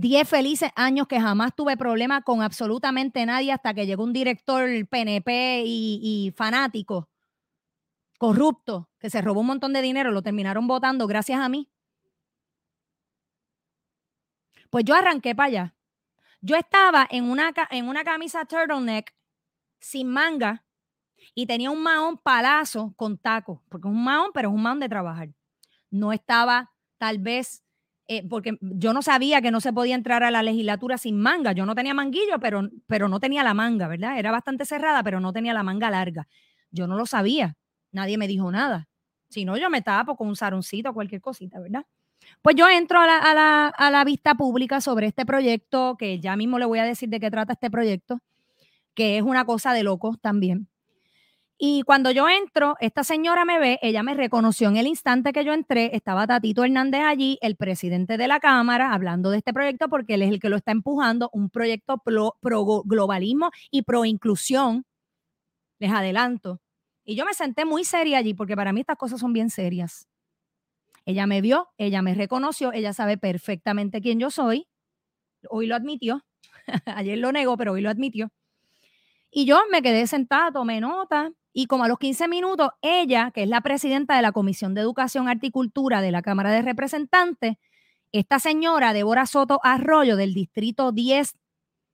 10 0.00 0.26
felices 0.26 0.70
años 0.76 1.06
que 1.06 1.20
jamás 1.20 1.54
tuve 1.54 1.76
problema 1.76 2.22
con 2.22 2.40
absolutamente 2.40 3.26
nadie 3.26 3.52
hasta 3.52 3.74
que 3.74 3.84
llegó 3.84 4.02
un 4.02 4.14
director 4.14 4.66
PNP 4.88 5.62
y, 5.66 6.32
fanático, 6.34 7.10
corrupto, 8.16 8.88
que 8.98 9.10
se 9.10 9.20
robó 9.20 9.40
un 9.40 9.48
montón 9.48 9.74
de 9.74 9.82
dinero, 9.82 10.10
lo 10.10 10.22
terminaron 10.22 10.66
votando 10.66 11.06
gracias 11.06 11.40
a 11.40 11.50
mí. 11.50 11.68
Pues 14.70 14.86
yo 14.86 14.94
arranqué 14.94 15.34
para 15.34 15.48
allá. 15.48 15.74
Yo 16.40 16.56
estaba 16.56 17.06
en 17.10 17.28
una, 17.28 17.52
en 17.70 17.86
una 17.86 18.02
camisa 18.02 18.46
turtleneck 18.46 19.14
sin 19.80 20.08
manga 20.08 20.64
y 21.34 21.44
tenía 21.44 21.70
un 21.70 21.82
maón 21.82 22.16
palazo 22.16 22.94
con 22.96 23.18
taco, 23.18 23.62
porque 23.68 23.86
es 23.86 23.92
un 23.92 24.02
maón, 24.02 24.30
pero 24.32 24.48
es 24.48 24.54
un 24.54 24.62
maón 24.62 24.80
de 24.80 24.88
trabajar. 24.88 25.28
No 25.90 26.14
estaba 26.14 26.72
tal 26.96 27.18
vez 27.18 27.62
eh, 28.12 28.26
porque 28.28 28.58
yo 28.60 28.92
no 28.92 29.02
sabía 29.02 29.40
que 29.40 29.52
no 29.52 29.60
se 29.60 29.72
podía 29.72 29.94
entrar 29.94 30.24
a 30.24 30.32
la 30.32 30.42
legislatura 30.42 30.98
sin 30.98 31.16
manga. 31.16 31.52
Yo 31.52 31.64
no 31.64 31.76
tenía 31.76 31.94
manguillo, 31.94 32.40
pero, 32.40 32.68
pero 32.88 33.08
no 33.08 33.20
tenía 33.20 33.44
la 33.44 33.54
manga, 33.54 33.86
¿verdad? 33.86 34.18
Era 34.18 34.32
bastante 34.32 34.64
cerrada, 34.64 35.04
pero 35.04 35.20
no 35.20 35.32
tenía 35.32 35.54
la 35.54 35.62
manga 35.62 35.90
larga. 35.92 36.26
Yo 36.72 36.88
no 36.88 36.96
lo 36.96 37.06
sabía. 37.06 37.56
Nadie 37.92 38.18
me 38.18 38.26
dijo 38.26 38.50
nada. 38.50 38.88
Si 39.28 39.44
no, 39.44 39.56
yo 39.56 39.70
me 39.70 39.80
tapo 39.80 40.16
con 40.16 40.26
un 40.26 40.34
saroncito 40.34 40.90
o 40.90 40.92
cualquier 40.92 41.20
cosita, 41.20 41.60
¿verdad? 41.60 41.86
Pues 42.42 42.56
yo 42.56 42.68
entro 42.68 42.98
a 42.98 43.06
la, 43.06 43.18
a, 43.18 43.32
la, 43.32 43.66
a 43.68 43.90
la 43.92 44.02
vista 44.02 44.34
pública 44.34 44.80
sobre 44.80 45.06
este 45.06 45.24
proyecto, 45.24 45.96
que 45.96 46.18
ya 46.18 46.34
mismo 46.34 46.58
le 46.58 46.64
voy 46.64 46.80
a 46.80 46.84
decir 46.84 47.10
de 47.10 47.20
qué 47.20 47.30
trata 47.30 47.52
este 47.52 47.70
proyecto, 47.70 48.18
que 48.94 49.18
es 49.18 49.22
una 49.22 49.44
cosa 49.44 49.72
de 49.72 49.84
locos 49.84 50.20
también. 50.20 50.69
Y 51.62 51.82
cuando 51.82 52.10
yo 52.10 52.26
entro, 52.26 52.76
esta 52.80 53.04
señora 53.04 53.44
me 53.44 53.58
ve, 53.58 53.78
ella 53.82 54.02
me 54.02 54.14
reconoció 54.14 54.70
en 54.70 54.78
el 54.78 54.86
instante 54.86 55.30
que 55.30 55.44
yo 55.44 55.52
entré, 55.52 55.94
estaba 55.94 56.26
Tatito 56.26 56.64
Hernández 56.64 57.02
allí, 57.04 57.36
el 57.42 57.54
presidente 57.54 58.16
de 58.16 58.28
la 58.28 58.40
Cámara, 58.40 58.94
hablando 58.94 59.30
de 59.30 59.36
este 59.36 59.52
proyecto 59.52 59.90
porque 59.90 60.14
él 60.14 60.22
es 60.22 60.30
el 60.30 60.40
que 60.40 60.48
lo 60.48 60.56
está 60.56 60.72
empujando, 60.72 61.28
un 61.34 61.50
proyecto 61.50 61.98
pro, 61.98 62.38
globalismo 62.40 63.50
y 63.70 63.82
pro 63.82 64.06
inclusión. 64.06 64.86
Les 65.78 65.92
adelanto. 65.92 66.62
Y 67.04 67.14
yo 67.14 67.26
me 67.26 67.34
senté 67.34 67.66
muy 67.66 67.84
seria 67.84 68.16
allí 68.16 68.32
porque 68.32 68.56
para 68.56 68.72
mí 68.72 68.80
estas 68.80 68.96
cosas 68.96 69.20
son 69.20 69.34
bien 69.34 69.50
serias. 69.50 70.08
Ella 71.04 71.26
me 71.26 71.42
vio, 71.42 71.68
ella 71.76 72.00
me 72.00 72.14
reconoció, 72.14 72.72
ella 72.72 72.94
sabe 72.94 73.18
perfectamente 73.18 74.00
quién 74.00 74.18
yo 74.18 74.30
soy. 74.30 74.66
Hoy 75.50 75.66
lo 75.66 75.74
admitió. 75.74 76.24
Ayer 76.86 77.18
lo 77.18 77.32
negó, 77.32 77.58
pero 77.58 77.72
hoy 77.72 77.82
lo 77.82 77.90
admitió. 77.90 78.30
Y 79.30 79.44
yo 79.44 79.60
me 79.70 79.82
quedé 79.82 80.06
sentada, 80.06 80.50
tomé 80.52 80.80
nota 80.80 81.30
y 81.52 81.66
como 81.66 81.84
a 81.84 81.88
los 81.88 81.98
15 81.98 82.28
minutos, 82.28 82.70
ella, 82.82 83.30
que 83.32 83.42
es 83.42 83.48
la 83.48 83.60
presidenta 83.60 84.16
de 84.16 84.22
la 84.22 84.32
Comisión 84.32 84.74
de 84.74 84.80
Educación, 84.80 85.28
Arte 85.28 85.48
y 85.48 85.50
Cultura 85.50 86.00
de 86.00 86.12
la 86.12 86.22
Cámara 86.22 86.52
de 86.52 86.62
Representantes, 86.62 87.56
esta 88.12 88.38
señora, 88.38 88.92
Débora 88.92 89.26
Soto 89.26 89.60
Arroyo, 89.62 90.16
del 90.16 90.34
Distrito 90.34 90.92
10 90.92 91.34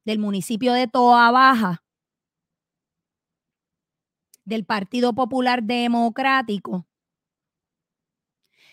del 0.05 0.19
municipio 0.19 0.73
de 0.73 0.87
Toa 0.87 1.31
Baja, 1.31 1.83
del 4.45 4.65
Partido 4.65 5.15
Popular 5.15 5.63
Democrático, 5.63 6.87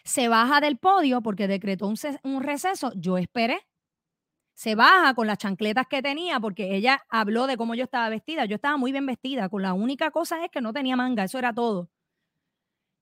se 0.04 0.28
baja 0.28 0.60
del 0.62 0.78
podio 0.78 1.22
porque 1.22 1.48
decretó 1.48 1.88
un, 1.88 1.96
un 2.24 2.44
receso. 2.44 2.92
Yo 2.96 3.18
esperé 3.18 3.66
se 4.54 4.76
baja 4.76 5.14
con 5.14 5.28
las 5.28 5.38
chancletas 5.38 5.88
que 5.88 6.02
tenía 6.02 6.40
porque 6.40 6.76
ella 6.76 7.02
habló 7.10 7.48
de 7.48 7.58
cómo 7.58 7.76
yo 7.76 7.84
estaba 7.84 8.10
vestida. 8.10 8.46
Yo 8.46 8.56
estaba 8.56 8.78
muy 8.78 8.92
bien 8.92 9.06
vestida, 9.06 9.50
con 9.50 9.62
la 9.62 9.74
única 9.74 10.12
cosa 10.12 10.44
es 10.44 10.52
que 10.52 10.62
no 10.62 10.74
tenía 10.74 10.96
manga, 10.96 11.24
eso 11.24 11.40
era 11.40 11.54
todo. 11.54 11.90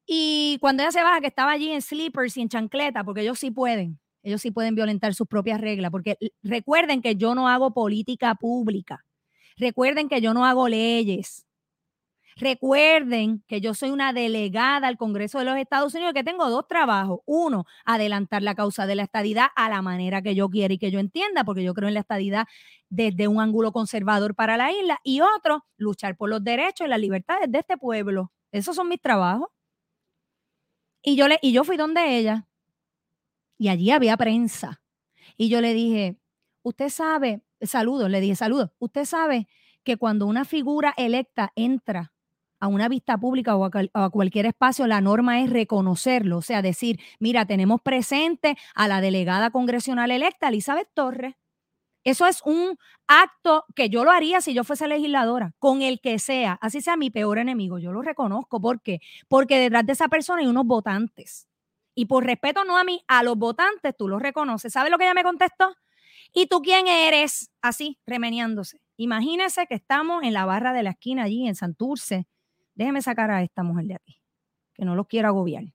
Y 0.06 0.58
cuando 0.60 0.84
ella 0.84 0.92
se 0.92 1.04
baja, 1.04 1.22
que 1.22 1.28
estaba 1.28 1.52
allí 1.52 1.72
en 1.72 1.82
slippers 1.82 2.36
y 2.38 2.42
en 2.42 2.50
chancleta, 2.50 3.04
porque 3.04 3.22
ellos 3.22 3.40
sí 3.40 3.52
pueden, 3.52 4.00
ellos 4.24 4.42
sí 4.42 4.52
pueden 4.52 4.76
violentar 4.76 5.14
sus 5.14 5.28
propias 5.28 5.62
reglas, 5.62 5.92
porque 5.92 6.18
recuerden 6.44 7.02
que 7.02 7.16
yo 7.16 7.36
no 7.36 7.48
hago 7.48 7.74
política 7.74 8.36
pública, 8.36 9.06
recuerden 9.58 10.10
que 10.10 10.22
yo 10.22 10.34
no 10.34 10.46
hago 10.46 10.68
leyes, 10.68 11.46
Recuerden 12.36 13.44
que 13.48 13.62
yo 13.62 13.74
soy 13.74 13.92
una 13.92 14.14
delegada 14.14 14.88
al 14.88 14.98
Congreso 14.98 15.40
de 15.40 15.46
los 15.46 15.58
Estados 15.58 15.94
Unidos 15.94 16.14
que 16.14 16.24
tengo 16.24 16.50
dos 16.50 16.68
trabajos. 16.68 17.20
Uno, 17.26 17.66
adelantar 17.86 18.42
la 18.42 18.56
causa 18.56 18.86
de 18.86 18.96
la 18.96 19.04
estadidad 19.04 19.48
a 19.56 19.70
la 19.70 19.82
manera 19.82 20.22
que 20.22 20.36
yo 20.36 20.50
quiera 20.50 20.74
y 20.74 20.78
que 20.78 20.92
yo 20.92 21.00
entienda, 21.00 21.44
porque 21.44 21.64
yo 21.64 21.74
creo 21.74 21.88
en 21.88 21.94
la 21.96 22.00
estadidad 22.02 22.48
desde 22.90 23.28
un 23.28 23.40
ángulo 23.40 23.72
conservador 23.72 24.36
para 24.36 24.58
la 24.58 24.72
isla. 24.72 25.00
Y 25.04 25.22
otro, 25.22 25.66
luchar 25.78 26.16
por 26.18 26.30
los 26.30 26.44
derechos 26.44 26.88
y 26.88 26.90
las 26.90 27.00
libertades 27.00 27.52
de 27.52 27.60
este 27.60 27.78
pueblo. 27.78 28.32
Esos 28.52 28.76
son 28.76 28.88
mis 28.88 29.02
trabajos. 29.02 29.50
Y 31.04 31.16
yo, 31.16 31.28
le, 31.28 31.40
y 31.42 31.52
yo 31.52 31.64
fui 31.64 31.78
donde 31.78 32.18
ella. 32.18 32.48
Y 33.58 33.70
allí 33.70 33.92
había 33.92 34.18
prensa. 34.18 34.82
Y 35.38 35.50
yo 35.50 35.62
le 35.62 35.74
dije, 35.74 36.18
usted 36.64 36.90
sabe, 36.90 37.42
saludos, 37.62 38.10
le 38.10 38.22
dije, 38.22 38.36
saludos, 38.36 38.72
usted 38.80 39.06
sabe 39.06 39.48
que 39.84 39.98
cuando 39.98 40.28
una 40.28 40.46
figura 40.46 40.94
electa 40.98 41.52
entra 41.56 42.14
a 42.62 42.68
una 42.68 42.88
vista 42.88 43.18
pública 43.18 43.56
o 43.56 43.66
a, 43.66 44.10
cualquier 44.12 44.46
espacio, 44.46 44.88
la 44.88 45.02
norma 45.02 45.42
es 45.42 45.50
reconocerlo, 45.50 46.38
o 46.38 46.42
sea, 46.42 46.62
decir, 46.62 47.00
mira, 47.20 47.46
tenemos 47.46 47.82
presente 47.82 48.56
a 48.76 48.88
la 48.88 49.02
delegada 49.02 49.50
congresional 49.50 50.12
electa, 50.12 50.48
Elizabeth 50.48 50.88
Torres. 50.94 51.36
Eso 52.04 52.26
es 52.26 52.42
un 52.46 52.78
acto 53.08 53.66
que 53.76 53.90
yo 53.90 54.04
lo 54.04 54.12
haría 54.12 54.42
si 54.42 54.54
yo 54.54 54.64
fuese 54.64 54.88
legisladora, 54.88 55.54
con 55.60 55.82
el 55.82 56.00
que 56.02 56.20
sea, 56.20 56.58
así 56.62 56.82
sea 56.82 56.98
mi 56.98 57.10
peor 57.10 57.40
enemigo, 57.40 57.80
yo 57.80 57.92
lo 57.92 58.02
reconozco. 58.04 58.62
¿Por 58.62 58.82
qué? 58.82 59.00
Porque 59.28 59.60
detrás 59.60 59.86
de 59.86 59.94
esa 59.94 60.08
persona 60.08 60.42
hay 60.42 60.48
unos 60.48 60.66
votantes. 60.66 61.48
Y 61.96 62.06
por 62.06 62.26
respeto 62.26 62.64
no 62.64 62.78
a 62.78 62.84
mí, 62.84 63.04
a 63.08 63.24
los 63.24 63.38
votantes 63.38 63.96
tú 63.98 64.08
los 64.08 64.22
reconoces. 64.22 64.72
¿Sabes 64.72 64.92
lo 64.92 64.98
que 64.98 65.06
ella 65.06 65.14
me 65.14 65.24
contestó? 65.24 65.76
¿Y 66.34 66.46
tú 66.46 66.62
quién 66.62 66.88
eres? 66.88 67.52
Así, 67.62 68.00
remeniándose. 68.06 68.82
Imagínese 68.98 69.66
que 69.68 69.76
estamos 69.76 70.24
en 70.24 70.34
la 70.34 70.46
barra 70.46 70.74
de 70.74 70.84
la 70.84 70.92
esquina 70.92 71.24
allí 71.24 71.48
en 71.48 71.56
Santurce 71.56 72.28
déjeme 72.82 73.02
sacar 73.02 73.30
a 73.30 73.44
esta 73.44 73.62
mujer 73.62 73.86
de 73.86 73.96
aquí, 73.96 74.20
que 74.74 74.86
no 74.86 74.96
los 74.96 75.08
quiero 75.08 75.28
agobiar. 75.28 75.66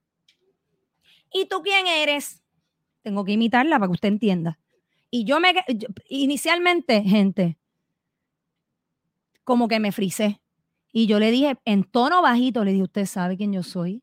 ¿Y 1.32 1.46
tú 1.46 1.62
quién 1.62 1.86
eres? 1.86 2.42
Tengo 3.02 3.24
que 3.24 3.32
imitarla 3.32 3.78
para 3.78 3.88
que 3.88 3.92
usted 3.92 4.08
entienda. 4.08 4.58
Y 5.10 5.24
yo 5.24 5.38
me, 5.38 5.54
inicialmente, 6.08 7.02
gente, 7.02 7.58
como 9.44 9.68
que 9.68 9.78
me 9.78 9.92
frisé. 9.92 10.40
Y 10.92 11.06
yo 11.06 11.20
le 11.20 11.30
dije, 11.30 11.56
en 11.64 11.84
tono 11.84 12.22
bajito, 12.22 12.64
le 12.64 12.72
dije, 12.72 12.82
¿usted 12.82 13.06
sabe 13.06 13.36
quién 13.36 13.52
yo 13.52 13.62
soy? 13.62 14.02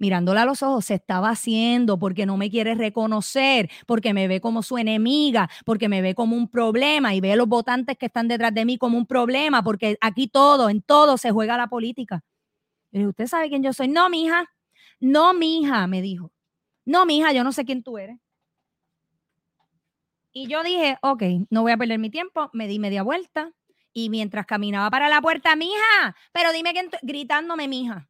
Mirándola 0.00 0.42
a 0.42 0.44
los 0.46 0.62
ojos, 0.64 0.86
se 0.86 0.94
estaba 0.94 1.30
haciendo 1.30 1.98
porque 1.98 2.26
no 2.26 2.36
me 2.36 2.50
quiere 2.50 2.74
reconocer, 2.74 3.70
porque 3.86 4.12
me 4.12 4.26
ve 4.26 4.40
como 4.40 4.62
su 4.64 4.78
enemiga, 4.78 5.48
porque 5.64 5.88
me 5.88 6.02
ve 6.02 6.14
como 6.14 6.36
un 6.36 6.48
problema 6.48 7.14
y 7.14 7.20
ve 7.20 7.34
a 7.34 7.36
los 7.36 7.46
votantes 7.46 7.96
que 7.96 8.06
están 8.06 8.26
detrás 8.26 8.52
de 8.52 8.64
mí 8.64 8.78
como 8.78 8.98
un 8.98 9.06
problema, 9.06 9.62
porque 9.62 9.96
aquí 10.00 10.26
todo, 10.26 10.70
en 10.70 10.82
todo 10.82 11.18
se 11.18 11.30
juega 11.30 11.56
la 11.56 11.68
política. 11.68 12.24
Y 12.90 13.06
¿usted 13.06 13.26
sabe 13.26 13.48
quién 13.50 13.62
yo 13.62 13.72
soy? 13.72 13.88
No, 13.88 14.08
mija, 14.10 14.46
no, 14.98 15.34
mija, 15.34 15.86
me 15.86 16.02
dijo. 16.02 16.32
No, 16.84 17.06
mija, 17.06 17.32
yo 17.32 17.44
no 17.44 17.52
sé 17.52 17.64
quién 17.64 17.82
tú 17.82 17.98
eres. 17.98 18.18
Y 20.32 20.48
yo 20.48 20.62
dije, 20.62 20.96
ok, 21.02 21.22
no 21.50 21.62
voy 21.62 21.72
a 21.72 21.76
perder 21.76 21.98
mi 21.98 22.10
tiempo, 22.10 22.50
me 22.52 22.68
di 22.68 22.78
media 22.78 23.02
vuelta 23.02 23.52
y 23.92 24.10
mientras 24.10 24.46
caminaba 24.46 24.88
para 24.90 25.08
la 25.08 25.20
puerta, 25.20 25.56
mija, 25.56 26.16
pero 26.32 26.52
dime 26.52 26.72
quién, 26.72 26.88
gritándome, 27.02 27.68
mija 27.68 28.09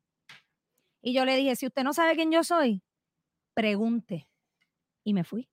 Y 1.02 1.12
yo 1.12 1.24
le 1.24 1.36
dije, 1.36 1.56
si 1.56 1.66
usted 1.66 1.82
no 1.82 1.92
sabe 1.92 2.14
quién 2.14 2.30
yo 2.30 2.44
soy, 2.44 2.82
pregunte. 3.54 4.28
Y 5.04 5.14
me 5.14 5.24
fui. 5.24 5.48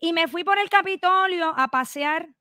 Y 0.00 0.12
me 0.12 0.28
fui 0.28 0.44
por 0.44 0.58
el 0.58 0.70
Capitolio 0.70 1.52
a 1.56 1.68
pasear 1.68 2.34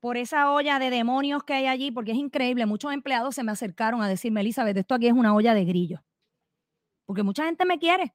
por 0.00 0.16
esa 0.16 0.50
olla 0.50 0.78
de 0.78 0.90
demonios 0.90 1.44
que 1.44 1.54
hay 1.54 1.66
allí, 1.66 1.90
porque 1.90 2.12
es 2.12 2.18
increíble. 2.18 2.66
Muchos 2.66 2.92
empleados 2.92 3.34
se 3.34 3.44
me 3.44 3.52
acercaron 3.52 4.02
a 4.02 4.08
decirme, 4.08 4.40
Elizabeth, 4.40 4.76
esto 4.76 4.94
aquí 4.94 5.06
es 5.06 5.12
una 5.12 5.34
olla 5.34 5.54
de 5.54 5.64
grillo. 5.64 6.04
Porque 7.04 7.22
mucha 7.22 7.44
gente 7.44 7.64
me 7.64 7.78
quiere. 7.78 8.14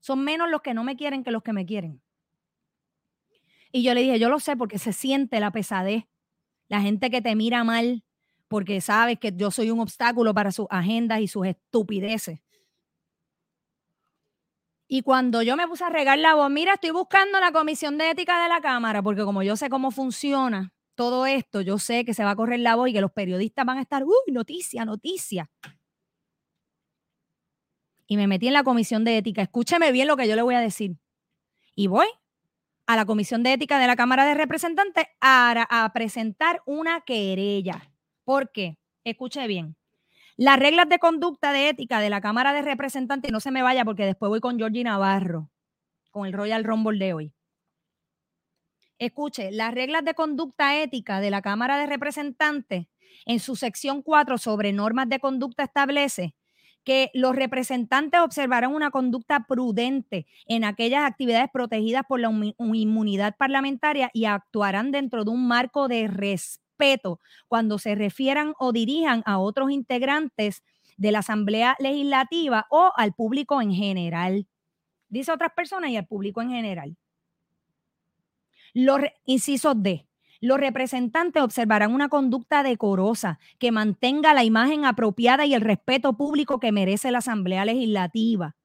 Son 0.00 0.22
menos 0.22 0.50
los 0.50 0.60
que 0.60 0.74
no 0.74 0.84
me 0.84 0.96
quieren 0.96 1.22
que 1.22 1.30
los 1.30 1.42
que 1.42 1.52
me 1.52 1.64
quieren. 1.64 2.02
Y 3.70 3.82
yo 3.82 3.94
le 3.94 4.02
dije, 4.02 4.18
yo 4.18 4.28
lo 4.28 4.38
sé 4.38 4.56
porque 4.56 4.78
se 4.78 4.92
siente 4.92 5.40
la 5.40 5.50
pesadez. 5.50 6.04
La 6.68 6.80
gente 6.80 7.10
que 7.10 7.22
te 7.22 7.36
mira 7.36 7.64
mal 7.64 8.04
porque 8.52 8.82
sabes 8.82 9.18
que 9.18 9.32
yo 9.34 9.50
soy 9.50 9.70
un 9.70 9.80
obstáculo 9.80 10.34
para 10.34 10.52
sus 10.52 10.66
agendas 10.68 11.20
y 11.20 11.26
sus 11.26 11.46
estupideces. 11.46 12.40
Y 14.86 15.00
cuando 15.00 15.40
yo 15.40 15.56
me 15.56 15.66
puse 15.66 15.84
a 15.84 15.88
regar 15.88 16.18
la 16.18 16.34
voz, 16.34 16.50
mira, 16.50 16.74
estoy 16.74 16.90
buscando 16.90 17.40
la 17.40 17.50
comisión 17.50 17.96
de 17.96 18.10
ética 18.10 18.42
de 18.42 18.50
la 18.50 18.60
Cámara, 18.60 19.02
porque 19.02 19.24
como 19.24 19.42
yo 19.42 19.56
sé 19.56 19.70
cómo 19.70 19.90
funciona 19.90 20.74
todo 20.94 21.24
esto, 21.24 21.62
yo 21.62 21.78
sé 21.78 22.04
que 22.04 22.12
se 22.12 22.24
va 22.24 22.32
a 22.32 22.36
correr 22.36 22.60
la 22.60 22.76
voz 22.76 22.90
y 22.90 22.92
que 22.92 23.00
los 23.00 23.10
periodistas 23.10 23.64
van 23.64 23.78
a 23.78 23.80
estar, 23.80 24.04
uy, 24.04 24.32
noticia, 24.34 24.84
noticia. 24.84 25.50
Y 28.06 28.18
me 28.18 28.26
metí 28.26 28.48
en 28.48 28.52
la 28.52 28.64
comisión 28.64 29.02
de 29.02 29.16
ética. 29.16 29.40
Escúcheme 29.40 29.92
bien 29.92 30.08
lo 30.08 30.18
que 30.18 30.28
yo 30.28 30.36
le 30.36 30.42
voy 30.42 30.56
a 30.56 30.60
decir. 30.60 30.98
Y 31.74 31.86
voy 31.86 32.08
a 32.86 32.96
la 32.96 33.06
comisión 33.06 33.42
de 33.42 33.54
ética 33.54 33.78
de 33.78 33.86
la 33.86 33.96
Cámara 33.96 34.26
de 34.26 34.34
Representantes 34.34 35.06
a, 35.22 35.90
presentar 35.94 36.60
una 36.66 37.00
querella. 37.00 37.91
¿Por 38.24 38.52
qué? 38.52 38.78
Escuche 39.04 39.46
bien. 39.46 39.76
Las 40.36 40.58
reglas 40.58 40.88
de 40.88 40.98
conducta 40.98 41.52
de 41.52 41.68
ética 41.68 42.00
de 42.00 42.10
la 42.10 42.20
Cámara 42.20 42.52
de 42.52 42.62
Representantes, 42.62 43.30
no 43.32 43.40
se 43.40 43.50
me 43.50 43.62
vaya 43.62 43.84
porque 43.84 44.06
después 44.06 44.30
voy 44.30 44.40
con 44.40 44.58
Georgie 44.58 44.84
Navarro, 44.84 45.50
con 46.10 46.26
el 46.26 46.32
Royal 46.32 46.64
Rumble 46.64 47.04
de 47.04 47.12
hoy. 47.12 47.32
Escuche, 48.98 49.50
las 49.50 49.74
reglas 49.74 50.04
de 50.04 50.14
conducta 50.14 50.80
ética 50.80 51.20
de 51.20 51.30
la 51.30 51.42
Cámara 51.42 51.76
de 51.78 51.86
Representantes, 51.86 52.86
en 53.26 53.40
su 53.40 53.56
sección 53.56 54.02
4 54.02 54.38
sobre 54.38 54.72
normas 54.72 55.08
de 55.08 55.18
conducta 55.18 55.64
establece 55.64 56.34
que 56.84 57.10
los 57.14 57.36
representantes 57.36 58.20
observarán 58.20 58.74
una 58.74 58.90
conducta 58.90 59.44
prudente 59.46 60.26
en 60.46 60.64
aquellas 60.64 61.04
actividades 61.04 61.48
protegidas 61.52 62.02
por 62.08 62.20
la 62.20 62.30
inmunidad 62.58 63.36
parlamentaria 63.36 64.10
y 64.12 64.24
actuarán 64.24 64.90
dentro 64.90 65.24
de 65.24 65.30
un 65.30 65.46
marco 65.46 65.88
de 65.88 66.08
respeto 66.08 66.61
cuando 67.48 67.78
se 67.78 67.94
refieran 67.94 68.54
o 68.58 68.72
dirijan 68.72 69.22
a 69.26 69.38
otros 69.38 69.70
integrantes 69.70 70.62
de 70.96 71.12
la 71.12 71.20
Asamblea 71.20 71.76
Legislativa 71.78 72.66
o 72.70 72.92
al 72.96 73.12
público 73.12 73.60
en 73.60 73.72
general. 73.72 74.46
Dice 75.08 75.32
otras 75.32 75.52
personas 75.54 75.90
y 75.90 75.96
al 75.96 76.06
público 76.06 76.42
en 76.42 76.50
general. 76.50 76.96
Los 78.74 79.00
incisos 79.24 79.74
D. 79.76 80.06
Los 80.40 80.58
representantes 80.58 81.42
observarán 81.42 81.94
una 81.94 82.08
conducta 82.08 82.62
decorosa 82.62 83.38
que 83.58 83.70
mantenga 83.70 84.34
la 84.34 84.42
imagen 84.42 84.84
apropiada 84.84 85.46
y 85.46 85.54
el 85.54 85.60
respeto 85.60 86.16
público 86.16 86.58
que 86.58 86.72
merece 86.72 87.12
la 87.12 87.18
Asamblea 87.18 87.64
Legislativa. 87.64 88.56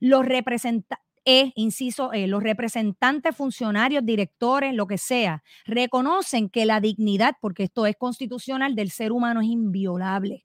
Los 0.00 0.24
representantes 0.24 1.01
e, 1.24 1.52
inciso 1.54 2.12
E, 2.12 2.26
los 2.26 2.42
representantes, 2.42 3.36
funcionarios, 3.36 4.04
directores, 4.04 4.74
lo 4.74 4.86
que 4.86 4.98
sea, 4.98 5.42
reconocen 5.64 6.48
que 6.48 6.66
la 6.66 6.80
dignidad, 6.80 7.36
porque 7.40 7.64
esto 7.64 7.86
es 7.86 7.96
constitucional, 7.96 8.74
del 8.74 8.90
ser 8.90 9.12
humano 9.12 9.40
es 9.40 9.48
inviolable. 9.48 10.44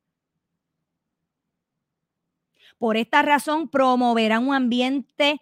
Por 2.78 2.96
esta 2.96 3.24
razón, 3.24 3.70
promoverán 3.70 4.48
un 4.48 4.54
ambiente 4.54 5.42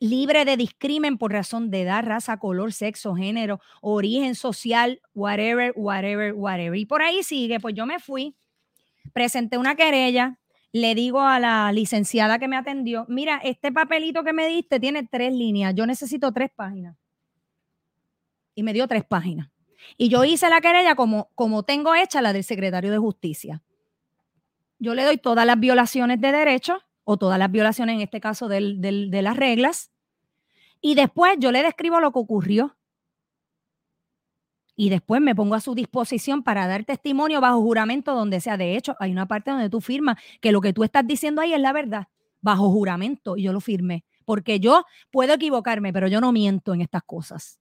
libre 0.00 0.44
de 0.44 0.56
discrimen 0.56 1.18
por 1.18 1.32
razón 1.32 1.70
de 1.70 1.82
edad, 1.82 2.04
raza, 2.04 2.38
color, 2.38 2.72
sexo, 2.72 3.14
género, 3.14 3.60
origen 3.80 4.34
social, 4.34 5.00
whatever, 5.14 5.72
whatever, 5.76 6.34
whatever. 6.34 6.78
Y 6.78 6.86
por 6.86 7.02
ahí 7.02 7.22
sigue, 7.22 7.58
pues 7.58 7.74
yo 7.74 7.86
me 7.86 7.98
fui, 7.98 8.36
presenté 9.12 9.58
una 9.58 9.74
querella, 9.74 10.38
le 10.72 10.94
digo 10.94 11.20
a 11.20 11.38
la 11.40 11.72
licenciada 11.72 12.38
que 12.38 12.48
me 12.48 12.56
atendió, 12.56 13.06
mira, 13.08 13.40
este 13.42 13.72
papelito 13.72 14.24
que 14.24 14.32
me 14.32 14.46
diste 14.46 14.78
tiene 14.78 15.06
tres 15.06 15.32
líneas, 15.32 15.74
yo 15.74 15.86
necesito 15.86 16.32
tres 16.32 16.50
páginas. 16.54 16.96
Y 18.54 18.62
me 18.62 18.72
dio 18.72 18.88
tres 18.88 19.04
páginas. 19.04 19.50
Y 19.96 20.08
yo 20.08 20.24
hice 20.24 20.50
la 20.50 20.60
querella 20.60 20.94
como, 20.94 21.30
como 21.34 21.62
tengo 21.62 21.94
hecha 21.94 22.20
la 22.20 22.32
del 22.32 22.44
secretario 22.44 22.90
de 22.90 22.98
justicia. 22.98 23.62
Yo 24.78 24.94
le 24.94 25.04
doy 25.04 25.18
todas 25.18 25.46
las 25.46 25.58
violaciones 25.58 26.20
de 26.20 26.32
derechos 26.32 26.78
o 27.04 27.16
todas 27.16 27.38
las 27.38 27.50
violaciones, 27.50 27.94
en 27.94 28.00
este 28.02 28.20
caso, 28.20 28.48
de 28.48 29.20
las 29.22 29.36
reglas. 29.36 29.90
Y 30.80 30.94
después 30.94 31.36
yo 31.38 31.52
le 31.52 31.62
describo 31.62 32.00
lo 32.00 32.12
que 32.12 32.18
ocurrió 32.18 32.77
y 34.80 34.90
después 34.90 35.20
me 35.20 35.34
pongo 35.34 35.56
a 35.56 35.60
su 35.60 35.74
disposición 35.74 36.44
para 36.44 36.68
dar 36.68 36.84
testimonio 36.84 37.40
bajo 37.40 37.60
juramento 37.60 38.14
donde 38.14 38.40
sea. 38.40 38.56
De 38.56 38.76
hecho, 38.76 38.94
hay 39.00 39.10
una 39.10 39.26
parte 39.26 39.50
donde 39.50 39.68
tú 39.68 39.80
firmas 39.80 40.18
que 40.40 40.52
lo 40.52 40.60
que 40.60 40.72
tú 40.72 40.84
estás 40.84 41.04
diciendo 41.04 41.42
ahí 41.42 41.52
es 41.52 41.60
la 41.60 41.72
verdad, 41.72 42.06
bajo 42.40 42.70
juramento, 42.70 43.36
y 43.36 43.42
yo 43.42 43.52
lo 43.52 43.60
firmé, 43.60 44.04
porque 44.24 44.60
yo 44.60 44.84
puedo 45.10 45.34
equivocarme, 45.34 45.92
pero 45.92 46.06
yo 46.06 46.20
no 46.20 46.30
miento 46.30 46.74
en 46.74 46.82
estas 46.82 47.02
cosas. 47.02 47.58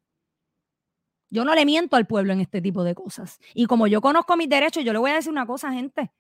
Yo 1.32 1.44
no 1.44 1.56
le 1.56 1.66
miento 1.66 1.96
al 1.96 2.06
pueblo 2.06 2.34
en 2.34 2.40
este 2.40 2.62
tipo 2.62 2.84
de 2.84 2.94
cosas. 2.94 3.40
Y 3.56 3.66
como 3.66 3.88
yo 3.88 4.00
conozco 4.00 4.38
mis 4.38 4.48
derechos, 4.48 4.86
yo 4.86 4.94
le 4.94 5.00
voy 5.00 5.10
a 5.10 5.16
decir 5.16 5.32
una 5.32 5.48
cosa, 5.48 5.74
gente. 5.74 6.12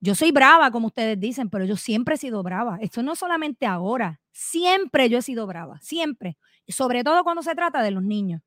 Yo 0.00 0.14
soy 0.14 0.32
brava, 0.32 0.70
como 0.70 0.88
ustedes 0.88 1.18
dicen, 1.18 1.48
pero 1.48 1.64
yo 1.64 1.78
siempre 1.78 2.16
he 2.16 2.18
sido 2.18 2.42
brava. 2.42 2.76
Esto 2.82 3.02
no 3.02 3.16
solamente 3.16 3.64
ahora, 3.64 4.20
siempre 4.32 5.08
yo 5.08 5.16
he 5.16 5.22
sido 5.22 5.46
brava, 5.46 5.80
siempre. 5.80 6.36
Sobre 6.68 7.02
todo 7.04 7.24
cuando 7.24 7.42
se 7.42 7.54
trata 7.54 7.80
de 7.82 7.90
los 7.90 8.02
niños. 8.02 8.42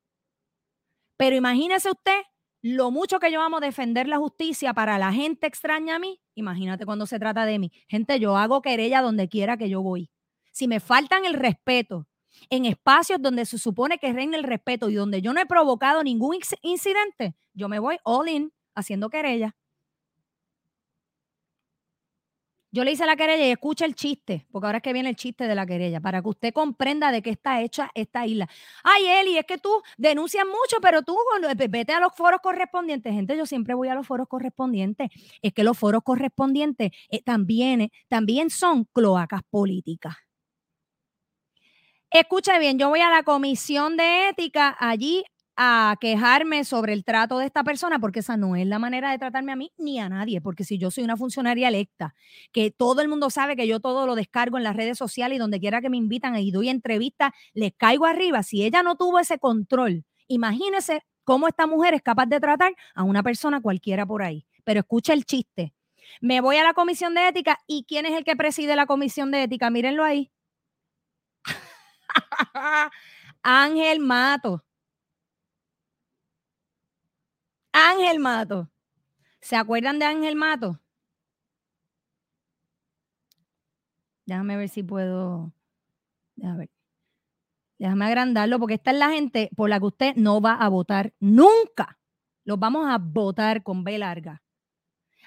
Pero 1.16 1.36
imagínese 1.36 1.90
usted 1.90 2.22
lo 2.62 2.90
mucho 2.90 3.20
que 3.20 3.30
yo 3.30 3.40
amo 3.42 3.60
defender 3.60 4.08
la 4.08 4.18
justicia 4.18 4.74
para 4.74 4.98
la 4.98 5.12
gente 5.12 5.46
extraña 5.46 5.96
a 5.96 5.98
mí. 5.98 6.20
Imagínate 6.34 6.84
cuando 6.84 7.06
se 7.06 7.18
trata 7.18 7.46
de 7.46 7.58
mí. 7.58 7.72
Gente, 7.88 8.18
yo 8.18 8.36
hago 8.36 8.60
querella 8.62 9.02
donde 9.02 9.28
quiera 9.28 9.56
que 9.56 9.68
yo 9.68 9.82
voy. 9.82 10.10
Si 10.52 10.66
me 10.66 10.80
faltan 10.80 11.24
el 11.24 11.34
respeto 11.34 12.06
en 12.50 12.64
espacios 12.64 13.20
donde 13.20 13.46
se 13.46 13.58
supone 13.58 13.98
que 13.98 14.12
reina 14.12 14.36
el 14.36 14.44
respeto 14.44 14.90
y 14.90 14.94
donde 14.94 15.22
yo 15.22 15.32
no 15.32 15.40
he 15.40 15.46
provocado 15.46 16.02
ningún 16.02 16.38
incidente, 16.62 17.36
yo 17.54 17.68
me 17.68 17.78
voy 17.78 17.98
all 18.04 18.28
in 18.28 18.52
haciendo 18.74 19.10
querella. 19.10 19.56
Yo 22.72 22.84
le 22.84 22.92
hice 22.92 23.06
la 23.06 23.16
querella 23.16 23.46
y 23.46 23.50
escucha 23.50 23.84
el 23.86 23.94
chiste, 23.94 24.46
porque 24.50 24.66
ahora 24.66 24.78
es 24.78 24.82
que 24.82 24.92
viene 24.92 25.08
el 25.08 25.16
chiste 25.16 25.46
de 25.46 25.54
la 25.54 25.64
querella, 25.66 26.00
para 26.00 26.20
que 26.20 26.28
usted 26.28 26.52
comprenda 26.52 27.10
de 27.12 27.22
qué 27.22 27.30
está 27.30 27.62
hecha 27.62 27.90
esta 27.94 28.26
isla. 28.26 28.48
Ay, 28.82 29.06
Eli, 29.06 29.38
es 29.38 29.46
que 29.46 29.56
tú 29.58 29.82
denuncias 29.96 30.44
mucho, 30.44 30.78
pero 30.82 31.02
tú 31.02 31.16
vete 31.68 31.92
a 31.92 32.00
los 32.00 32.12
foros 32.14 32.40
correspondientes. 32.42 33.12
Gente, 33.12 33.36
yo 33.36 33.46
siempre 33.46 33.74
voy 33.74 33.88
a 33.88 33.94
los 33.94 34.06
foros 34.06 34.28
correspondientes. 34.28 35.10
Es 35.40 35.52
que 35.54 35.64
los 35.64 35.78
foros 35.78 36.02
correspondientes 36.02 36.90
eh, 37.08 37.22
también, 37.22 37.82
eh, 37.82 37.92
también 38.08 38.50
son 38.50 38.84
cloacas 38.84 39.42
políticas. 39.48 40.16
Escucha 42.10 42.58
bien, 42.58 42.78
yo 42.78 42.88
voy 42.88 43.00
a 43.00 43.10
la 43.10 43.22
comisión 43.24 43.96
de 43.96 44.28
ética, 44.28 44.76
allí 44.78 45.24
a 45.56 45.96
quejarme 46.00 46.64
sobre 46.64 46.92
el 46.92 47.04
trato 47.04 47.38
de 47.38 47.46
esta 47.46 47.64
persona, 47.64 47.98
porque 47.98 48.20
esa 48.20 48.36
no 48.36 48.56
es 48.56 48.66
la 48.66 48.78
manera 48.78 49.10
de 49.10 49.18
tratarme 49.18 49.52
a 49.52 49.56
mí 49.56 49.72
ni 49.78 49.98
a 49.98 50.08
nadie, 50.08 50.40
porque 50.40 50.64
si 50.64 50.78
yo 50.78 50.90
soy 50.90 51.04
una 51.04 51.16
funcionaria 51.16 51.68
electa, 51.68 52.14
que 52.52 52.70
todo 52.70 53.00
el 53.00 53.08
mundo 53.08 53.30
sabe 53.30 53.56
que 53.56 53.66
yo 53.66 53.80
todo 53.80 54.06
lo 54.06 54.14
descargo 54.14 54.58
en 54.58 54.64
las 54.64 54.76
redes 54.76 54.98
sociales 54.98 55.36
y 55.36 55.38
donde 55.38 55.58
quiera 55.58 55.80
que 55.80 55.88
me 55.88 55.96
invitan 55.96 56.36
y 56.36 56.50
doy 56.50 56.68
entrevistas, 56.68 57.32
les 57.54 57.72
caigo 57.74 58.04
arriba. 58.04 58.42
Si 58.42 58.64
ella 58.64 58.82
no 58.82 58.96
tuvo 58.96 59.18
ese 59.18 59.38
control, 59.38 60.04
imagínese 60.28 61.02
cómo 61.24 61.48
esta 61.48 61.66
mujer 61.66 61.94
es 61.94 62.02
capaz 62.02 62.26
de 62.26 62.38
tratar 62.38 62.74
a 62.94 63.02
una 63.02 63.22
persona 63.22 63.60
cualquiera 63.60 64.04
por 64.04 64.22
ahí. 64.22 64.46
Pero 64.64 64.80
escucha 64.80 65.14
el 65.14 65.24
chiste. 65.24 65.72
Me 66.20 66.40
voy 66.40 66.56
a 66.56 66.64
la 66.64 66.74
comisión 66.74 67.14
de 67.14 67.28
ética 67.28 67.58
y 67.66 67.84
¿quién 67.88 68.06
es 68.06 68.12
el 68.12 68.24
que 68.24 68.36
preside 68.36 68.76
la 68.76 68.86
comisión 68.86 69.30
de 69.30 69.44
ética? 69.44 69.70
Mírenlo 69.70 70.04
ahí. 70.04 70.30
Ángel 73.42 74.00
Mato 74.00 74.65
Ángel 77.78 78.20
Mato. 78.20 78.70
¿Se 79.38 79.54
acuerdan 79.54 79.98
de 79.98 80.06
Ángel 80.06 80.34
Mato? 80.34 80.80
Déjame 84.24 84.56
ver 84.56 84.70
si 84.70 84.82
puedo. 84.82 85.52
Déjame 86.36 86.58
ver. 86.58 86.70
Déjame 87.78 88.06
agrandarlo 88.06 88.58
porque 88.58 88.74
esta 88.74 88.92
es 88.92 88.96
la 88.96 89.10
gente 89.10 89.50
por 89.54 89.68
la 89.68 89.78
que 89.78 89.84
usted 89.84 90.14
no 90.16 90.40
va 90.40 90.54
a 90.54 90.70
votar 90.70 91.12
nunca. 91.20 91.98
Los 92.44 92.58
vamos 92.58 92.88
a 92.88 92.96
votar 92.96 93.62
con 93.62 93.84
B 93.84 93.98
larga. 93.98 94.42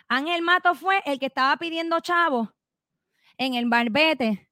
Ángel 0.08 0.42
Mato 0.42 0.74
fue 0.74 1.04
el 1.06 1.20
que 1.20 1.28
estaba 1.28 1.56
pidiendo 1.58 2.00
chavos 2.00 2.50
en 3.38 3.54
el 3.54 3.70
barbete 3.70 4.50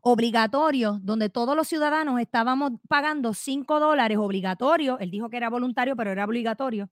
obligatorio, 0.00 1.00
donde 1.02 1.28
todos 1.28 1.56
los 1.56 1.66
ciudadanos 1.66 2.20
estábamos 2.20 2.74
pagando 2.88 3.34
5 3.34 3.80
dólares 3.80 4.18
obligatorio. 4.18 5.00
Él 5.00 5.10
dijo 5.10 5.28
que 5.28 5.38
era 5.38 5.50
voluntario, 5.50 5.96
pero 5.96 6.12
era 6.12 6.24
obligatorio 6.24 6.88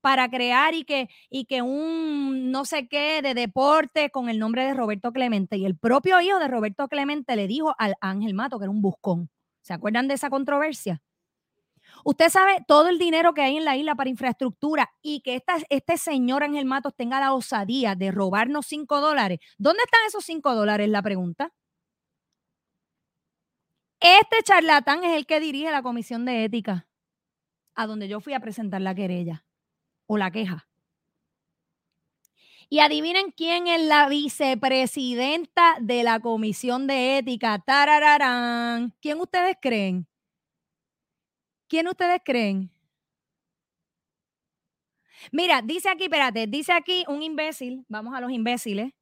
para 0.00 0.28
crear 0.28 0.74
y 0.74 0.84
que, 0.84 1.08
y 1.30 1.44
que 1.46 1.62
un 1.62 2.50
no 2.50 2.64
sé 2.64 2.88
qué 2.88 3.22
de 3.22 3.34
deporte 3.34 4.10
con 4.10 4.28
el 4.28 4.38
nombre 4.38 4.64
de 4.64 4.74
Roberto 4.74 5.12
Clemente. 5.12 5.56
Y 5.56 5.66
el 5.66 5.76
propio 5.76 6.20
hijo 6.20 6.38
de 6.38 6.48
Roberto 6.48 6.88
Clemente 6.88 7.36
le 7.36 7.46
dijo 7.46 7.74
al 7.78 7.94
Ángel 8.00 8.34
Mato 8.34 8.58
que 8.58 8.64
era 8.64 8.70
un 8.70 8.82
buscón. 8.82 9.30
¿Se 9.62 9.72
acuerdan 9.72 10.08
de 10.08 10.14
esa 10.14 10.30
controversia? 10.30 11.02
Usted 12.04 12.28
sabe 12.28 12.64
todo 12.66 12.88
el 12.88 12.98
dinero 12.98 13.34
que 13.34 13.42
hay 13.42 13.56
en 13.56 13.64
la 13.64 13.76
isla 13.76 13.94
para 13.94 14.10
infraestructura 14.10 14.90
y 15.00 15.20
que 15.20 15.36
esta, 15.36 15.56
este 15.70 15.96
señor 15.96 16.42
Ángel 16.42 16.66
Matos 16.66 16.94
tenga 16.94 17.20
la 17.20 17.32
osadía 17.32 17.94
de 17.94 18.10
robarnos 18.10 18.66
cinco 18.66 19.00
dólares. 19.00 19.38
¿Dónde 19.58 19.82
están 19.84 20.00
esos 20.06 20.24
cinco 20.24 20.54
dólares? 20.54 20.88
La 20.88 21.02
pregunta. 21.02 21.52
Este 24.00 24.36
charlatán 24.42 25.02
es 25.04 25.16
el 25.16 25.26
que 25.26 25.40
dirige 25.40 25.70
la 25.70 25.82
comisión 25.82 26.26
de 26.26 26.44
ética, 26.44 26.86
a 27.74 27.86
donde 27.86 28.06
yo 28.06 28.20
fui 28.20 28.34
a 28.34 28.40
presentar 28.40 28.82
la 28.82 28.94
querella 28.94 29.44
la 30.18 30.30
queja. 30.30 30.66
Y 32.68 32.80
adivinen 32.80 33.30
quién 33.30 33.66
es 33.66 33.82
la 33.82 34.08
vicepresidenta 34.08 35.76
de 35.80 36.02
la 36.02 36.20
comisión 36.20 36.86
de 36.86 37.18
ética. 37.18 37.58
Tarararán. 37.58 38.94
¿Quién 39.00 39.20
ustedes 39.20 39.56
creen? 39.60 40.08
¿Quién 41.68 41.88
ustedes 41.88 42.20
creen? 42.24 42.70
Mira, 45.32 45.62
dice 45.62 45.88
aquí, 45.88 46.04
espérate, 46.04 46.46
dice 46.46 46.72
aquí 46.72 47.04
un 47.08 47.22
imbécil, 47.22 47.84
vamos 47.88 48.14
a 48.14 48.20
los 48.20 48.30
imbéciles. 48.30 48.92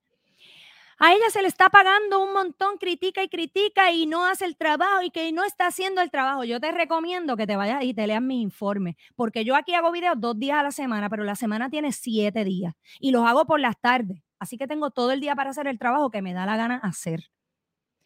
A 1.04 1.14
ella 1.14 1.30
se 1.30 1.42
le 1.42 1.48
está 1.48 1.68
pagando 1.68 2.22
un 2.22 2.32
montón, 2.32 2.78
critica 2.78 3.24
y 3.24 3.28
critica 3.28 3.90
y 3.90 4.06
no 4.06 4.24
hace 4.24 4.44
el 4.44 4.56
trabajo 4.56 5.02
y 5.02 5.10
que 5.10 5.32
no 5.32 5.42
está 5.42 5.66
haciendo 5.66 6.00
el 6.00 6.12
trabajo. 6.12 6.44
Yo 6.44 6.60
te 6.60 6.70
recomiendo 6.70 7.36
que 7.36 7.44
te 7.44 7.56
vayas 7.56 7.82
y 7.82 7.92
te 7.92 8.06
leas 8.06 8.22
mi 8.22 8.40
informe, 8.40 8.96
porque 9.16 9.44
yo 9.44 9.56
aquí 9.56 9.74
hago 9.74 9.90
videos 9.90 10.14
dos 10.20 10.38
días 10.38 10.60
a 10.60 10.62
la 10.62 10.70
semana, 10.70 11.10
pero 11.10 11.24
la 11.24 11.34
semana 11.34 11.68
tiene 11.70 11.90
siete 11.90 12.44
días 12.44 12.74
y 13.00 13.10
los 13.10 13.26
hago 13.26 13.46
por 13.46 13.58
las 13.58 13.80
tardes. 13.80 14.22
Así 14.38 14.56
que 14.56 14.68
tengo 14.68 14.92
todo 14.92 15.10
el 15.10 15.20
día 15.20 15.34
para 15.34 15.50
hacer 15.50 15.66
el 15.66 15.76
trabajo 15.76 16.08
que 16.08 16.22
me 16.22 16.34
da 16.34 16.46
la 16.46 16.56
gana 16.56 16.76
hacer 16.76 17.24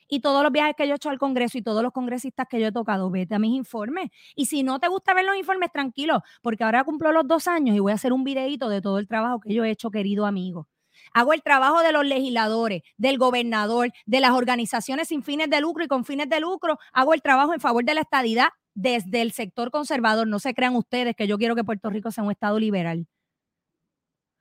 y 0.08 0.20
todos 0.20 0.42
los 0.42 0.50
viajes 0.50 0.74
que 0.74 0.86
yo 0.86 0.94
he 0.94 0.96
hecho 0.96 1.10
al 1.10 1.18
Congreso 1.18 1.58
y 1.58 1.62
todos 1.62 1.82
los 1.82 1.92
congresistas 1.92 2.46
que 2.48 2.58
yo 2.60 2.68
he 2.68 2.72
tocado, 2.72 3.10
vete 3.10 3.34
a 3.34 3.38
mis 3.38 3.54
informes. 3.56 4.10
Y 4.36 4.46
si 4.46 4.62
no 4.62 4.78
te 4.80 4.88
gusta 4.88 5.12
ver 5.12 5.26
los 5.26 5.36
informes, 5.36 5.70
tranquilo, 5.70 6.22
porque 6.42 6.64
ahora 6.64 6.84
cumplo 6.84 7.12
los 7.12 7.28
dos 7.28 7.46
años 7.46 7.76
y 7.76 7.80
voy 7.80 7.92
a 7.92 7.96
hacer 7.96 8.14
un 8.14 8.24
videito 8.24 8.70
de 8.70 8.80
todo 8.80 8.98
el 8.98 9.06
trabajo 9.08 9.40
que 9.40 9.52
yo 9.52 9.64
he 9.64 9.70
hecho, 9.70 9.90
querido 9.90 10.24
amigo. 10.24 10.66
Hago 11.12 11.32
el 11.32 11.42
trabajo 11.42 11.80
de 11.82 11.92
los 11.92 12.04
legisladores, 12.04 12.82
del 12.96 13.18
gobernador, 13.18 13.92
de 14.06 14.20
las 14.20 14.32
organizaciones 14.32 15.08
sin 15.08 15.22
fines 15.22 15.50
de 15.50 15.60
lucro 15.60 15.84
y 15.84 15.88
con 15.88 16.04
fines 16.04 16.28
de 16.28 16.40
lucro. 16.40 16.78
Hago 16.92 17.14
el 17.14 17.22
trabajo 17.22 17.54
en 17.54 17.60
favor 17.60 17.84
de 17.84 17.94
la 17.94 18.02
estadidad 18.02 18.48
desde 18.74 19.22
el 19.22 19.32
sector 19.32 19.70
conservador. 19.70 20.26
No 20.26 20.38
se 20.38 20.54
crean 20.54 20.76
ustedes 20.76 21.14
que 21.16 21.26
yo 21.26 21.38
quiero 21.38 21.56
que 21.56 21.64
Puerto 21.64 21.90
Rico 21.90 22.10
sea 22.10 22.24
un 22.24 22.30
estado 22.30 22.58
liberal 22.58 23.06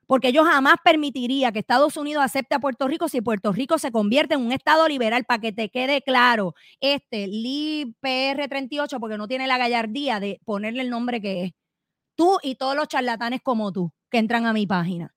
porque 0.06 0.32
yo 0.32 0.44
jamás 0.44 0.76
permitiría 0.84 1.52
que 1.52 1.58
Estados 1.58 1.96
Unidos 1.96 2.24
acepte 2.24 2.54
a 2.54 2.60
Puerto 2.60 2.88
Rico 2.88 3.08
si 3.08 3.20
Puerto 3.20 3.52
Rico 3.52 3.78
se 3.78 3.90
convierte 3.92 4.34
en 4.34 4.40
un 4.40 4.52
estado 4.52 4.88
liberal, 4.88 5.24
para 5.24 5.40
que 5.40 5.52
te 5.52 5.68
quede 5.68 6.02
claro, 6.02 6.54
este 6.80 7.26
LIPR 7.26 8.48
38, 8.48 9.00
porque 9.00 9.18
no 9.18 9.28
tiene 9.28 9.46
la 9.46 9.58
gallardía 9.58 10.20
de 10.20 10.40
ponerle 10.44 10.82
el 10.82 10.90
nombre 10.90 11.20
que 11.20 11.44
es. 11.44 11.52
Tú 12.16 12.38
y 12.42 12.56
todos 12.56 12.76
los 12.76 12.88
charlatanes 12.88 13.40
como 13.42 13.72
tú 13.72 13.92
que 14.10 14.18
entran 14.18 14.46
a 14.46 14.52
mi 14.52 14.66
página. 14.66 15.15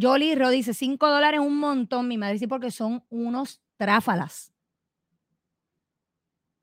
Jolie 0.00 0.34
Ro 0.34 0.50
dice, 0.50 0.74
5 0.74 1.08
dólares 1.08 1.40
un 1.40 1.58
montón, 1.58 2.08
mi 2.08 2.18
madre 2.18 2.34
dice, 2.34 2.48
porque 2.48 2.70
son 2.70 3.04
unos 3.08 3.60
tráfalas. 3.76 4.52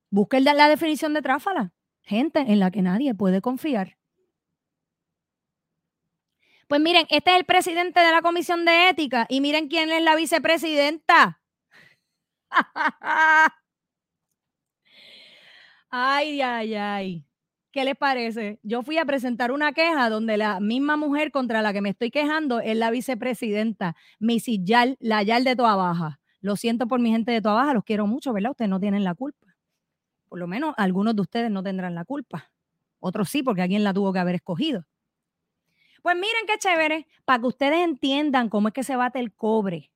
Busquen 0.09 0.45
la 0.45 0.69
definición 0.69 1.13
de 1.13 1.21
tráfala 1.21 1.73
gente 2.05 2.39
en 2.39 2.59
la 2.59 2.71
que 2.71 2.81
nadie 2.81 3.13
puede 3.13 3.41
confiar. 3.41 3.97
Pues 6.67 6.81
miren, 6.81 7.05
este 7.09 7.31
es 7.31 7.37
el 7.37 7.45
presidente 7.45 7.99
de 7.99 8.11
la 8.11 8.21
Comisión 8.21 8.65
de 8.65 8.89
Ética 8.89 9.27
y 9.29 9.41
miren 9.41 9.67
quién 9.67 9.91
es 9.91 10.01
la 10.01 10.15
vicepresidenta. 10.15 11.41
ay, 15.89 16.41
ay, 16.41 16.75
ay. 16.75 17.25
¿Qué 17.75 17.83
les 17.83 17.97
parece? 17.97 18.57
Yo 18.63 18.83
fui 18.83 18.97
a 18.99 19.03
presentar 19.03 19.51
una 19.51 19.73
queja 19.73 20.09
donde 20.09 20.37
la 20.37 20.61
misma 20.61 20.95
mujer 20.95 21.29
contra 21.29 21.61
la 21.61 21.73
que 21.73 21.81
me 21.81 21.89
estoy 21.89 22.09
quejando 22.09 22.61
es 22.61 22.77
la 22.77 22.89
vicepresidenta, 22.89 23.97
Missy 24.17 24.63
Yal, 24.63 24.95
la 25.01 25.23
Yal 25.23 25.43
de 25.43 25.57
Toa 25.57 25.75
Baja. 25.75 26.21
Lo 26.39 26.55
siento 26.55 26.87
por 26.87 27.01
mi 27.01 27.11
gente 27.11 27.33
de 27.33 27.41
Toa 27.41 27.55
Baja, 27.55 27.73
los 27.73 27.83
quiero 27.83 28.07
mucho, 28.07 28.31
¿verdad? 28.31 28.51
Ustedes 28.51 28.69
no 28.69 28.79
tienen 28.79 29.03
la 29.03 29.13
culpa. 29.13 29.57
Por 30.29 30.39
lo 30.39 30.47
menos 30.47 30.73
algunos 30.77 31.17
de 31.17 31.23
ustedes 31.23 31.51
no 31.51 31.63
tendrán 31.63 31.95
la 31.95 32.05
culpa. 32.05 32.49
Otros 33.01 33.27
sí, 33.27 33.43
porque 33.43 33.63
alguien 33.63 33.83
la 33.83 33.93
tuvo 33.93 34.13
que 34.13 34.19
haber 34.19 34.35
escogido. 34.35 34.85
Pues 36.01 36.15
miren 36.15 36.45
qué 36.47 36.57
chévere, 36.57 37.07
para 37.25 37.41
que 37.41 37.47
ustedes 37.47 37.79
entiendan 37.79 38.47
cómo 38.47 38.69
es 38.69 38.73
que 38.73 38.83
se 38.83 38.95
bate 38.95 39.19
el 39.19 39.33
cobre. 39.33 39.91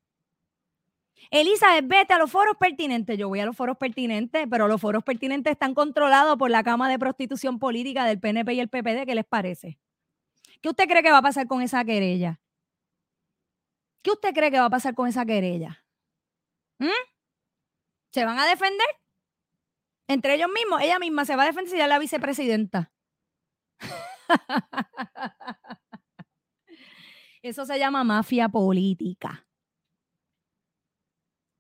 Elizabeth, 1.32 1.88
vete 1.88 2.14
a 2.14 2.18
los 2.18 2.32
foros 2.32 2.58
pertinentes. 2.58 3.18
Yo 3.18 3.28
voy 3.30 3.40
a 3.40 3.46
los 3.46 3.56
foros 3.56 3.78
pertinentes, 3.78 4.48
pero 4.50 4.68
los 4.68 4.82
foros 4.82 5.04
pertinentes 5.04 5.52
están 5.52 5.74
controlados 5.74 6.38
por 6.38 6.50
la 6.50 6.64
Cama 6.64 6.90
de 6.90 6.98
Prostitución 6.98 7.60
Política 7.60 8.06
del 8.06 8.20
PNP 8.20 8.54
y 8.54 8.60
el 8.60 8.70
PPD. 8.70 9.06
¿Qué 9.06 9.16
les 9.16 9.26
parece? 9.26 9.80
¿Qué 10.62 10.70
usted 10.70 10.88
cree 10.88 11.04
que 11.04 11.12
va 11.12 11.20
a 11.20 11.22
pasar 11.22 11.48
con 11.48 11.62
esa 11.62 11.86
querella? 11.86 12.40
¿Qué 14.02 14.12
usted 14.12 14.34
cree 14.34 14.52
que 14.52 14.60
va 14.60 14.66
a 14.66 14.70
pasar 14.70 14.96
con 14.96 15.08
esa 15.08 15.26
querella? 15.26 15.84
¿Mm? 16.80 16.88
¿Se 18.12 18.26
van 18.26 18.40
a 18.40 18.46
defender? 18.46 18.88
entre 20.10 20.34
ellos 20.34 20.50
mismos, 20.52 20.82
ella 20.82 20.98
misma 20.98 21.24
se 21.24 21.36
va 21.36 21.44
a 21.44 21.46
defender 21.46 21.72
si 21.72 21.78
ya 21.78 21.88
la 21.88 22.00
vicepresidenta. 22.00 22.92
Eso 27.44 27.66
se 27.66 27.78
llama 27.78 28.04
mafia 28.04 28.50
política. 28.50 29.48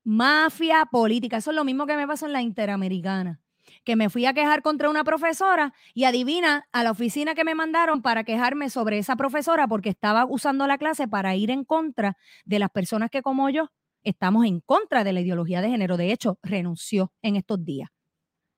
Mafia 0.03 0.85
política. 0.91 1.37
Eso 1.37 1.51
es 1.51 1.55
lo 1.55 1.63
mismo 1.63 1.85
que 1.85 1.95
me 1.95 2.07
pasó 2.07 2.25
en 2.25 2.33
la 2.33 2.41
Interamericana. 2.41 3.39
Que 3.83 3.95
me 3.95 4.09
fui 4.09 4.25
a 4.25 4.33
quejar 4.33 4.61
contra 4.61 4.89
una 4.89 5.03
profesora 5.03 5.73
y 5.93 6.05
adivina 6.05 6.67
a 6.71 6.83
la 6.83 6.91
oficina 6.91 7.35
que 7.35 7.43
me 7.43 7.55
mandaron 7.55 8.01
para 8.01 8.23
quejarme 8.23 8.69
sobre 8.69 8.97
esa 8.97 9.15
profesora 9.15 9.67
porque 9.67 9.89
estaba 9.89 10.25
usando 10.25 10.65
la 10.67 10.77
clase 10.77 11.07
para 11.07 11.35
ir 11.35 11.51
en 11.51 11.63
contra 11.63 12.17
de 12.45 12.59
las 12.59 12.69
personas 12.71 13.09
que 13.09 13.21
como 13.21 13.49
yo 13.49 13.69
estamos 14.03 14.45
en 14.45 14.59
contra 14.61 15.03
de 15.03 15.13
la 15.13 15.21
ideología 15.21 15.61
de 15.61 15.69
género. 15.69 15.97
De 15.97 16.11
hecho, 16.11 16.39
renunció 16.41 17.13
en 17.21 17.35
estos 17.35 17.63
días. 17.63 17.89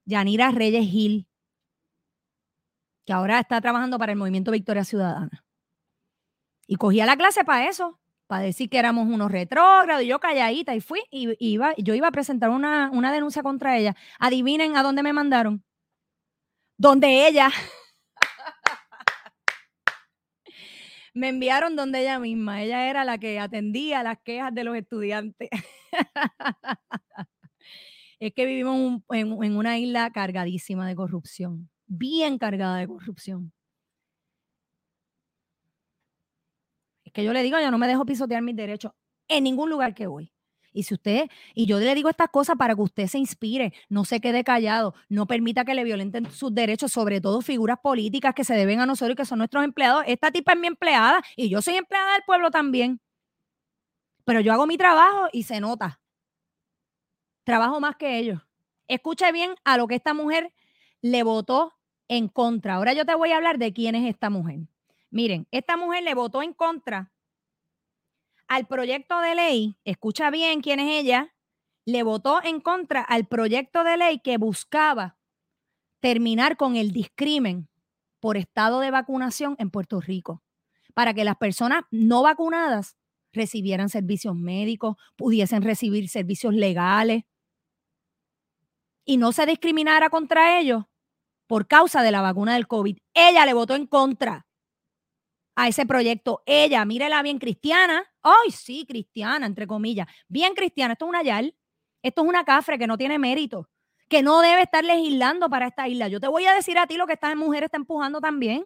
Yanira 0.05 0.51
Reyes 0.51 0.89
Gil, 0.89 1.27
que 3.05 3.13
ahora 3.13 3.39
está 3.39 3.61
trabajando 3.61 3.97
para 3.99 4.11
el 4.11 4.17
Movimiento 4.17 4.51
Victoria 4.51 4.83
Ciudadana. 4.83 5.43
Y 6.67 6.75
cogía 6.75 7.05
la 7.05 7.17
clase 7.17 7.43
para 7.43 7.67
eso, 7.67 7.99
para 8.31 8.43
decir 8.43 8.69
que 8.69 8.79
éramos 8.79 9.09
unos 9.09 9.29
retrógrados, 9.29 10.03
y 10.03 10.07
yo 10.07 10.21
calladita, 10.21 10.73
y 10.73 10.79
fui, 10.79 11.01
y 11.11 11.35
iba, 11.37 11.73
yo 11.75 11.95
iba 11.95 12.07
a 12.07 12.13
presentar 12.13 12.49
una, 12.49 12.89
una 12.93 13.11
denuncia 13.11 13.43
contra 13.43 13.77
ella. 13.77 13.93
Adivinen 14.19 14.77
a 14.77 14.83
dónde 14.83 15.03
me 15.03 15.11
mandaron. 15.11 15.65
Donde 16.77 17.27
ella. 17.27 17.51
me 21.13 21.27
enviaron 21.27 21.75
donde 21.75 22.03
ella 22.03 22.19
misma. 22.19 22.63
Ella 22.63 22.89
era 22.89 23.03
la 23.03 23.17
que 23.17 23.37
atendía 23.37 24.01
las 24.01 24.17
quejas 24.23 24.53
de 24.53 24.63
los 24.63 24.77
estudiantes. 24.77 25.49
es 28.21 28.33
que 28.33 28.45
vivimos 28.45 29.01
en, 29.09 29.57
una 29.57 29.77
isla 29.77 30.09
cargadísima 30.09 30.87
de 30.87 30.95
corrupción, 30.95 31.69
bien 31.85 32.37
cargada 32.37 32.77
de 32.77 32.87
corrupción. 32.87 33.51
Que 37.13 37.23
yo 37.23 37.33
le 37.33 37.43
digo, 37.43 37.59
yo 37.59 37.71
no 37.71 37.77
me 37.77 37.87
dejo 37.87 38.05
pisotear 38.05 38.41
mis 38.41 38.55
derechos 38.55 38.91
en 39.27 39.43
ningún 39.43 39.69
lugar 39.69 39.93
que 39.93 40.07
voy. 40.07 40.31
Y 40.73 40.83
si 40.83 40.93
usted, 40.93 41.29
y 41.53 41.65
yo 41.65 41.79
le 41.79 41.93
digo 41.95 42.09
estas 42.09 42.29
cosas 42.29 42.55
para 42.57 42.75
que 42.75 42.81
usted 42.81 43.07
se 43.07 43.17
inspire, 43.17 43.73
no 43.89 44.05
se 44.05 44.21
quede 44.21 44.43
callado, 44.43 44.93
no 45.09 45.27
permita 45.27 45.65
que 45.65 45.75
le 45.75 45.83
violenten 45.83 46.31
sus 46.31 46.53
derechos, 46.53 46.91
sobre 46.93 47.19
todo 47.19 47.41
figuras 47.41 47.77
políticas 47.81 48.33
que 48.33 48.45
se 48.45 48.53
deben 48.55 48.79
a 48.79 48.85
nosotros 48.85 49.13
y 49.13 49.17
que 49.17 49.25
son 49.25 49.39
nuestros 49.39 49.63
empleados. 49.63 50.03
Esta 50.07 50.31
tipa 50.31 50.53
es 50.53 50.59
mi 50.59 50.67
empleada 50.67 51.21
y 51.35 51.49
yo 51.49 51.61
soy 51.61 51.75
empleada 51.75 52.13
del 52.13 52.23
pueblo 52.25 52.51
también. 52.51 53.01
Pero 54.23 54.39
yo 54.39 54.53
hago 54.53 54.65
mi 54.65 54.77
trabajo 54.77 55.27
y 55.33 55.43
se 55.43 55.59
nota. 55.59 55.99
Trabajo 57.43 57.79
más 57.81 57.97
que 57.97 58.17
ellos. 58.17 58.39
Escucha 58.87 59.31
bien 59.31 59.55
a 59.65 59.77
lo 59.77 59.87
que 59.87 59.95
esta 59.95 60.13
mujer 60.13 60.53
le 61.01 61.23
votó 61.23 61.73
en 62.07 62.27
contra. 62.29 62.75
Ahora 62.75 62.93
yo 62.93 63.05
te 63.05 63.15
voy 63.15 63.31
a 63.31 63.37
hablar 63.37 63.57
de 63.57 63.73
quién 63.73 63.95
es 63.95 64.09
esta 64.09 64.29
mujer. 64.29 64.59
Miren, 65.11 65.45
esta 65.51 65.75
mujer 65.75 66.03
le 66.03 66.15
votó 66.15 66.41
en 66.41 66.53
contra 66.53 67.11
al 68.47 68.65
proyecto 68.65 69.19
de 69.19 69.35
ley. 69.35 69.77
Escucha 69.83 70.31
bien 70.31 70.61
quién 70.61 70.79
es 70.79 70.99
ella. 70.99 71.35
Le 71.85 72.03
votó 72.03 72.41
en 72.43 72.61
contra 72.61 73.01
al 73.01 73.27
proyecto 73.27 73.83
de 73.83 73.97
ley 73.97 74.19
que 74.19 74.37
buscaba 74.37 75.17
terminar 75.99 76.57
con 76.57 76.75
el 76.75 76.91
discrimen 76.91 77.69
por 78.19 78.37
estado 78.37 78.79
de 78.79 78.91
vacunación 78.91 79.55
en 79.59 79.69
Puerto 79.69 79.99
Rico, 79.99 80.43
para 80.93 81.13
que 81.13 81.25
las 81.25 81.35
personas 81.37 81.83
no 81.91 82.23
vacunadas 82.23 82.95
recibieran 83.33 83.89
servicios 83.89 84.35
médicos, 84.35 84.95
pudiesen 85.15 85.61
recibir 85.61 86.07
servicios 86.09 86.53
legales, 86.53 87.23
y 89.05 89.17
no 89.17 89.31
se 89.31 89.45
discriminara 89.45 90.09
contra 90.09 90.59
ellos 90.59 90.83
por 91.47 91.67
causa 91.67 92.03
de 92.03 92.11
la 92.11 92.21
vacuna 92.21 92.53
del 92.53 92.67
COVID. 92.67 92.97
Ella 93.13 93.45
le 93.45 93.53
votó 93.53 93.75
en 93.75 93.87
contra 93.87 94.45
a 95.61 95.67
ese 95.67 95.85
proyecto. 95.85 96.41
Ella, 96.47 96.83
mírela 96.85 97.21
bien 97.21 97.37
cristiana. 97.37 98.03
Ay, 98.23 98.49
sí, 98.49 98.83
cristiana, 98.87 99.45
entre 99.45 99.67
comillas. 99.67 100.07
Bien 100.27 100.55
cristiana. 100.55 100.93
Esto 100.93 101.05
es 101.05 101.09
una 101.09 101.21
yal. 101.21 101.55
Esto 102.01 102.23
es 102.23 102.27
una 102.27 102.43
cafre 102.43 102.79
que 102.79 102.87
no 102.87 102.97
tiene 102.97 103.19
mérito, 103.19 103.69
que 104.09 104.23
no 104.23 104.41
debe 104.41 104.63
estar 104.63 104.83
legislando 104.83 105.51
para 105.51 105.67
esta 105.67 105.87
isla. 105.87 106.07
Yo 106.07 106.19
te 106.19 106.27
voy 106.27 106.47
a 106.47 106.53
decir 106.55 106.79
a 106.79 106.87
ti 106.87 106.97
lo 106.97 107.05
que 107.05 107.13
esta 107.13 107.35
mujer 107.35 107.63
está 107.63 107.77
empujando 107.77 108.19
también. 108.19 108.65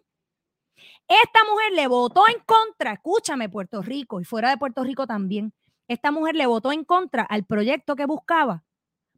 Esta 1.06 1.40
mujer 1.50 1.72
le 1.74 1.86
votó 1.86 2.24
en 2.28 2.42
contra, 2.46 2.94
escúchame, 2.94 3.50
Puerto 3.50 3.82
Rico 3.82 4.18
y 4.18 4.24
fuera 4.24 4.48
de 4.48 4.56
Puerto 4.56 4.82
Rico 4.82 5.06
también. 5.06 5.52
Esta 5.88 6.10
mujer 6.10 6.34
le 6.34 6.46
votó 6.46 6.72
en 6.72 6.82
contra 6.84 7.24
al 7.24 7.44
proyecto 7.44 7.94
que 7.94 8.06
buscaba 8.06 8.64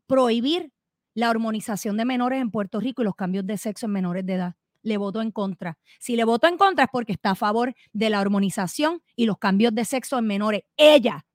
prohibir 0.09 0.73
la 1.15 1.31
hormonización 1.31 1.97
de 1.97 2.05
menores 2.05 2.43
en 2.43 2.51
Puerto 2.51 2.81
Rico 2.81 3.03
y 3.03 3.05
los 3.05 3.15
cambios 3.15 3.47
de 3.47 3.57
sexo 3.57 3.87
en 3.87 3.93
menores 3.93 4.27
de 4.27 4.35
edad. 4.35 4.55
Le 4.89 4.97
votó 4.97 5.21
en 5.21 5.31
contra. 5.31 5.77
Si 5.99 6.17
le 6.17 6.25
votó 6.25 6.47
en 6.47 6.57
contra 6.57 6.85
es 6.85 6.91
porque 6.91 7.13
está 7.13 7.33
a 7.33 7.35
favor 7.35 7.75
de 7.93 8.09
la 8.09 8.21
hormonización 8.23 9.03
y 9.15 9.27
los 9.27 9.37
cambios 9.37 9.75
de 9.75 9.85
sexo 9.85 10.19
en 10.19 10.27
menores. 10.27 10.63
Ella. 10.79 11.27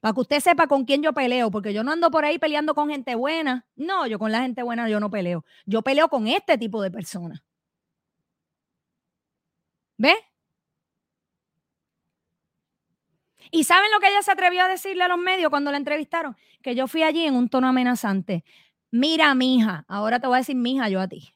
Para 0.00 0.12
que 0.14 0.20
usted 0.22 0.40
sepa 0.40 0.66
con 0.66 0.84
quién 0.84 1.02
yo 1.02 1.12
peleo, 1.14 1.52
porque 1.52 1.72
yo 1.72 1.84
no 1.84 1.92
ando 1.92 2.10
por 2.10 2.24
ahí 2.24 2.38
peleando 2.40 2.74
con 2.74 2.90
gente 2.90 3.14
buena. 3.14 3.66
No, 3.76 4.08
yo 4.08 4.18
con 4.18 4.32
la 4.32 4.40
gente 4.42 4.64
buena 4.64 4.88
yo 4.88 4.98
no 4.98 5.08
peleo. 5.08 5.44
Yo 5.66 5.82
peleo 5.82 6.08
con 6.08 6.26
este 6.26 6.58
tipo 6.58 6.82
de 6.82 6.90
personas. 6.90 7.42
¿Ve? 9.98 10.14
¿Y 13.52 13.64
saben 13.64 13.90
lo 13.92 14.00
que 14.00 14.08
ella 14.08 14.22
se 14.22 14.32
atrevió 14.32 14.62
a 14.64 14.68
decirle 14.68 15.04
a 15.04 15.08
los 15.08 15.18
medios 15.18 15.48
cuando 15.50 15.70
la 15.70 15.76
entrevistaron? 15.76 16.36
Que 16.60 16.74
yo 16.74 16.88
fui 16.88 17.04
allí 17.04 17.24
en 17.24 17.36
un 17.36 17.48
tono 17.48 17.68
amenazante. 17.68 18.44
Mira, 18.90 19.34
mija, 19.34 19.84
ahora 19.88 20.18
te 20.20 20.26
voy 20.26 20.36
a 20.36 20.38
decir 20.38 20.56
mija 20.56 20.88
yo 20.88 21.00
a 21.00 21.08
ti. 21.08 21.33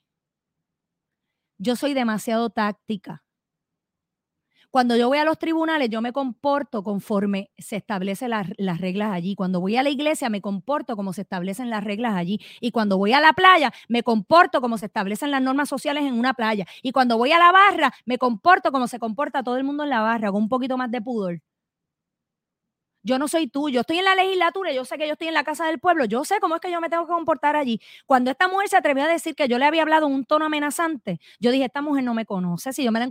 Yo 1.59 1.75
soy 1.75 1.93
demasiado 1.93 2.51
táctica. 2.51 3.25
Cuando 4.71 4.97
yo 4.97 5.09
voy 5.09 5.19
a 5.19 5.25
los 5.25 5.39
tribunales, 5.39 5.89
yo 5.89 6.03
me 6.03 6.13
comporto 6.13 6.85
conforme 6.85 7.51
se 7.57 7.77
establecen 7.77 8.31
las, 8.31 8.49
las, 8.59 8.81
reglas 8.81 9.13
allí. 9.13 9.35
Cuando 9.35 9.61
voy 9.61 9.77
a 9.77 9.83
la 9.83 9.89
iglesia, 9.89 10.29
me 10.29 10.43
comporto 10.43 10.95
como 10.95 11.13
se 11.13 11.23
establecen 11.23 11.71
las 11.71 11.83
reglas 11.83 12.15
allí. 12.15 12.39
Y 12.61 12.71
cuando 12.71 12.99
voy 12.99 13.13
a 13.15 13.21
la 13.21 13.33
playa, 13.33 13.73
me 13.89 14.03
comporto 14.03 14.61
como 14.61 14.77
se 14.79 14.87
establecen 14.87 15.31
las 15.31 15.43
normas 15.43 15.69
sociales 15.71 16.05
en 16.05 16.15
una 16.15 16.35
playa. 16.35 16.67
Y 16.83 16.93
cuando 16.93 17.17
voy 17.17 17.33
a 17.33 17.39
la 17.39 17.51
barra, 17.51 17.93
me 18.05 18.19
comporto 18.19 18.71
como 18.71 18.87
se 18.89 18.99
comporta 18.99 19.43
todo 19.43 19.57
el 19.57 19.65
mundo 19.65 19.85
en 19.85 19.91
la 19.91 20.03
barra, 20.03 20.31
con 20.31 20.43
un 20.43 20.49
poquito 20.49 20.77
más 20.77 20.91
de 20.91 21.01
pudor. 21.01 21.41
Yo 23.03 23.19
no 23.19 23.29
soy 23.29 23.49
tú, 23.49 23.69
yo 23.69 23.83
estoy 23.83 23.99
en 23.99 24.05
la 24.05 24.15
legislatura, 24.15 24.73
yo 24.73 24.85
sé 24.85 24.99
que 24.99 25.07
yo 25.07 25.13
estoy 25.13 25.29
en 25.29 25.35
la 25.35 25.45
casa 25.45 25.67
del 25.67 25.79
pueblo, 25.79 26.05
yo 26.05 26.25
sé 26.25 26.41
cómo 26.41 26.57
es 26.57 26.61
que 26.61 26.71
yo 26.71 26.81
me 26.81 26.89
tengo 26.89 27.07
que 27.07 27.13
comportar 27.13 27.57
allí. 27.57 27.81
Cuando 28.07 28.31
esta 28.31 28.49
mujer 28.49 28.69
se 28.69 28.77
atrevió 28.77 29.05
a 29.05 29.09
decir 29.09 29.35
que 29.35 29.49
yo 29.49 29.59
le 29.59 29.65
había 29.65 29.83
hablado 29.83 30.07
en 30.09 30.15
un 30.15 30.25
tono 30.25 30.47
amenazante, 30.47 31.21
yo 31.39 31.51
dije, 31.51 31.67
esta 31.67 31.81
mujer 31.83 32.05
no 32.05 32.15
me 32.15 32.27
conoce. 32.27 32.73
Si 32.73 32.83
yo 32.83 32.91
me 32.93 33.01
la, 33.01 33.07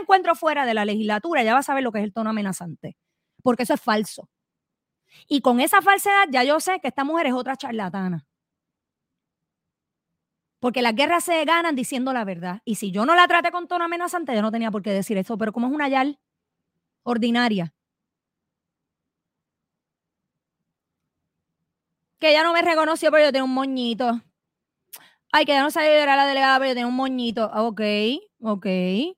encuentro 0.00 0.34
fuera 0.34 0.66
de 0.66 0.74
la 0.74 0.84
legislatura, 0.84 1.42
ya 1.42 1.54
va 1.54 1.60
a 1.60 1.62
saber 1.62 1.82
lo 1.82 1.92
que 1.92 1.98
es 2.00 2.04
el 2.04 2.12
tono 2.12 2.30
amenazante, 2.30 2.96
porque 3.42 3.64
eso 3.64 3.74
es 3.74 3.80
falso. 3.80 4.28
Y 5.28 5.40
con 5.40 5.60
esa 5.60 5.80
falsedad 5.82 6.26
ya 6.30 6.44
yo 6.44 6.60
sé 6.60 6.80
que 6.80 6.88
esta 6.88 7.04
mujer 7.04 7.26
es 7.28 7.34
otra 7.34 7.56
charlatana. 7.56 8.26
Porque 10.60 10.80
las 10.80 10.94
guerras 10.94 11.24
se 11.24 11.44
ganan 11.44 11.76
diciendo 11.76 12.12
la 12.12 12.24
verdad. 12.24 12.62
Y 12.64 12.76
si 12.76 12.90
yo 12.90 13.04
no 13.04 13.14
la 13.14 13.28
traté 13.28 13.50
con 13.50 13.68
tono 13.68 13.84
amenazante, 13.84 14.34
yo 14.34 14.40
no 14.40 14.50
tenía 14.50 14.70
por 14.70 14.82
qué 14.82 14.92
decir 14.92 15.18
eso. 15.18 15.36
Pero 15.36 15.52
como 15.52 15.66
es 15.66 15.74
una 15.74 15.88
yal 15.88 16.18
ordinaria, 17.02 17.74
que 22.24 22.30
ella 22.30 22.42
no 22.42 22.54
me 22.54 22.62
reconoció, 22.62 23.10
pero 23.10 23.26
yo 23.26 23.32
tenía 23.32 23.44
un 23.44 23.52
moñito. 23.52 24.18
Ay, 25.30 25.44
que 25.44 25.52
ya 25.52 25.62
no 25.62 25.70
sabía 25.70 26.02
era 26.02 26.16
la 26.16 26.26
delegada, 26.26 26.58
pero 26.58 26.70
yo 26.70 26.74
tenía 26.74 26.86
un 26.86 26.96
moñito. 26.96 27.50
Ah, 27.52 27.64
ok, 27.64 27.82
ok. 28.40 28.66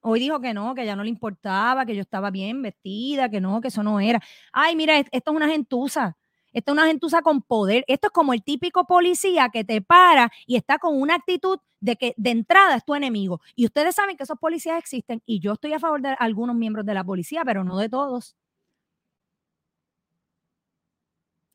Hoy 0.00 0.18
dijo 0.18 0.40
que 0.40 0.52
no, 0.52 0.74
que 0.74 0.84
ya 0.84 0.96
no 0.96 1.04
le 1.04 1.10
importaba, 1.10 1.86
que 1.86 1.94
yo 1.94 2.00
estaba 2.00 2.32
bien 2.32 2.62
vestida, 2.62 3.28
que 3.28 3.40
no, 3.40 3.60
que 3.60 3.68
eso 3.68 3.84
no 3.84 4.00
era. 4.00 4.20
Ay, 4.52 4.74
mira, 4.74 4.98
esto 4.98 5.30
es 5.30 5.36
una 5.36 5.48
gentuza. 5.48 6.16
Esto 6.52 6.72
es 6.72 6.78
una 6.78 6.88
gentuza 6.88 7.22
con 7.22 7.42
poder. 7.42 7.84
Esto 7.86 8.08
es 8.08 8.12
como 8.12 8.32
el 8.32 8.42
típico 8.42 8.86
policía 8.88 9.50
que 9.52 9.62
te 9.62 9.80
para 9.82 10.32
y 10.44 10.56
está 10.56 10.78
con 10.78 11.00
una 11.00 11.14
actitud 11.14 11.60
de 11.78 11.94
que 11.94 12.12
de 12.16 12.30
entrada 12.30 12.74
es 12.74 12.84
tu 12.84 12.96
enemigo. 12.96 13.40
Y 13.54 13.66
ustedes 13.66 13.94
saben 13.94 14.16
que 14.16 14.24
esos 14.24 14.38
policías 14.40 14.80
existen 14.80 15.22
y 15.26 15.38
yo 15.38 15.52
estoy 15.52 15.74
a 15.74 15.78
favor 15.78 16.02
de 16.02 16.16
algunos 16.18 16.56
miembros 16.56 16.84
de 16.84 16.94
la 16.94 17.04
policía, 17.04 17.44
pero 17.44 17.62
no 17.62 17.78
de 17.78 17.88
todos. 17.88 18.34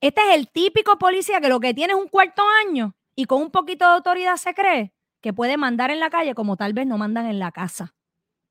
Este 0.01 0.19
es 0.29 0.35
el 0.35 0.49
típico 0.49 0.97
policía 0.97 1.39
que 1.39 1.47
lo 1.47 1.59
que 1.59 1.75
tiene 1.75 1.93
es 1.93 1.99
un 1.99 2.07
cuarto 2.07 2.41
año 2.67 2.95
y 3.15 3.25
con 3.25 3.39
un 3.39 3.51
poquito 3.51 3.85
de 3.85 3.91
autoridad 3.93 4.35
se 4.37 4.55
cree 4.55 4.93
que 5.21 5.31
puede 5.31 5.57
mandar 5.57 5.91
en 5.91 5.99
la 5.99 6.09
calle 6.09 6.33
como 6.33 6.57
tal 6.57 6.73
vez 6.73 6.87
no 6.87 6.97
mandan 6.97 7.27
en 7.27 7.37
la 7.37 7.51
casa. 7.51 7.93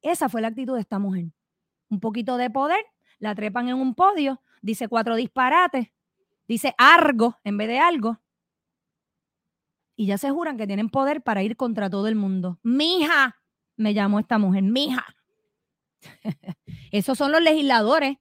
Esa 0.01 0.29
fue 0.29 0.41
la 0.41 0.49
actitud 0.49 0.77
de 0.77 0.83
esta 0.83 1.01
mujer. 1.01 1.27
Un 1.89 1.99
poquito 1.99 2.37
de 2.37 2.51
poder, 2.51 2.87
la 3.19 3.35
trepan 3.35 3.69
en 3.69 3.75
un 3.75 3.97
podio, 3.97 4.41
dice 4.63 4.87
cuatro 4.87 5.17
disparates, 5.17 5.89
dice 6.47 6.73
algo 6.79 7.37
en 7.43 7.57
vez 7.57 7.67
de 7.67 7.81
algo. 7.81 8.21
Y 9.97 10.07
ya 10.07 10.19
se 10.19 10.31
juran 10.31 10.57
que 10.57 10.69
tienen 10.69 10.89
poder 10.89 11.21
para 11.21 11.43
ir 11.43 11.57
contra 11.57 11.91
todo 11.91 12.07
el 12.07 12.15
mundo. 12.15 12.61
Mija, 12.63 13.43
me 13.77 13.93
llamó 13.93 14.21
esta 14.21 14.39
mujer, 14.39 14.63
mija. 14.63 15.05
Esos 16.93 17.19
son 17.19 17.33
los 17.33 17.43
legisladores 17.43 18.19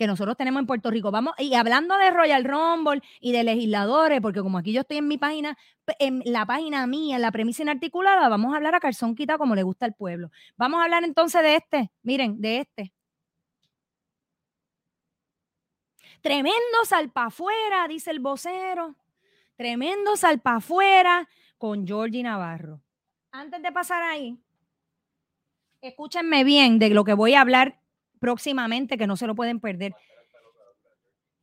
que 0.00 0.06
nosotros 0.06 0.34
tenemos 0.34 0.60
en 0.60 0.66
Puerto 0.66 0.90
Rico. 0.90 1.10
Vamos, 1.10 1.34
y 1.36 1.52
hablando 1.52 1.94
de 1.98 2.10
Royal 2.10 2.42
Rumble 2.42 3.02
y 3.20 3.32
de 3.32 3.44
legisladores, 3.44 4.22
porque 4.22 4.40
como 4.40 4.56
aquí 4.56 4.72
yo 4.72 4.80
estoy 4.80 4.96
en 4.96 5.06
mi 5.06 5.18
página, 5.18 5.58
en 5.98 6.22
la 6.24 6.46
página 6.46 6.86
mía, 6.86 7.16
en 7.16 7.22
la 7.22 7.30
premisa 7.30 7.64
inarticulada, 7.64 8.30
vamos 8.30 8.54
a 8.54 8.56
hablar 8.56 8.74
a 8.74 8.80
calzón 8.80 9.14
quita 9.14 9.36
como 9.36 9.54
le 9.54 9.62
gusta 9.62 9.84
al 9.84 9.92
pueblo. 9.92 10.30
Vamos 10.56 10.80
a 10.80 10.84
hablar 10.84 11.04
entonces 11.04 11.42
de 11.42 11.56
este, 11.56 11.90
miren, 12.02 12.40
de 12.40 12.60
este. 12.60 12.94
Tremendo 16.22 16.84
salpa 16.86 17.26
afuera, 17.26 17.86
dice 17.86 18.10
el 18.10 18.20
vocero. 18.20 18.96
Tremendo 19.54 20.16
salpa 20.16 20.56
afuera 20.56 21.28
con 21.58 21.86
Georgie 21.86 22.22
Navarro. 22.22 22.80
Antes 23.32 23.60
de 23.60 23.70
pasar 23.70 24.02
ahí, 24.02 24.38
escúchenme 25.82 26.42
bien 26.42 26.78
de 26.78 26.88
lo 26.88 27.04
que 27.04 27.12
voy 27.12 27.34
a 27.34 27.42
hablar 27.42 27.79
próximamente 28.20 28.96
que 28.96 29.08
no 29.08 29.16
se 29.16 29.26
lo 29.26 29.34
pueden 29.34 29.58
perder. 29.58 29.94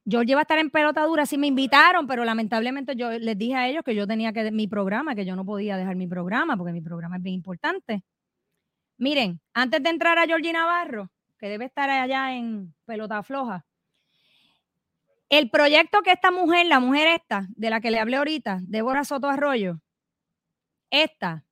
Yo 0.06 0.24
llevo 0.24 0.40
a 0.40 0.44
estar 0.44 0.58
en 0.58 0.70
pelota 0.70 1.04
dura, 1.04 1.26
sí 1.26 1.38
me 1.38 1.48
invitaron, 1.48 2.08
pero 2.08 2.24
lamentablemente 2.24 2.96
yo 2.96 3.12
les 3.12 3.38
dije 3.38 3.56
a 3.56 3.68
ellos 3.68 3.84
que 3.84 3.94
yo 3.94 4.08
tenía 4.08 4.32
que 4.32 4.50
mi 4.52 4.66
programa, 4.66 5.16
que 5.16 5.26
yo 5.26 5.36
no 5.36 5.44
podía 5.44 5.76
dejar 5.76 5.98
mi 5.98 6.08
programa, 6.08 6.56
porque 6.56 6.72
mi 6.72 6.80
programa 6.80 7.18
es 7.18 7.24
bien 7.24 7.36
importante. 7.36 8.04
Miren, 8.98 9.42
antes 9.54 9.84
de 9.84 9.90
entrar 9.90 10.18
a 10.18 10.26
Georgie 10.26 10.54
Navarro, 10.54 11.12
que 11.38 11.50
debe 11.50 11.66
estar 11.66 11.90
allá 11.90 12.34
en 12.36 12.74
pelota 12.86 13.22
floja, 13.22 13.66
el 15.30 15.50
proyecto 15.50 16.02
que 16.04 16.14
esta 16.14 16.32
mujer, 16.32 16.68
la 16.68 16.80
mujer 16.80 17.08
esta, 17.08 17.48
de 17.50 17.70
la 17.70 17.82
que 17.82 17.92
le 17.92 18.00
hablé 18.00 18.16
ahorita, 18.16 18.60
Débora 18.62 19.04
Soto 19.04 19.28
Arroyo, 19.28 19.82
esta, 20.90 21.44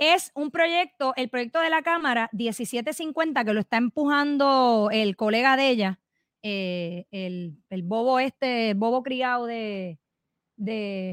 es 0.00 0.32
un 0.34 0.50
proyecto, 0.50 1.12
el 1.14 1.28
proyecto 1.28 1.60
de 1.60 1.68
la 1.68 1.82
Cámara 1.82 2.30
1750, 2.32 3.44
que 3.44 3.52
lo 3.52 3.60
está 3.60 3.76
empujando 3.76 4.88
el 4.90 5.14
colega 5.14 5.58
de 5.58 5.68
ella, 5.68 6.00
eh, 6.42 7.04
el, 7.10 7.82
bobo 7.82 8.18
este, 8.18 8.72
bobo 8.72 9.02
criado 9.02 9.44
de, 9.44 9.98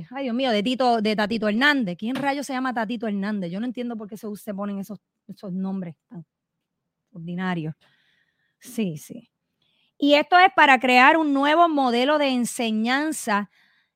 ay 0.09 0.23
Dios 0.23 0.33
mío, 0.33 0.51
de 0.51 0.63
Tito, 0.63 1.01
de 1.01 1.17
Tatito 1.17 1.49
Hernández. 1.49 1.97
¿Quién 1.97 2.15
rayos 2.15 2.47
se 2.47 2.53
llama 2.53 2.73
Tatito 2.73 3.07
Hernández? 3.07 3.51
Yo 3.51 3.59
no 3.59 3.65
entiendo 3.65 3.97
por 3.97 4.07
qué 4.07 4.15
se, 4.15 4.33
se 4.37 4.53
ponen 4.53 4.79
esos, 4.79 4.99
esos 5.27 5.51
nombres 5.51 5.95
tan 6.07 6.25
ordinarios. 7.11 7.75
Sí, 8.57 8.97
sí. 8.97 9.29
Y 9.97 10.13
esto 10.13 10.39
es 10.39 10.49
para 10.55 10.79
crear 10.79 11.17
un 11.17 11.33
nuevo 11.33 11.67
modelo 11.67 12.17
de 12.19 12.29
enseñanza 12.29 13.49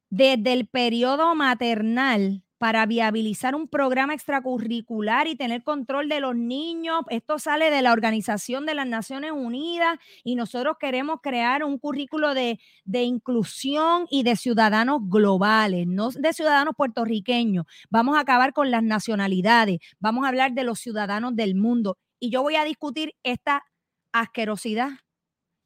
desde 0.10 0.52
el 0.52 0.68
periodo 0.68 1.34
maternal 1.34 2.44
para 2.62 2.86
viabilizar 2.86 3.56
un 3.56 3.68
programa 3.68 4.14
extracurricular 4.14 5.26
y 5.28 5.36
tener 5.36 5.64
control 5.64 6.08
de 6.08 6.20
los 6.20 6.36
niños. 6.36 7.02
Esto 7.10 7.40
sale 7.40 7.72
de 7.72 7.82
la 7.82 7.92
Organización 7.92 8.68
de 8.68 8.76
las 8.76 8.86
Naciones 8.86 9.32
Unidas 9.32 9.98
y 10.24 10.36
nosotros 10.36 10.78
queremos 10.80 11.22
crear 11.24 11.64
un 11.64 11.80
currículo 11.80 12.36
de, 12.36 12.60
de 12.86 13.02
inclusión 13.02 14.06
y 14.12 14.22
de 14.22 14.36
ciudadanos 14.36 15.00
globales, 15.10 15.88
no 15.88 16.12
de 16.12 16.34
ciudadanos 16.34 16.76
puertorriqueños. 16.78 17.66
Vamos 17.90 18.16
a 18.16 18.20
acabar 18.20 18.54
con 18.54 18.70
las 18.70 18.84
nacionalidades, 18.84 19.80
vamos 20.00 20.26
a 20.26 20.28
hablar 20.28 20.54
de 20.54 20.64
los 20.64 20.78
ciudadanos 20.78 21.36
del 21.36 21.56
mundo. 21.56 21.98
Y 22.20 22.30
yo 22.30 22.44
voy 22.44 22.58
a 22.58 22.64
discutir 22.64 23.16
esta 23.24 23.64
asquerosidad 24.12 24.92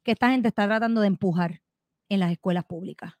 que 0.02 0.12
esta 0.12 0.30
gente 0.30 0.48
está 0.48 0.66
tratando 0.66 1.02
de 1.02 1.08
empujar 1.08 1.60
en 2.08 2.20
las 2.20 2.32
escuelas 2.32 2.64
públicas. 2.64 3.12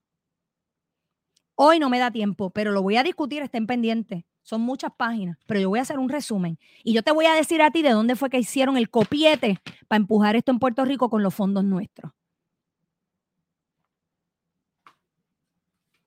Hoy 1.58 1.78
no 1.78 1.88
me 1.88 1.98
da 1.98 2.10
tiempo, 2.10 2.50
pero 2.50 2.70
lo 2.70 2.82
voy 2.82 2.96
a 2.96 3.02
discutir, 3.02 3.42
estén 3.42 3.66
pendientes. 3.66 4.24
Son 4.42 4.60
muchas 4.60 4.92
páginas, 4.96 5.38
pero 5.46 5.58
yo 5.58 5.70
voy 5.70 5.78
a 5.78 5.82
hacer 5.82 5.98
un 5.98 6.10
resumen. 6.10 6.58
Y 6.84 6.92
yo 6.92 7.02
te 7.02 7.12
voy 7.12 7.24
a 7.24 7.32
decir 7.32 7.62
a 7.62 7.70
ti 7.70 7.82
de 7.82 7.90
dónde 7.90 8.14
fue 8.14 8.28
que 8.28 8.38
hicieron 8.38 8.76
el 8.76 8.90
copiete 8.90 9.58
para 9.88 9.96
empujar 9.96 10.36
esto 10.36 10.52
en 10.52 10.58
Puerto 10.58 10.84
Rico 10.84 11.08
con 11.08 11.22
los 11.22 11.34
fondos 11.34 11.64
nuestros. 11.64 12.12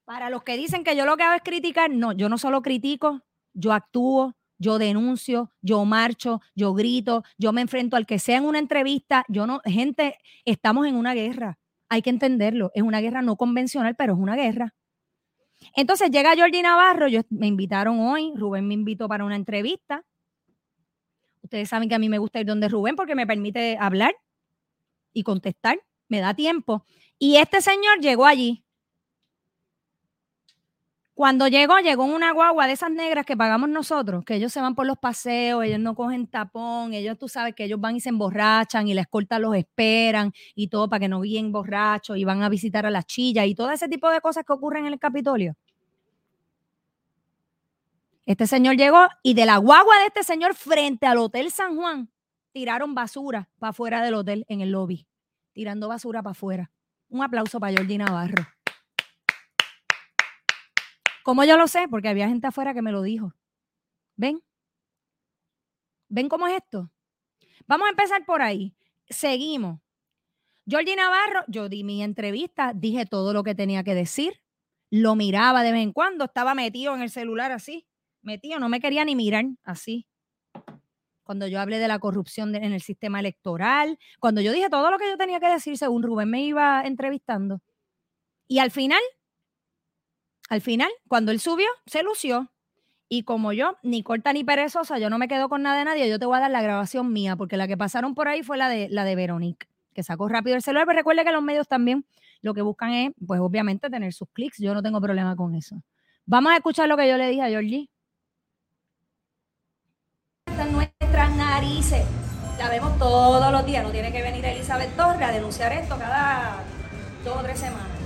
Para 0.06 0.30
los 0.30 0.43
que 0.43 0.56
dicen 0.56 0.84
que 0.84 0.95
yo 0.95 1.06
lo 1.06 1.18
que 1.18 1.24
hago 1.24 1.36
es 1.36 1.41
criticar, 1.43 1.89
no, 1.89 2.12
yo 2.14 2.30
no 2.30 2.38
solo 2.38 2.62
critico, 2.62 3.22
yo 3.54 3.74
actúo, 3.74 4.36
yo 4.60 4.78
denuncio, 4.78 5.52
yo 5.62 5.84
marcho, 5.86 6.41
yo 6.54 6.74
grito, 6.74 7.24
yo 7.38 7.54
me 7.54 7.62
enfrento 7.62 7.95
al 7.95 8.06
que 8.06 8.20
sea 8.20 8.38
en 8.38 8.45
una 8.45 8.60
entrevista. 8.60 9.26
Yo 9.30 9.47
no, 9.47 9.62
gente, 9.66 10.18
estamos 10.45 10.86
en 10.86 10.95
una 10.95 11.14
guerra. 11.14 11.58
Hay 11.89 12.02
que 12.04 12.10
entenderlo. 12.12 12.72
Es 12.76 12.84
una 12.84 13.02
guerra 13.02 13.22
no 13.22 13.36
convencional, 13.36 13.95
pero 13.95 14.14
es 14.14 14.20
una 14.20 14.36
guerra. 14.36 14.76
Entonces 15.76 16.10
llega 16.12 16.36
Jordi 16.38 16.62
Navarro, 16.62 17.07
yo, 17.07 17.22
me 17.30 17.47
invitaron 17.47 17.99
hoy, 17.99 18.34
Rubén 18.36 18.68
me 18.68 18.74
invitó 18.74 19.07
para 19.07 19.26
una 19.26 19.36
entrevista. 19.36 20.03
Ustedes 21.41 21.70
saben 21.70 21.89
que 21.89 21.95
a 21.95 21.99
mí 21.99 22.10
me 22.10 22.18
gusta 22.18 22.39
ir 22.39 22.45
donde 22.45 22.68
Rubén 22.68 22.95
porque 22.95 23.16
me 23.16 23.28
permite 23.28 23.78
hablar 23.80 24.16
y 25.14 25.24
contestar, 25.24 25.80
me 26.07 26.20
da 26.20 26.34
tiempo. 26.34 26.86
Y 27.18 27.38
este 27.38 27.62
señor 27.62 27.99
llegó 27.99 28.26
allí 28.26 28.64
cuando 31.20 31.49
llegó, 31.49 31.78
llegó 31.80 32.05
una 32.05 32.32
guagua 32.32 32.65
de 32.65 32.72
esas 32.72 32.91
negras 32.91 33.26
que 33.26 33.36
pagamos 33.36 33.67
nosotros, 33.67 34.24
que 34.24 34.36
ellos 34.36 34.53
se 34.53 34.61
van 34.61 34.74
por 34.74 34.88
los 34.88 34.97
paseos, 34.97 35.65
ellos 35.65 35.78
no 35.78 35.93
cogen 35.93 36.28
tapón, 36.28 36.93
ellos 36.93 37.17
tú 37.17 37.28
sabes 37.28 37.53
que 37.55 37.65
ellos 37.65 37.78
van 37.78 37.97
y 37.97 37.99
se 37.99 38.07
emborrachan 38.07 38.88
y 38.88 38.93
la 38.93 39.01
escolta 39.01 39.38
los 39.38 39.53
esperan 39.53 40.32
y 40.55 40.70
todo 40.70 40.88
para 40.88 41.01
que 41.01 41.09
no 41.09 41.20
guíen 41.20 41.51
borrachos 41.51 42.15
y 42.15 42.24
van 42.24 42.41
a 42.41 42.47
visitar 42.47 42.86
a 42.86 42.89
las 42.89 43.05
chillas 43.05 43.47
y 43.47 43.53
todo 43.53 43.70
ese 43.70 43.89
tipo 43.89 44.09
de 44.09 44.22
cosas 44.22 44.45
que 44.45 44.53
ocurren 44.53 44.86
en 44.86 44.93
el 44.93 44.99
Capitolio. 44.99 45.57
Este 48.26 48.47
señor 48.47 48.78
llegó 48.78 49.05
y 49.22 49.34
de 49.34 49.45
la 49.45 49.57
guagua 49.57 49.97
de 49.97 50.05
este 50.05 50.24
señor 50.24 50.55
frente 50.55 51.05
al 51.05 51.17
Hotel 51.17 51.51
San 51.51 51.76
Juan 51.76 52.09
tiraron 52.53 52.95
basura 52.95 53.49
para 53.59 53.72
afuera 53.72 54.01
del 54.01 54.13
hotel 54.13 54.45
en 54.47 54.61
el 54.61 54.72
lobby, 54.72 55.05
tirando 55.51 55.89
basura 55.89 56.24
para 56.24 56.32
afuera. 56.32 56.72
Un 57.09 57.24
aplauso 57.24 57.59
para 57.59 57.76
Jordi 57.76 57.97
Navarro. 57.97 58.47
¿Cómo 61.30 61.43
yo 61.43 61.57
lo 61.57 61.67
sé? 61.67 61.88
Porque 61.88 62.09
había 62.09 62.27
gente 62.27 62.47
afuera 62.47 62.73
que 62.73 62.82
me 62.82 62.91
lo 62.91 63.03
dijo. 63.03 63.36
¿Ven? 64.15 64.41
¿Ven 66.07 66.27
cómo 66.27 66.47
es 66.47 66.55
esto? 66.55 66.89
Vamos 67.67 67.86
a 67.86 67.91
empezar 67.91 68.25
por 68.25 68.41
ahí. 68.41 68.75
Seguimos. 69.07 69.80
Jordi 70.67 70.95
Navarro, 70.95 71.41
yo 71.47 71.69
di 71.69 71.84
mi 71.84 72.01
entrevista, 72.01 72.73
dije 72.73 73.05
todo 73.05 73.32
lo 73.32 73.43
que 73.43 73.53
tenía 73.53 73.84
que 73.84 73.93
decir, 73.93 74.41
lo 74.89 75.15
miraba 75.15 75.61
de 75.61 75.71
vez 75.71 75.84
en 75.84 75.93
cuando, 75.93 76.25
estaba 76.25 76.55
metido 76.55 76.95
en 76.95 77.03
el 77.03 77.11
celular 77.11 77.51
así, 77.51 77.86
metido, 78.23 78.57
no 78.59 78.67
me 78.67 78.80
quería 78.80 79.05
ni 79.05 79.15
mirar 79.15 79.45
así. 79.61 80.07
Cuando 81.21 81.45
yo 81.45 81.61
hablé 81.61 81.77
de 81.77 81.88
la 81.88 81.99
corrupción 81.99 82.55
en 82.55 82.73
el 82.73 82.82
sistema 82.82 83.19
electoral, 83.19 83.99
cuando 84.19 84.41
yo 84.41 84.51
dije 84.51 84.71
todo 84.71 84.89
lo 84.89 84.97
que 84.97 85.07
yo 85.07 85.15
tenía 85.15 85.39
que 85.39 85.49
decir 85.49 85.77
según 85.77 86.01
Rubén 86.01 86.32
me 86.32 86.41
iba 86.41 86.82
entrevistando. 86.88 87.61
Y 88.47 88.57
al 88.57 88.71
final 88.71 89.01
al 90.50 90.62
final, 90.62 90.89
cuando 91.08 91.32
él 91.32 91.39
subió, 91.39 91.68
se 91.86 92.02
lució. 92.02 92.52
Y 93.08 93.24
como 93.24 93.54
yo, 93.54 93.78
ni 93.84 94.04
corta 94.04 94.34
ni 94.34 94.43
perezosa, 94.43 94.97
yo 95.00 95.10
no 95.10 95.18
me 95.18 95.28
quedo 95.28 95.47
con 95.47 95.62
nada 95.62 95.78
de 95.78 95.86
nadie, 95.86 96.10
yo 96.10 96.20
te 96.20 96.26
voy 96.26 96.38
a 96.38 96.41
dar 96.41 96.52
la 96.52 96.62
grabación 96.62 97.14
mía, 97.14 97.36
porque 97.36 97.58
la 97.58 97.68
que 97.68 97.78
pasaron 97.78 98.14
por 98.14 98.28
ahí 98.28 98.43
fue 98.43 98.58
la 98.58 98.68
de, 98.70 98.89
la 98.89 99.04
de 99.04 99.16
Veronique, 99.16 99.68
que 99.93 100.04
sacó 100.04 100.28
rápido 100.28 100.56
el 100.56 100.64
celular. 100.64 100.86
Pero 100.88 100.97
recuerde 100.97 101.24
que 101.24 101.32
los 101.32 101.43
medios 101.43 101.68
también 101.68 102.06
lo 102.41 102.54
que 102.54 102.62
buscan 102.62 102.91
es, 102.93 103.12
pues 103.26 103.39
obviamente, 103.39 103.89
tener 103.89 104.12
sus 104.14 104.28
clics. 104.34 104.58
Yo 104.58 104.74
no 104.74 104.82
tengo 104.82 105.00
problema 105.00 105.36
con 105.36 105.54
eso. 105.56 105.82
Vamos 106.26 106.52
a 106.52 106.58
escuchar 106.58 106.88
lo 106.88 106.97
que 106.97 107.08
yo 107.08 107.18
le 107.18 107.30
dije 107.30 107.43
a 107.43 107.50
Georgie. 107.50 107.89
Están 110.47 110.72
nuestras 110.72 111.36
narices. 111.36 112.06
La 112.58 112.70
vemos 112.70 112.97
todos 112.97 113.52
los 113.52 113.66
días. 113.66 113.84
No 113.84 113.91
tiene 113.91 114.12
que 114.12 114.22
venir 114.22 114.45
Elizabeth 114.45 114.95
Torres 114.95 115.30
a 115.30 115.32
denunciar 115.32 115.74
esto 115.74 115.97
cada 115.97 116.64
dos 117.24 117.38
o 117.38 117.41
tres 117.41 117.60
semanas. 117.60 117.99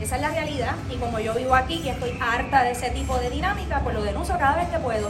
Esa 0.00 0.16
es 0.16 0.22
la 0.22 0.28
realidad 0.28 0.74
y 0.90 0.96
como 0.96 1.18
yo 1.18 1.34
vivo 1.34 1.54
aquí 1.54 1.80
y 1.82 1.88
estoy 1.88 2.18
harta 2.20 2.62
de 2.62 2.72
ese 2.72 2.90
tipo 2.90 3.18
de 3.18 3.30
dinámica, 3.30 3.80
pues 3.80 3.94
lo 3.94 4.02
denuncio 4.02 4.36
cada 4.38 4.56
vez 4.56 4.68
que 4.68 4.78
puedo. 4.78 5.08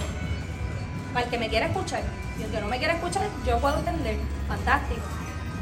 Para 1.13 1.25
el 1.25 1.31
que 1.31 1.39
me 1.39 1.49
quiera 1.49 1.67
escuchar 1.67 2.03
y 2.39 2.45
el 2.45 2.51
que 2.51 2.61
no 2.61 2.69
me 2.69 2.79
quiera 2.79 2.95
escuchar, 2.95 3.25
yo 3.45 3.59
puedo 3.59 3.79
entender. 3.79 4.17
Fantástico. 4.47 5.01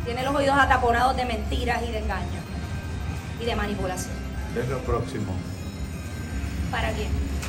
Tiene 0.04 0.22
los 0.22 0.34
oídos 0.34 0.56
ataponados 0.58 1.16
de 1.16 1.24
mentiras 1.24 1.82
y 1.82 1.90
de 1.90 1.98
engaños 2.00 2.44
y 3.40 3.44
de 3.44 3.56
manipulación. 3.56 4.12
es 4.56 4.68
lo 4.68 4.78
próximo? 4.80 5.32
¿Para 6.70 6.90
quién? 6.92 7.08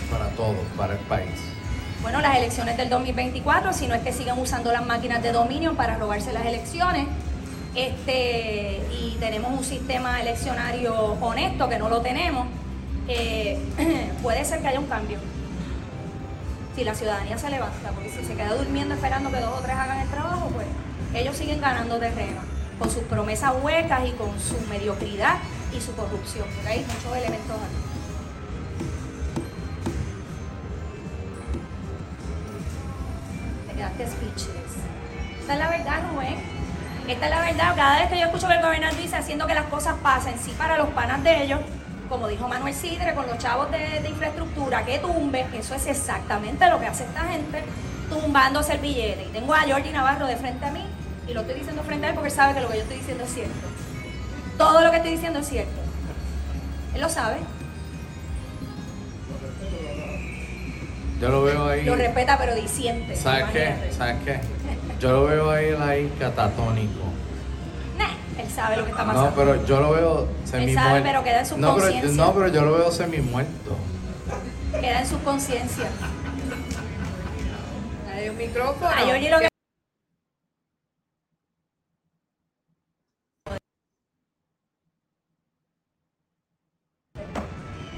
Para 0.09 0.29
todos, 0.29 0.65
para 0.77 0.93
el 0.93 0.99
país. 0.99 1.39
Bueno, 2.01 2.21
las 2.21 2.37
elecciones 2.37 2.77
del 2.77 2.89
2024, 2.89 3.73
si 3.73 3.87
no 3.87 3.95
es 3.95 4.01
que 4.01 4.13
sigan 4.13 4.39
usando 4.39 4.71
las 4.71 4.85
máquinas 4.85 5.21
de 5.23 5.31
dominio 5.31 5.75
para 5.75 5.97
robarse 5.97 6.31
las 6.31 6.45
elecciones, 6.45 7.07
este, 7.75 8.79
y 8.91 9.17
tenemos 9.19 9.51
un 9.51 9.63
sistema 9.63 10.21
eleccionario 10.21 10.95
honesto 11.21 11.67
que 11.67 11.77
no 11.77 11.89
lo 11.89 12.01
tenemos, 12.01 12.47
eh, 13.07 13.59
puede 14.23 14.45
ser 14.45 14.61
que 14.61 14.67
haya 14.67 14.79
un 14.79 14.87
cambio. 14.87 15.17
Si 16.75 16.83
la 16.83 16.95
ciudadanía 16.95 17.37
se 17.37 17.49
levanta, 17.49 17.91
porque 17.91 18.09
si 18.09 18.25
se 18.25 18.33
queda 18.33 18.53
durmiendo 18.55 18.95
esperando 18.95 19.29
que 19.31 19.39
dos 19.39 19.59
o 19.59 19.61
tres 19.61 19.75
hagan 19.75 19.99
el 19.99 20.09
trabajo, 20.09 20.49
pues 20.53 20.67
ellos 21.13 21.35
siguen 21.35 21.61
ganando 21.61 21.97
terreno 21.97 22.41
con 22.79 22.89
sus 22.89 23.03
promesas 23.03 23.53
huecas 23.61 24.07
y 24.07 24.11
con 24.11 24.37
su 24.39 24.59
mediocridad 24.69 25.37
y 25.75 25.79
su 25.79 25.93
corrupción. 25.95 26.47
Hay 26.67 26.79
muchos 26.79 27.15
elementos 27.15 27.55
aquí. 27.55 27.75
Te 33.67 33.73
quedaste 33.75 34.07
speechless. 34.07 34.75
Esta 35.39 35.53
es 35.53 35.59
la 35.59 35.69
verdad, 35.69 36.03
Rubén. 36.11 36.54
Esta 37.07 37.25
es 37.25 37.31
la 37.31 37.41
verdad. 37.41 37.75
Cada 37.75 37.99
vez 37.99 38.09
que 38.09 38.19
yo 38.19 38.25
escucho 38.25 38.47
que 38.47 38.55
el 38.55 38.61
gobernador 38.61 38.97
dice 38.97 39.15
haciendo 39.15 39.45
que 39.45 39.53
las 39.53 39.65
cosas 39.65 39.95
pasen, 40.01 40.39
sí 40.39 40.51
para 40.57 40.77
los 40.77 40.89
panas 40.89 41.23
de 41.23 41.43
ellos, 41.43 41.59
como 42.09 42.27
dijo 42.27 42.47
Manuel 42.47 42.73
Sidre, 42.73 43.13
con 43.13 43.27
los 43.27 43.37
chavos 43.37 43.69
de, 43.71 44.07
infraestructura, 44.07 44.83
que 44.85 44.99
tumbe, 44.99 45.45
eso 45.53 45.75
es 45.75 45.85
exactamente 45.85 46.67
lo 46.69 46.79
que 46.79 46.87
hace 46.87 47.03
esta 47.03 47.21
gente, 47.25 47.63
tumbándose 48.09 48.73
el 48.73 48.79
billete. 48.79 49.25
Y 49.25 49.33
tengo 49.33 49.53
a 49.53 49.61
Jordi 49.61 49.89
Navarro 49.91 50.25
de 50.25 50.35
frente 50.35 50.65
a 50.65 50.71
mí, 50.71 50.85
y 51.27 51.33
lo 51.33 51.41
estoy 51.41 51.55
diciendo 51.55 51.83
frente 51.83 52.07
a 52.07 52.09
él 52.09 52.15
porque 52.15 52.29
sabe 52.31 52.55
que 52.55 52.61
lo 52.61 52.69
que 52.69 52.77
yo 52.77 52.83
estoy 52.83 52.97
diciendo 52.97 53.23
es 53.23 53.33
cierto. 53.33 53.67
Todo 54.57 54.81
lo 54.81 54.89
que 54.89 54.97
estoy 54.97 55.11
diciendo 55.11 55.39
es 55.39 55.47
cierto. 55.47 55.81
Él 56.95 57.01
lo 57.01 57.09
sabe. 57.09 57.37
Yo 61.21 61.29
lo 61.29 61.43
veo 61.43 61.67
ahí. 61.67 61.83
Lo 61.83 61.95
respeta, 61.95 62.37
pero 62.37 62.55
disiente. 62.55 63.15
¿Sabes 63.15 63.45
qué? 63.51 63.91
¿Sabes 63.91 64.15
qué? 64.23 64.54
Yo 64.99 65.11
lo 65.11 65.25
veo 65.25 65.51
ahí, 65.51 65.75
ahí 65.79 66.13
catatónico. 66.17 67.01
él 68.39 68.49
sabe 68.49 68.77
lo 68.77 68.85
que 68.85 68.91
está 68.91 69.05
pasando. 69.05 69.29
No, 69.29 69.35
pero 69.35 69.65
yo 69.65 69.81
lo 69.81 69.91
veo 69.91 70.27
semi 70.45 70.71
Él 70.71 70.73
sabe, 70.73 71.01
pero 71.01 71.23
queda 71.23 71.39
en 71.39 71.45
su 71.45 71.57
no, 71.57 71.73
conciencia. 71.73 72.25
no, 72.25 72.33
pero 72.33 72.47
yo 72.47 72.61
lo 72.61 72.73
veo 72.73 72.91
semi 72.91 73.17
muerto. 73.17 73.75
Queda 74.79 75.01
en 75.01 75.07
su 75.07 75.21
conciencia. 75.23 75.85
Hay 78.13 78.29
un 78.29 78.37
micrófono. 78.37 78.89
Ay, 78.95 79.11
oye 79.11 79.29
lo 79.29 79.39
que 79.39 79.47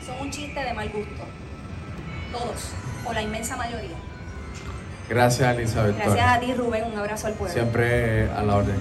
son 0.04 0.20
un 0.20 0.32
chiste 0.32 0.60
de 0.60 0.74
mal 0.74 0.90
gusto. 0.90 1.24
Todos, 2.32 2.72
o 3.06 3.14
la 3.14 3.22
inmensa 3.22 3.56
mayoría. 3.56 4.17
Gracias, 5.10 5.58
Elizabeth. 5.58 5.96
Gracias 5.96 6.28
a 6.28 6.40
ti, 6.40 6.54
Rubén. 6.54 6.84
Un 6.92 7.00
abrazo 7.00 7.28
al 7.28 7.34
pueblo. 7.34 7.54
Siempre 7.54 8.30
a 8.32 8.44
la 8.44 8.56
orden. 8.58 8.76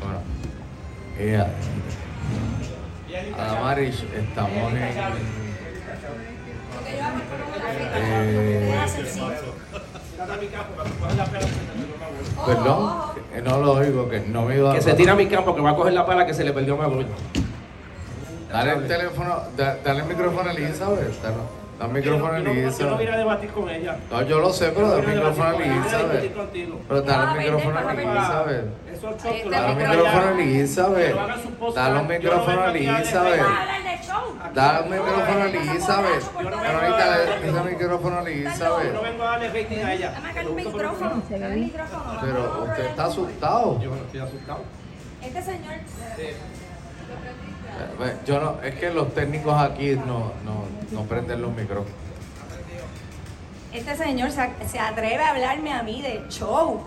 Bueno, 0.00 0.20
ella. 1.18 1.48
Adamaris, 3.38 4.04
estamos 4.14 4.72
en. 4.72 4.78
Eh, 7.98 8.74
perdón, 12.44 13.02
no 13.44 13.58
lo 13.58 13.72
oigo, 13.72 14.08
que 14.08 14.20
no 14.20 14.42
me 14.42 14.56
iba 14.56 14.74
Que 14.74 14.80
se 14.80 14.94
tira 14.94 15.12
a 15.12 15.16
mi 15.16 15.26
campo, 15.26 15.54
que 15.54 15.60
va 15.60 15.70
a 15.70 15.76
coger 15.76 15.92
la 15.92 16.06
pala 16.06 16.26
que 16.26 16.34
se 16.34 16.44
le 16.44 16.52
perdió 16.52 16.80
a 16.80 16.88
mi 16.88 17.06
Dale 18.52 18.72
el 18.72 18.86
teléfono, 18.86 19.42
dale 19.56 20.00
el 20.00 20.04
micrófono 20.04 20.48
a 20.48 20.52
Elizabeth. 20.52 21.22
Dale. 21.22 21.65
Da 21.78 21.86
micrófono 21.88 22.32
a 22.32 22.38
Elizabeth. 22.38 22.78
Yo 22.78 22.90
no 22.90 22.96
vine 22.96 23.12
a 23.12 23.16
debatir 23.18 23.50
con 23.50 23.68
ella. 23.68 23.98
No, 24.10 24.22
yo 24.22 24.40
lo 24.40 24.50
sé, 24.50 24.72
pero 24.74 24.88
da 24.88 24.98
el 24.98 25.06
micrófono 25.06 25.48
a 25.48 25.56
Elizabeth. 25.56 26.34
Pero 26.88 27.02
dale 27.02 27.32
el 27.32 27.38
micrófono 27.38 27.78
a 27.78 27.92
Elizabeth. 27.92 28.64
Dale 29.50 29.70
el 29.70 29.76
micrófono 29.76 30.20
a 30.22 30.30
Elizabeth. 30.40 31.14
Dale 31.74 32.00
el 32.00 32.06
micrófono 32.06 32.60
a 32.62 32.70
Elizabeth. 32.70 33.42
Dale 34.54 34.84
el 34.84 34.90
micrófono 34.90 35.40
a 35.40 35.46
Elizabeth. 35.46 36.24
Pero 36.38 36.56
ahorita 36.56 37.06
dale 37.06 37.24
el 37.34 37.64
micrófono 37.64 38.16
a 38.16 38.20
Elizabeth. 38.22 38.92
No 38.94 39.02
vengo 39.02 39.22
a 39.22 39.26
darle 39.26 39.48
rating 39.48 39.84
a 39.84 39.92
ella. 39.92 40.10
Dame 40.12 40.40
el 40.40 40.52
micrófono. 40.54 41.22
Pero 41.28 42.64
usted 42.70 42.86
está 42.86 43.04
asustado. 43.04 43.80
Yo 43.82 43.90
no 43.90 43.96
estoy 43.96 44.20
asustado. 44.20 44.60
Este 45.22 45.42
señor. 45.42 45.74
Yo 48.26 48.40
no, 48.40 48.60
es 48.62 48.74
que 48.76 48.90
los 48.90 49.14
técnicos 49.14 49.60
aquí 49.60 49.96
no, 49.96 50.32
no, 50.44 50.64
no 50.90 51.02
prenden 51.02 51.42
los 51.42 51.52
micrófonos. 51.52 52.06
Este 53.72 53.94
señor 53.96 54.30
se, 54.30 54.78
atreve 54.78 55.22
a 55.22 55.30
hablarme 55.30 55.72
a 55.72 55.82
mí 55.82 56.00
de 56.00 56.24
show. 56.28 56.80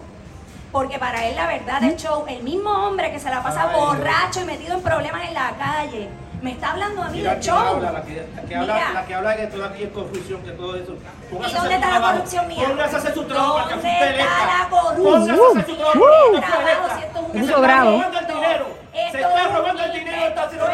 Porque 0.71 0.99
para 0.99 1.27
él 1.27 1.35
la 1.35 1.47
verdad 1.47 1.83
es 1.83 2.01
show, 2.01 2.25
el 2.27 2.43
mismo 2.43 2.69
hombre 2.69 3.11
que 3.11 3.19
se 3.19 3.29
la 3.29 3.41
pasa 3.41 3.75
borracho 3.75 4.41
y 4.41 4.45
metido 4.45 4.75
en 4.75 4.83
problemas 4.83 5.27
en 5.27 5.33
la 5.33 5.51
calle, 5.57 6.09
Me 6.41 6.51
está 6.51 6.71
hablando 6.71 7.03
a 7.03 7.09
mí 7.09 7.17
Mira, 7.17 7.31
de 7.35 7.39
que 7.39 7.45
show. 7.45 7.57
habla, 7.57 7.91
la, 7.91 8.01
que, 8.03 8.27
la 8.35 8.41
que 8.43 8.55
habla, 8.55 8.93
la 8.93 9.05
que 9.05 9.13
habla 9.13 9.35
que 9.35 9.43
aquí 9.43 9.83
es 9.83 9.89
corrupción, 9.91 10.41
que 10.41 10.51
todo 10.51 10.75
eso. 10.75 10.95
Póngase 11.29 11.53
¿Y 11.53 11.57
a 11.57 11.59
dónde 11.59 11.59
hacer 11.59 11.71
está 11.73 11.79
la 11.79 11.91
trabajo. 11.97 12.13
corrupción 12.13 12.47
mía? 12.47 12.67
Póngase 12.69 12.95
a 12.95 12.99
hacer 12.99 13.13
su 13.13 13.23
trabajo 13.25 13.53
para 13.55 13.67
que 13.67 13.73
¿Dónde 13.73 13.89
usted 13.89 14.19
está 14.19 14.45
la 14.45 14.69
corrupción? 14.69 15.05
Póngase 15.05 15.31
a 15.31 15.47
hacer 15.49 15.65
su 15.65 15.75
trabajo 15.75 15.99
para 15.99 16.19
que 16.31 17.39
usted 17.41 17.61
bravo. 17.61 17.91
robando 17.91 18.19
el 18.19 18.27
dinero. 18.27 18.65
Se 19.11 19.21
está 19.21 19.47
robando 19.47 19.83
el 19.83 19.91
dinero, 19.91 20.27
está 20.27 20.43
haciendo 20.43 20.67
la 20.67 20.73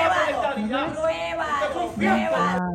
pruébalo. 0.94 2.36
Ah, 2.36 2.70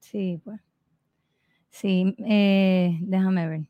Sí, 0.00 0.40
pues. 0.44 0.63
Sí, 1.84 2.16
eh, 2.26 2.96
déjame 3.02 3.46
ver. 3.46 3.60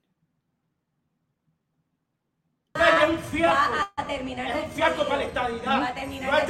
Va 2.77 3.91
a 3.97 4.07
terminar 4.07 4.47
Es 4.47 4.77
de 4.77 4.83
un 4.85 5.07
para 5.09 5.17
la 5.17 5.23
estadidad. 5.25 5.77
No 6.23 6.31
ha 6.33 6.45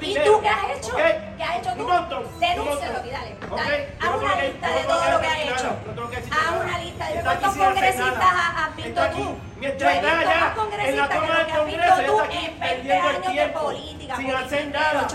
¿Y 0.00 0.14
tú 0.14 0.40
qué 0.40 0.48
has 0.48 0.78
hecho? 0.78 0.96
¿Qué 0.96 1.42
has 1.42 1.58
hecho 1.58 1.74
tú? 1.76 1.82
Un 1.82 1.88
montón. 1.88 2.24
Denúncialo 2.40 2.92
Un 2.92 3.00
aquí, 3.00 3.10
dale. 3.10 3.30
montón. 3.34 3.58
dale. 3.58 3.84
¿Ok? 3.84 4.00
Haz 4.00 4.22
una 4.22 4.42
lista 4.42 4.68
de 4.70 4.82
todo 4.84 5.10
lo 5.10 5.20
que 5.20 5.26
has 5.26 5.38
hecho. 5.40 5.76
Haz 6.32 6.64
una 6.64 6.78
lista. 6.78 7.06
Aquí 7.06 7.18
cuántos 7.22 7.56
congresistas 7.56 8.32
has 8.56 8.76
visto 8.76 9.00
tú. 9.10 9.36
Mientras 9.60 9.94
está 9.94 10.10
en 10.10 10.96
la 10.96 11.04
lo 11.04 11.34
del 11.34 11.54
Congreso, 11.54 11.96
tú 12.06 12.12
está 12.12 12.24
aquí 12.24 12.46
en 12.46 12.60
20 12.60 12.60
perdiendo 12.60 12.94
el 12.94 13.16
años 13.16 13.26
de 13.26 13.32
tiempo, 13.32 13.60
política. 13.60 14.16
sin 14.16 14.30
hacer 14.30 14.70
nada, 14.70 15.08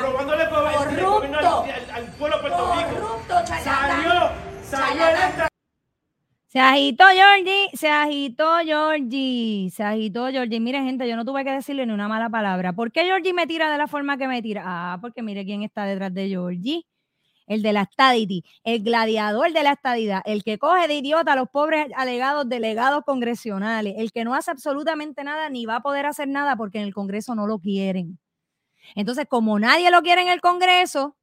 robándole 0.00 0.42
al, 0.44 0.48
pueblo 0.48 2.38
de. 2.38 2.84
Corrupto, 2.84 3.34
charlatán. 3.44 4.02
Salió, 4.02 4.51
salió 4.76 5.04
Se 6.48 6.60
agitó 6.60 7.04
Georgie, 7.12 7.70
se 7.74 7.88
agitó 7.88 8.58
Georgie, 8.64 9.70
se 9.70 9.82
agitó 9.82 10.28
Georgie. 10.28 10.60
Mire, 10.60 10.82
gente, 10.82 11.08
yo 11.08 11.16
no 11.16 11.24
tuve 11.24 11.44
que 11.44 11.52
decirle 11.52 11.86
ni 11.86 11.92
una 11.92 12.08
mala 12.08 12.30
palabra. 12.30 12.72
¿Por 12.72 12.90
qué 12.90 13.04
Georgie 13.04 13.34
me 13.34 13.46
tira 13.46 13.70
de 13.70 13.78
la 13.78 13.86
forma 13.86 14.16
que 14.16 14.28
me 14.28 14.40
tira? 14.42 14.62
Ah, 14.64 14.98
porque 15.00 15.22
mire 15.22 15.44
quién 15.44 15.62
está 15.62 15.84
detrás 15.84 16.12
de 16.14 16.28
Georgie. 16.28 16.86
El 17.46 17.60
de 17.60 17.72
la 17.72 17.84
stadity, 17.84 18.44
el 18.64 18.82
gladiador 18.82 19.52
de 19.52 19.62
la 19.62 19.72
estadidad, 19.72 20.22
el 20.24 20.44
que 20.44 20.58
coge 20.58 20.86
de 20.88 20.94
idiota 20.94 21.32
a 21.32 21.36
los 21.36 21.48
pobres 21.48 21.88
alegados 21.96 22.48
delegados 22.48 23.02
congresionales, 23.04 23.94
el 23.98 24.12
que 24.12 24.24
no 24.24 24.34
hace 24.34 24.52
absolutamente 24.52 25.24
nada 25.24 25.50
ni 25.50 25.66
va 25.66 25.76
a 25.76 25.82
poder 25.82 26.06
hacer 26.06 26.28
nada 26.28 26.56
porque 26.56 26.78
en 26.78 26.84
el 26.84 26.94
Congreso 26.94 27.34
no 27.34 27.46
lo 27.46 27.58
quieren. 27.58 28.18
Entonces, 28.94 29.26
como 29.28 29.58
nadie 29.58 29.90
lo 29.90 30.02
quiere 30.02 30.22
en 30.22 30.28
el 30.28 30.40
Congreso, 30.40 31.16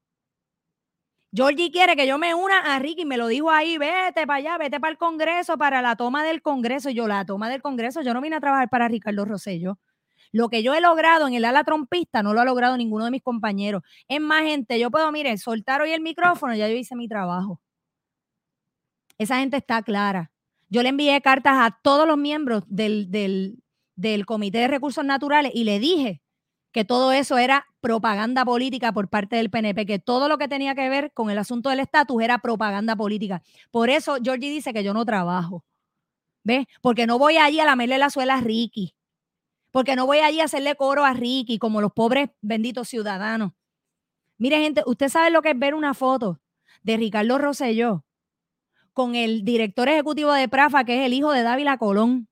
Georgie 1.31 1.71
quiere 1.71 1.95
que 1.95 2.07
yo 2.07 2.17
me 2.17 2.33
una 2.33 2.59
a 2.59 2.79
Ricky, 2.79 3.05
me 3.05 3.17
lo 3.17 3.27
dijo 3.27 3.51
ahí, 3.51 3.77
vete 3.77 4.25
para 4.25 4.35
allá, 4.35 4.57
vete 4.57 4.79
para 4.79 4.91
el 4.91 4.97
Congreso, 4.97 5.57
para 5.57 5.81
la 5.81 5.95
toma 5.95 6.23
del 6.23 6.41
Congreso. 6.41 6.89
Yo, 6.89 7.07
la 7.07 7.23
toma 7.23 7.49
del 7.49 7.61
Congreso, 7.61 8.01
yo 8.01 8.13
no 8.13 8.21
vine 8.21 8.35
a 8.37 8.39
trabajar 8.39 8.69
para 8.69 8.87
Ricardo 8.87 9.25
Rosello. 9.25 9.77
Lo 10.31 10.49
que 10.49 10.63
yo 10.63 10.73
he 10.73 10.81
logrado 10.81 11.27
en 11.27 11.35
el 11.35 11.45
ala 11.45 11.63
trompista 11.63 12.23
no 12.23 12.33
lo 12.33 12.41
ha 12.41 12.45
logrado 12.45 12.77
ninguno 12.77 13.05
de 13.05 13.11
mis 13.11 13.21
compañeros. 13.21 13.83
Es 14.07 14.19
más, 14.19 14.43
gente, 14.43 14.79
yo 14.79 14.89
puedo, 14.91 15.11
mire, 15.11 15.37
soltar 15.37 15.81
hoy 15.81 15.91
el 15.91 16.01
micrófono, 16.01 16.55
ya 16.55 16.67
yo 16.67 16.75
hice 16.75 16.95
mi 16.95 17.07
trabajo. 17.07 17.61
Esa 19.19 19.39
gente 19.39 19.57
está 19.57 19.83
clara. 19.83 20.31
Yo 20.69 20.81
le 20.83 20.89
envié 20.89 21.19
cartas 21.21 21.53
a 21.57 21.77
todos 21.83 22.07
los 22.07 22.17
miembros 22.17 22.63
del, 22.67 23.11
del, 23.11 23.59
del 23.95 24.25
Comité 24.25 24.59
de 24.59 24.67
Recursos 24.67 25.03
Naturales 25.03 25.51
y 25.53 25.63
le 25.63 25.79
dije 25.79 26.21
que 26.71 26.85
todo 26.85 27.11
eso 27.11 27.37
era 27.37 27.65
propaganda 27.81 28.45
política 28.45 28.91
por 28.91 29.09
parte 29.09 29.35
del 29.35 29.49
PNP, 29.49 29.85
que 29.85 29.99
todo 29.99 30.27
lo 30.27 30.37
que 30.37 30.47
tenía 30.47 30.75
que 30.75 30.89
ver 30.89 31.11
con 31.13 31.29
el 31.29 31.37
asunto 31.37 31.69
del 31.69 31.79
estatus 31.79 32.21
era 32.21 32.39
propaganda 32.39 32.95
política. 32.95 33.41
Por 33.71 33.89
eso 33.89 34.17
Georgie 34.21 34.51
dice 34.51 34.73
que 34.73 34.83
yo 34.83 34.93
no 34.93 35.05
trabajo. 35.05 35.63
¿Ves? 36.43 36.67
Porque 36.81 37.07
no 37.07 37.19
voy 37.19 37.37
allí 37.37 37.59
a 37.59 37.65
lamerle 37.65 37.97
la 37.97 38.09
suela 38.09 38.35
a 38.35 38.41
Ricky. 38.41 38.95
Porque 39.71 39.95
no 39.95 40.05
voy 40.05 40.19
allí 40.19 40.41
a 40.41 40.45
hacerle 40.45 40.75
coro 40.75 41.05
a 41.05 41.13
Ricky 41.13 41.59
como 41.59 41.81
los 41.81 41.91
pobres 41.91 42.29
benditos 42.41 42.87
ciudadanos. 42.87 43.51
Mire, 44.37 44.59
gente, 44.59 44.83
usted 44.85 45.09
sabe 45.09 45.31
lo 45.31 45.41
que 45.41 45.49
es 45.51 45.59
ver 45.59 45.75
una 45.75 45.93
foto 45.93 46.39
de 46.81 46.97
Ricardo 46.97 47.37
Rosselló 47.37 48.05
con 48.93 49.15
el 49.15 49.43
director 49.43 49.87
ejecutivo 49.89 50.33
de 50.33 50.47
Prafa, 50.47 50.83
que 50.83 50.99
es 50.99 51.05
el 51.05 51.13
hijo 51.13 51.31
de 51.31 51.43
Dávila 51.43 51.77
Colón 51.77 52.27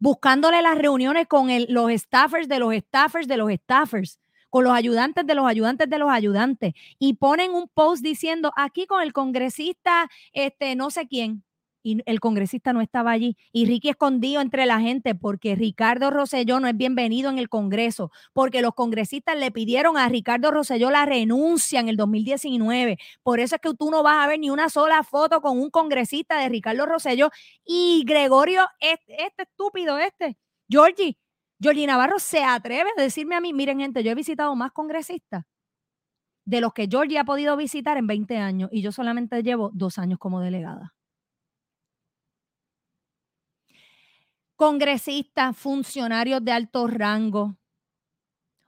buscándole 0.00 0.62
las 0.62 0.76
reuniones 0.78 1.28
con 1.28 1.50
el- 1.50 1.66
los 1.70 1.90
staffers 1.92 2.48
de 2.48 2.58
los 2.58 2.74
staffers 2.74 3.28
de 3.28 3.36
los 3.36 3.52
staffers, 3.52 4.18
con 4.50 4.64
los 4.64 4.72
ayudantes 4.74 5.26
de 5.26 5.34
los 5.36 5.46
ayudantes 5.46 5.88
de 5.88 5.98
los 5.98 6.10
ayudantes, 6.10 6.74
y 6.98 7.14
ponen 7.14 7.52
un 7.52 7.68
post 7.72 8.02
diciendo 8.02 8.52
aquí 8.56 8.86
con 8.86 9.02
el 9.02 9.12
congresista, 9.12 10.10
este, 10.32 10.74
no 10.76 10.90
sé 10.90 11.06
quién, 11.06 11.44
y 11.82 12.02
el 12.06 12.20
congresista 12.20 12.72
no 12.72 12.80
estaba 12.80 13.10
allí, 13.10 13.36
y 13.52 13.66
Ricky 13.66 13.90
escondido 13.90 14.40
entre 14.40 14.66
la 14.66 14.80
gente 14.80 15.14
porque 15.14 15.54
Ricardo 15.54 16.10
Rosselló 16.10 16.60
no 16.60 16.68
es 16.68 16.76
bienvenido 16.76 17.30
en 17.30 17.38
el 17.38 17.48
Congreso, 17.48 18.10
porque 18.32 18.62
los 18.62 18.74
congresistas 18.74 19.36
le 19.36 19.50
pidieron 19.50 19.96
a 19.96 20.08
Ricardo 20.08 20.50
Rosselló 20.50 20.90
la 20.90 21.06
renuncia 21.06 21.80
en 21.80 21.88
el 21.88 21.96
2019. 21.96 22.98
Por 23.22 23.40
eso 23.40 23.56
es 23.56 23.60
que 23.60 23.74
tú 23.74 23.90
no 23.90 24.02
vas 24.02 24.24
a 24.24 24.28
ver 24.28 24.38
ni 24.38 24.50
una 24.50 24.68
sola 24.68 25.02
foto 25.02 25.40
con 25.40 25.58
un 25.58 25.70
congresista 25.70 26.38
de 26.38 26.48
Ricardo 26.48 26.86
Rosselló 26.86 27.30
y 27.64 28.04
Gregorio, 28.06 28.66
este, 28.80 29.42
estúpido, 29.42 29.98
este, 29.98 30.36
Georgie, 30.68 31.18
Georgie 31.60 31.86
Navarro 31.86 32.18
se 32.18 32.42
atreve 32.42 32.90
a 32.96 33.02
decirme 33.02 33.34
a 33.36 33.40
mí, 33.40 33.52
miren 33.52 33.80
gente, 33.80 34.02
yo 34.02 34.10
he 34.10 34.14
visitado 34.14 34.54
más 34.56 34.72
congresistas 34.72 35.44
de 36.44 36.60
los 36.60 36.72
que 36.72 36.88
Georgie 36.90 37.18
ha 37.18 37.24
podido 37.24 37.56
visitar 37.56 37.96
en 37.96 38.06
20 38.06 38.36
años 38.38 38.70
y 38.72 38.82
yo 38.82 38.92
solamente 38.92 39.42
llevo 39.42 39.70
dos 39.72 39.98
años 39.98 40.18
como 40.18 40.40
delegada. 40.40 40.94
Congresistas, 44.60 45.56
funcionarios 45.56 46.44
de 46.44 46.52
alto 46.52 46.86
rango, 46.86 47.56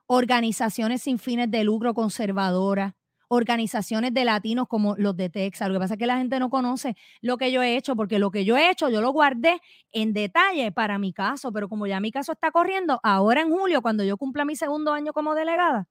organizaciones 0.07 1.03
sin 1.03 1.19
fines 1.19 1.51
de 1.51 1.65
lucro 1.65 1.93
conservadoras, 1.93 2.95
organizaciones 3.29 4.15
de 4.15 4.25
latinos 4.25 4.69
como 4.69 4.97
los 4.97 5.15
de 5.19 5.29
Texas. 5.29 5.69
Lo 5.69 5.75
que 5.75 5.81
pasa 5.81 5.93
es 5.93 5.99
que 5.99 6.07
la 6.07 6.17
gente 6.17 6.39
no 6.39 6.49
conoce 6.49 6.97
lo 7.21 7.37
que 7.37 7.53
yo 7.53 7.63
he 7.63 7.77
hecho, 7.77 7.95
porque 7.95 8.19
lo 8.19 8.31
que 8.31 8.47
yo 8.47 8.57
he 8.57 8.71
hecho 8.71 8.89
yo 8.89 9.03
lo 9.03 9.11
guardé 9.11 9.61
en 9.93 10.15
detalle 10.15 10.73
para 10.73 10.99
mi 10.99 11.13
caso, 11.13 11.53
pero 11.53 11.69
como 11.69 11.87
ya 11.87 12.01
mi 12.01 12.11
caso 12.11 12.33
está 12.33 12.51
corriendo, 12.53 12.99
ahora 13.03 13.43
en 13.43 13.51
julio, 13.51 13.83
cuando 13.83 14.03
yo 14.03 14.17
cumpla 14.17 14.47
mi 14.47 14.57
segundo 14.57 14.95
año 14.95 15.13
como 15.13 15.35
delegada, 15.35 15.89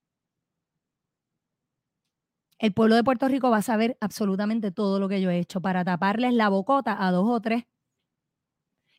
el 2.58 2.74
pueblo 2.74 2.96
de 2.96 3.04
Puerto 3.04 3.28
Rico 3.28 3.52
va 3.52 3.58
a 3.58 3.62
saber 3.62 3.98
absolutamente 4.02 4.72
todo 4.72 5.00
lo 5.00 5.08
que 5.08 5.22
yo 5.22 5.30
he 5.30 5.38
hecho 5.38 5.62
para 5.62 5.86
taparles 5.86 6.34
la 6.34 6.50
bocota 6.50 6.98
a 7.06 7.12
dos 7.12 7.30
o 7.30 7.40
tres 7.40 7.66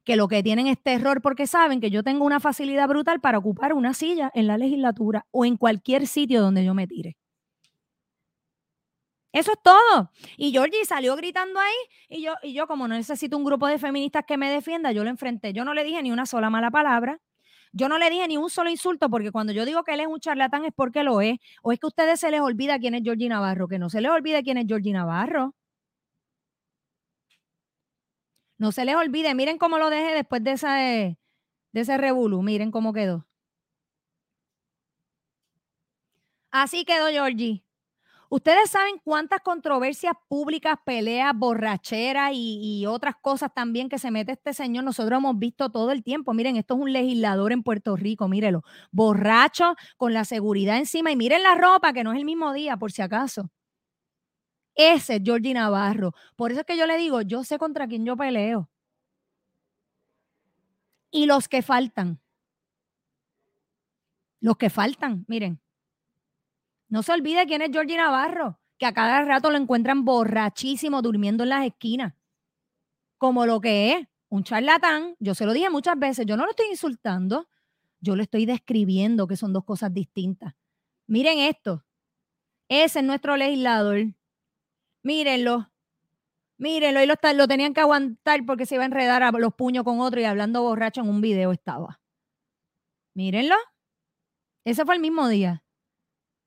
que 0.05 0.16
lo 0.16 0.28
que 0.28 0.42
tienen 0.42 0.66
es 0.66 0.82
terror 0.82 1.22
porque 1.22 1.46
saben 1.46 1.80
que 1.80 1.90
yo 1.90 2.03
tengo 2.03 2.24
una 2.24 2.40
facilidad 2.40 2.88
brutal 2.88 3.20
para 3.20 3.38
ocupar 3.38 3.72
una 3.72 3.95
silla 3.95 4.30
en 4.34 4.46
la 4.46 4.58
legislatura 4.58 5.26
o 5.30 5.45
en 5.45 5.57
cualquier 5.57 6.07
sitio 6.07 6.41
donde 6.41 6.64
yo 6.64 6.74
me 6.74 6.87
tire. 6.87 7.16
Eso 9.33 9.53
es 9.53 9.58
todo. 9.62 10.11
Y 10.37 10.53
Georgie 10.53 10.84
salió 10.84 11.16
gritando 11.16 11.58
ahí 11.58 11.74
y 12.08 12.22
yo, 12.22 12.34
y 12.42 12.53
yo 12.53 12.66
como 12.66 12.87
no 12.87 12.95
necesito 12.95 13.37
un 13.37 13.45
grupo 13.45 13.66
de 13.66 13.79
feministas 13.79 14.24
que 14.26 14.37
me 14.37 14.50
defienda, 14.50 14.92
yo 14.92 15.04
lo 15.04 15.11
enfrenté. 15.11 15.54
Yo 15.54 15.64
no 15.64 15.72
le 15.72 15.84
dije 15.84 16.03
ni 16.03 16.12
una 16.12 16.26
sola 16.26 16.50
mala 16.50 16.70
palabra. 16.70 17.18
Yo 17.72 17.88
no 17.88 17.99
le 17.99 18.11
dije 18.11 18.29
ni 18.29 18.37
un 18.37 18.50
solo 18.50 18.68
insulto 18.68 19.08
porque 19.08 19.33
cuando 19.33 19.53
yo 19.54 19.64
digo 19.64 19.83
que 19.84 19.95
él 19.95 20.00
es 20.00 20.07
un 20.07 20.20
charlatán 20.20 20.66
es 20.66 20.72
porque 20.76 21.03
lo 21.03 21.22
es. 21.22 21.38
O 21.62 21.72
es 21.72 21.80
que 21.80 21.87
a 21.87 21.88
ustedes 21.88 22.20
se 22.20 22.30
les 22.30 22.41
olvida 22.42 22.79
quién 22.79 22.95
es 22.95 23.03
Georgie 23.03 23.29
Navarro, 23.30 23.68
que 23.68 23.79
no 23.79 23.88
se 23.88 24.03
les 24.03 24.11
olvide 24.11 24.42
quién 24.42 24.58
es 24.58 24.66
Georgie 24.66 24.92
Navarro. 24.92 25.54
No 28.63 28.71
se 28.71 28.84
les 28.84 28.95
olvide, 28.95 29.34
miren 29.34 29.59
cómo 29.59 29.76
lo 29.76 29.91
dejé 29.91 30.14
después 30.14 30.45
de, 30.45 30.53
esa, 30.53 30.76
de 30.76 31.17
ese 31.72 31.99
revolú, 31.99 32.43
miren 32.43 32.71
cómo 32.71 32.93
quedó. 32.93 33.26
Así 36.53 36.84
quedó 36.84 37.09
Georgie. 37.09 37.64
Ustedes 38.29 38.71
saben 38.71 39.01
cuántas 39.03 39.41
controversias 39.41 40.13
públicas, 40.29 40.76
peleas, 40.87 41.33
borracheras 41.34 42.30
y, 42.34 42.61
y, 42.63 42.87
otras 42.87 43.17
cosas 43.21 43.51
también 43.53 43.89
que 43.89 43.99
se 43.99 44.13
mete 44.13 44.30
este 44.30 44.55
señor. 44.55 44.84
Nosotros 44.84 45.18
hemos 45.18 45.37
visto 45.41 45.71
todo 45.71 45.91
el 45.91 46.05
tiempo. 46.05 46.33
Miren, 46.33 46.57
esto 46.57 46.75
es 46.75 46.80
un 46.83 46.93
legislador 46.93 47.51
en 47.51 47.64
Puerto 47.64 47.97
Rico, 47.97 48.29
mírelo. 48.29 48.63
Borracho, 48.93 49.75
con 49.97 50.14
la 50.14 50.25
seguridad 50.25 50.76
encima. 50.79 51.11
Y 51.11 51.17
miren 51.17 51.43
la 51.43 51.57
ropa, 51.57 51.93
que 51.93 52.05
no 52.05 52.13
es 52.13 52.18
el 52.18 52.25
mismo 52.25 52.53
día, 52.53 52.76
por 52.76 52.93
si 52.93 53.03
acaso. 53.03 53.51
Ese 54.74 55.16
es 55.16 55.22
Georgie 55.24 55.54
Navarro. 55.54 56.14
Por 56.36 56.50
eso 56.50 56.61
es 56.61 56.66
que 56.66 56.76
yo 56.76 56.86
le 56.86 56.96
digo, 56.96 57.22
yo 57.22 57.44
sé 57.44 57.58
contra 57.58 57.86
quién 57.86 58.04
yo 58.04 58.16
peleo. 58.16 58.70
Y 61.11 61.26
los 61.26 61.49
que 61.49 61.62
faltan. 61.62 62.20
Los 64.40 64.57
que 64.57 64.70
faltan, 64.70 65.24
miren. 65.28 65.61
No 66.88 67.03
se 67.03 67.12
olvide 67.12 67.46
quién 67.46 67.62
es 67.62 67.70
Georgie 67.70 67.96
Navarro, 67.96 68.58
que 68.78 68.86
a 68.86 68.92
cada 68.92 69.22
rato 69.22 69.50
lo 69.50 69.57
encuentran 69.57 70.04
borrachísimo 70.04 71.00
durmiendo 71.00 71.42
en 71.44 71.50
las 71.50 71.66
esquinas. 71.66 72.14
Como 73.18 73.46
lo 73.46 73.61
que 73.61 73.92
es, 73.92 74.08
un 74.28 74.44
charlatán. 74.44 75.14
Yo 75.18 75.34
se 75.34 75.44
lo 75.44 75.53
dije 75.53 75.68
muchas 75.70 75.99
veces, 75.99 76.26
yo 76.26 76.36
no 76.36 76.44
lo 76.44 76.50
estoy 76.50 76.66
insultando, 76.70 77.49
yo 78.00 78.16
le 78.16 78.22
estoy 78.24 78.46
describiendo 78.46 79.26
que 79.26 79.36
son 79.36 79.53
dos 79.53 79.64
cosas 79.64 79.92
distintas. 79.92 80.54
Miren 81.07 81.38
esto. 81.38 81.84
Ese 82.68 83.00
es 83.00 83.04
nuestro 83.04 83.36
legislador. 83.36 84.14
Mírenlo. 85.03 85.70
Mírenlo, 86.58 87.03
y 87.03 87.07
lo, 87.07 87.49
tenían 87.49 87.74
que 87.74 87.80
aguantar 87.80 88.45
porque 88.46 88.66
se 88.66 88.76
iba 88.76 88.84
a 88.84 88.87
enredar 88.87 89.22
a 89.22 89.33
los 89.33 89.54
puños 89.54 89.84
con 89.84 90.00
otro 90.00 90.20
y 90.20 90.24
hablando 90.24 90.62
borracho 90.62 91.00
en 91.00 91.08
un 91.08 91.20
video 91.20 91.53
estaba. 91.53 92.00
Mírenlo. 93.14 93.57
Ese 94.64 94.84
fue 94.84 94.95
el 94.95 95.00
mismo 95.00 95.29
día. 95.29 95.64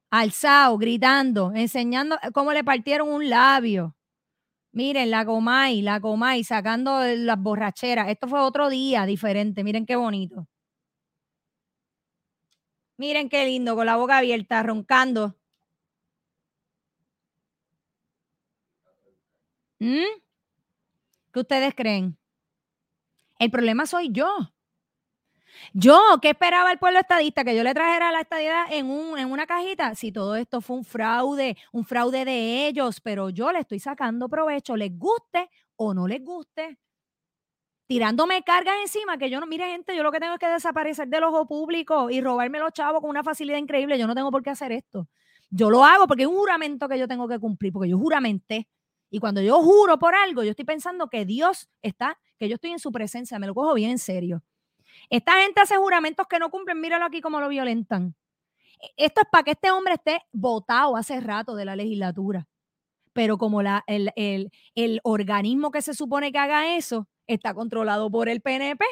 Alzado, 0.10 0.78
gritando, 0.78 1.52
enseñando 1.54 2.18
cómo 2.34 2.54
le 2.54 2.64
partieron 2.64 3.10
un 3.10 3.30
labio. 3.30 3.96
Miren, 4.72 5.12
la 5.12 5.26
Comay, 5.26 5.82
la 5.82 6.00
Comay, 6.02 6.44
sacando 6.44 7.02
las 7.04 7.40
borracheras. 7.40 8.10
Esto 8.10 8.28
fue 8.28 8.40
otro 8.42 8.70
día 8.70 9.06
diferente. 9.06 9.64
Miren 9.64 9.86
qué 9.86 9.96
bonito. 9.96 10.48
Miren 12.98 13.30
qué 13.30 13.46
lindo, 13.46 13.76
con 13.76 13.86
la 13.86 13.98
boca 13.98 14.18
abierta, 14.18 14.64
roncando. 14.64 15.36
¿Mm? 19.80 20.04
¿Qué 21.34 21.40
ustedes 21.40 21.74
creen? 21.76 22.18
El 23.40 23.52
problema 23.52 23.86
soy 23.86 24.10
yo. 24.12 24.28
Yo, 25.74 26.00
¿qué 26.22 26.30
esperaba 26.30 26.72
el 26.72 26.80
pueblo 26.80 27.00
estadista? 27.00 27.44
Que 27.44 27.56
yo 27.56 27.64
le 27.64 27.74
trajera 27.74 28.12
la 28.12 28.22
estadidad 28.22 28.66
en, 28.72 28.90
un, 28.90 29.18
en 29.18 29.32
una 29.32 29.46
cajita. 29.46 29.96
Si 29.96 30.12
todo 30.12 30.36
esto 30.36 30.62
fue 30.62 30.78
un 30.78 30.86
fraude, 30.86 31.58
un 31.72 31.86
fraude 31.86 32.26
de 32.26 32.68
ellos, 32.68 33.02
pero 33.02 33.30
yo 33.30 33.52
le 33.52 33.60
estoy 33.60 33.80
sacando 33.80 34.30
provecho, 34.30 34.76
les 34.76 34.98
guste 34.98 35.50
o 35.76 35.94
no 35.94 36.08
les 36.08 36.24
guste. 36.24 36.78
Tirándome 37.88 38.42
cargas 38.44 38.76
encima, 38.82 39.18
que 39.18 39.30
yo 39.30 39.40
no, 39.40 39.46
mire 39.46 39.70
gente, 39.70 39.96
yo 39.96 40.02
lo 40.02 40.12
que 40.12 40.20
tengo 40.20 40.34
es 40.34 40.40
que 40.40 40.48
desaparecer 40.48 41.08
del 41.08 41.24
ojo 41.24 41.46
público 41.46 42.10
y 42.10 42.20
robarme 42.20 42.58
los 42.60 42.74
chavos 42.74 43.02
con 43.02 43.10
una 43.10 43.24
facilidad 43.24 43.60
increíble. 43.60 44.00
Yo 44.00 44.08
no 44.08 44.16
tengo 44.16 44.32
por 44.32 44.42
qué 44.42 44.50
hacer 44.50 44.72
esto. 44.72 45.08
Yo 45.52 45.70
lo 45.70 45.86
hago 45.86 46.08
porque 46.08 46.24
es 46.24 46.30
un 46.30 46.36
juramento 46.36 46.90
que 46.90 46.98
yo 46.98 47.08
tengo 47.08 47.28
que 47.28 47.40
cumplir, 47.40 47.72
porque 47.72 47.90
yo 47.90 47.98
juramenté. 48.00 48.68
Y 49.16 49.20
cuando 49.20 49.42
yo 49.42 49.62
juro 49.64 49.98
por 49.98 50.14
algo, 50.14 50.44
yo 50.44 50.50
estoy 50.50 50.66
pensando 50.66 51.08
que 51.08 51.24
Dios 51.24 51.70
está, 51.82 52.20
que 52.38 52.50
yo 52.50 52.56
estoy 52.56 52.72
en 52.72 52.80
su 52.80 52.92
presencia, 52.92 53.40
me 53.40 53.48
lo 53.48 53.56
cojo 53.56 53.74
bien 53.74 53.92
en 53.92 53.98
serio. 53.98 54.44
Esta 55.10 55.42
gente 55.42 55.62
hace 55.62 55.78
juramentos 55.78 56.28
que 56.28 56.38
no 56.38 56.52
cumplen, 56.52 56.82
míralo 56.82 57.06
aquí 57.06 57.22
cómo 57.22 57.40
lo 57.40 57.48
violentan. 57.48 58.14
E, 58.82 59.06
esto 59.06 59.22
es 59.22 59.30
para 59.32 59.46
que 59.46 59.52
este 59.52 59.72
hombre 59.72 59.94
esté 59.94 60.22
votado 60.34 60.98
hace 60.98 61.22
rato 61.22 61.56
de 61.56 61.64
la 61.64 61.78
legislatura. 61.78 62.46
Pero 63.14 63.38
como 63.38 63.62
la, 63.64 63.86
el, 63.88 64.12
el 64.18 65.00
organismo 65.04 65.72
que 65.72 65.82
se 65.82 65.94
supone 65.94 66.34
que 66.34 66.40
haga 66.40 66.76
eso 66.76 67.08
está 67.26 67.54
controlado 67.54 68.12
por 68.12 68.28
el 68.28 68.42
PNP, 68.42 68.84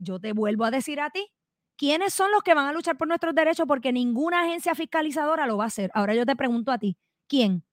yo 0.00 0.18
te 0.18 0.32
vuelvo 0.32 0.64
a 0.64 0.72
decir 0.72 0.98
a 0.98 1.10
ti, 1.10 1.28
¿quiénes 1.76 2.12
son 2.12 2.32
los 2.32 2.42
que 2.42 2.54
van 2.54 2.66
a 2.66 2.72
luchar 2.72 2.98
por 2.98 3.06
nuestros 3.06 3.36
derechos? 3.36 3.68
Porque 3.68 3.92
ninguna 3.92 4.40
agencia 4.40 4.74
fiscalizadora 4.74 5.46
lo 5.46 5.58
va 5.58 5.64
a 5.64 5.68
hacer. 5.68 5.92
Ahora 5.94 6.16
yo 6.16 6.26
te 6.26 6.34
pregunto 6.34 6.72
a 6.72 6.78
ti, 6.78 6.96
¿quién? 7.28 7.64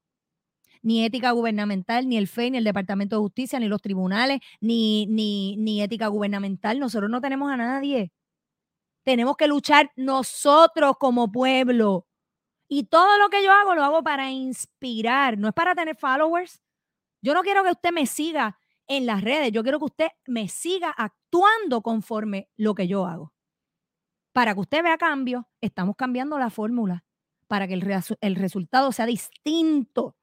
Ni 0.81 1.05
ética 1.05 1.31
gubernamental, 1.31 2.07
ni 2.07 2.17
el 2.17 2.27
FEI, 2.27 2.51
ni 2.51 2.57
el 2.57 2.63
Departamento 2.63 3.15
de 3.15 3.21
Justicia, 3.21 3.59
ni 3.59 3.67
los 3.67 3.81
tribunales, 3.81 4.39
ni, 4.61 5.05
ni, 5.07 5.55
ni 5.57 5.81
ética 5.81 6.07
gubernamental. 6.07 6.79
Nosotros 6.79 7.09
no 7.09 7.21
tenemos 7.21 7.51
a 7.51 7.57
nadie. 7.57 8.11
Tenemos 9.03 9.37
que 9.37 9.47
luchar 9.47 9.91
nosotros 9.95 10.95
como 10.99 11.31
pueblo. 11.31 12.07
Y 12.67 12.83
todo 12.85 13.17
lo 13.17 13.29
que 13.29 13.43
yo 13.43 13.51
hago 13.51 13.75
lo 13.75 13.83
hago 13.83 14.03
para 14.03 14.29
inspirar, 14.29 15.37
no 15.37 15.47
es 15.47 15.53
para 15.53 15.75
tener 15.75 15.95
followers. 15.95 16.61
Yo 17.21 17.33
no 17.33 17.41
quiero 17.41 17.63
que 17.63 17.71
usted 17.71 17.91
me 17.91 18.05
siga 18.05 18.59
en 18.87 19.05
las 19.05 19.21
redes, 19.21 19.51
yo 19.51 19.63
quiero 19.63 19.79
que 19.79 19.85
usted 19.85 20.07
me 20.25 20.47
siga 20.47 20.89
actuando 20.89 21.81
conforme 21.81 22.49
lo 22.55 22.73
que 22.75 22.87
yo 22.87 23.05
hago. 23.05 23.33
Para 24.33 24.53
que 24.53 24.59
usted 24.61 24.83
vea 24.83 24.97
cambio, 24.97 25.47
estamos 25.61 25.95
cambiando 25.95 26.37
la 26.37 26.49
fórmula 26.49 27.03
para 27.47 27.67
que 27.67 27.73
el, 27.73 28.03
el 28.21 28.35
resultado 28.35 28.91
sea 28.91 29.05
distinto. 29.05 30.15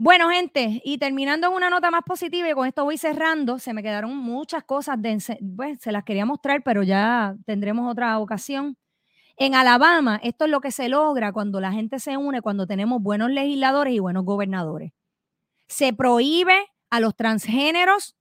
Bueno, 0.00 0.30
gente, 0.30 0.80
y 0.84 0.98
terminando 0.98 1.48
en 1.48 1.54
una 1.54 1.70
nota 1.70 1.90
más 1.90 2.02
positiva, 2.06 2.48
y 2.48 2.52
con 2.52 2.68
esto 2.68 2.84
voy 2.84 2.96
cerrando, 2.98 3.58
se 3.58 3.74
me 3.74 3.82
quedaron 3.82 4.16
muchas 4.16 4.62
cosas, 4.62 5.02
de, 5.02 5.18
pues, 5.56 5.80
se 5.80 5.90
las 5.90 6.04
quería 6.04 6.24
mostrar, 6.24 6.62
pero 6.62 6.84
ya 6.84 7.34
tendremos 7.46 7.90
otra 7.90 8.16
ocasión. 8.20 8.76
En 9.36 9.54
Alabama, 9.54 10.20
esto 10.22 10.46
es 10.46 10.50
lo 10.52 10.60
que 10.60 10.72
se 10.72 10.88
logra 10.88 11.32
cuando 11.32 11.60
la 11.60 11.72
gente 11.72 11.98
se 12.00 12.16
une, 12.16 12.42
cuando 12.42 12.66
tenemos 12.66 13.02
buenos 13.02 13.30
legisladores 13.30 13.94
y 13.94 14.00
buenos 14.00 14.24
gobernadores. 14.24 14.92
Se 15.68 15.92
prohíbe 15.92 16.56
a 16.90 17.00
los 17.00 17.16
transgéneros 17.16 18.16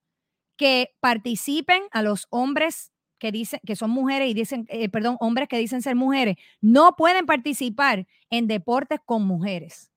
que 0.57 0.91
participen, 1.01 1.83
a 1.91 2.03
los 2.03 2.27
hombres 2.31 2.91
que 3.19 3.31
dicen 3.31 3.59
que 3.65 3.75
son 3.75 3.91
mujeres 3.91 4.29
y 4.29 4.33
dicen, 4.35 4.65
eh, 4.69 4.89
perdón, 4.89 5.17
hombres 5.19 5.47
que 5.49 5.57
dicen 5.59 5.81
ser 5.81 5.95
mujeres, 5.95 6.37
no 6.61 6.95
pueden 6.97 7.25
participar 7.25 8.07
en 8.29 8.47
deportes 8.47 8.99
con 9.05 9.23
mujeres. 9.27 9.89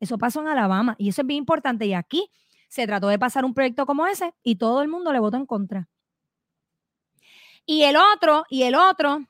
Eso 0.00 0.18
pasó 0.18 0.40
en 0.40 0.48
Alabama 0.48 0.94
y 0.98 1.08
eso 1.08 1.22
es 1.22 1.26
bien 1.26 1.38
importante. 1.38 1.86
Y 1.86 1.94
aquí 1.94 2.30
se 2.68 2.86
trató 2.86 3.08
de 3.08 3.18
pasar 3.18 3.44
un 3.44 3.54
proyecto 3.54 3.86
como 3.86 4.06
ese 4.06 4.34
y 4.42 4.56
todo 4.56 4.82
el 4.82 4.88
mundo 4.88 5.12
le 5.12 5.18
votó 5.18 5.36
en 5.36 5.46
contra. 5.46 5.88
Y 7.64 7.82
el 7.82 7.96
otro, 7.96 8.44
y 8.48 8.62
el 8.62 8.74
otro, 8.74 9.26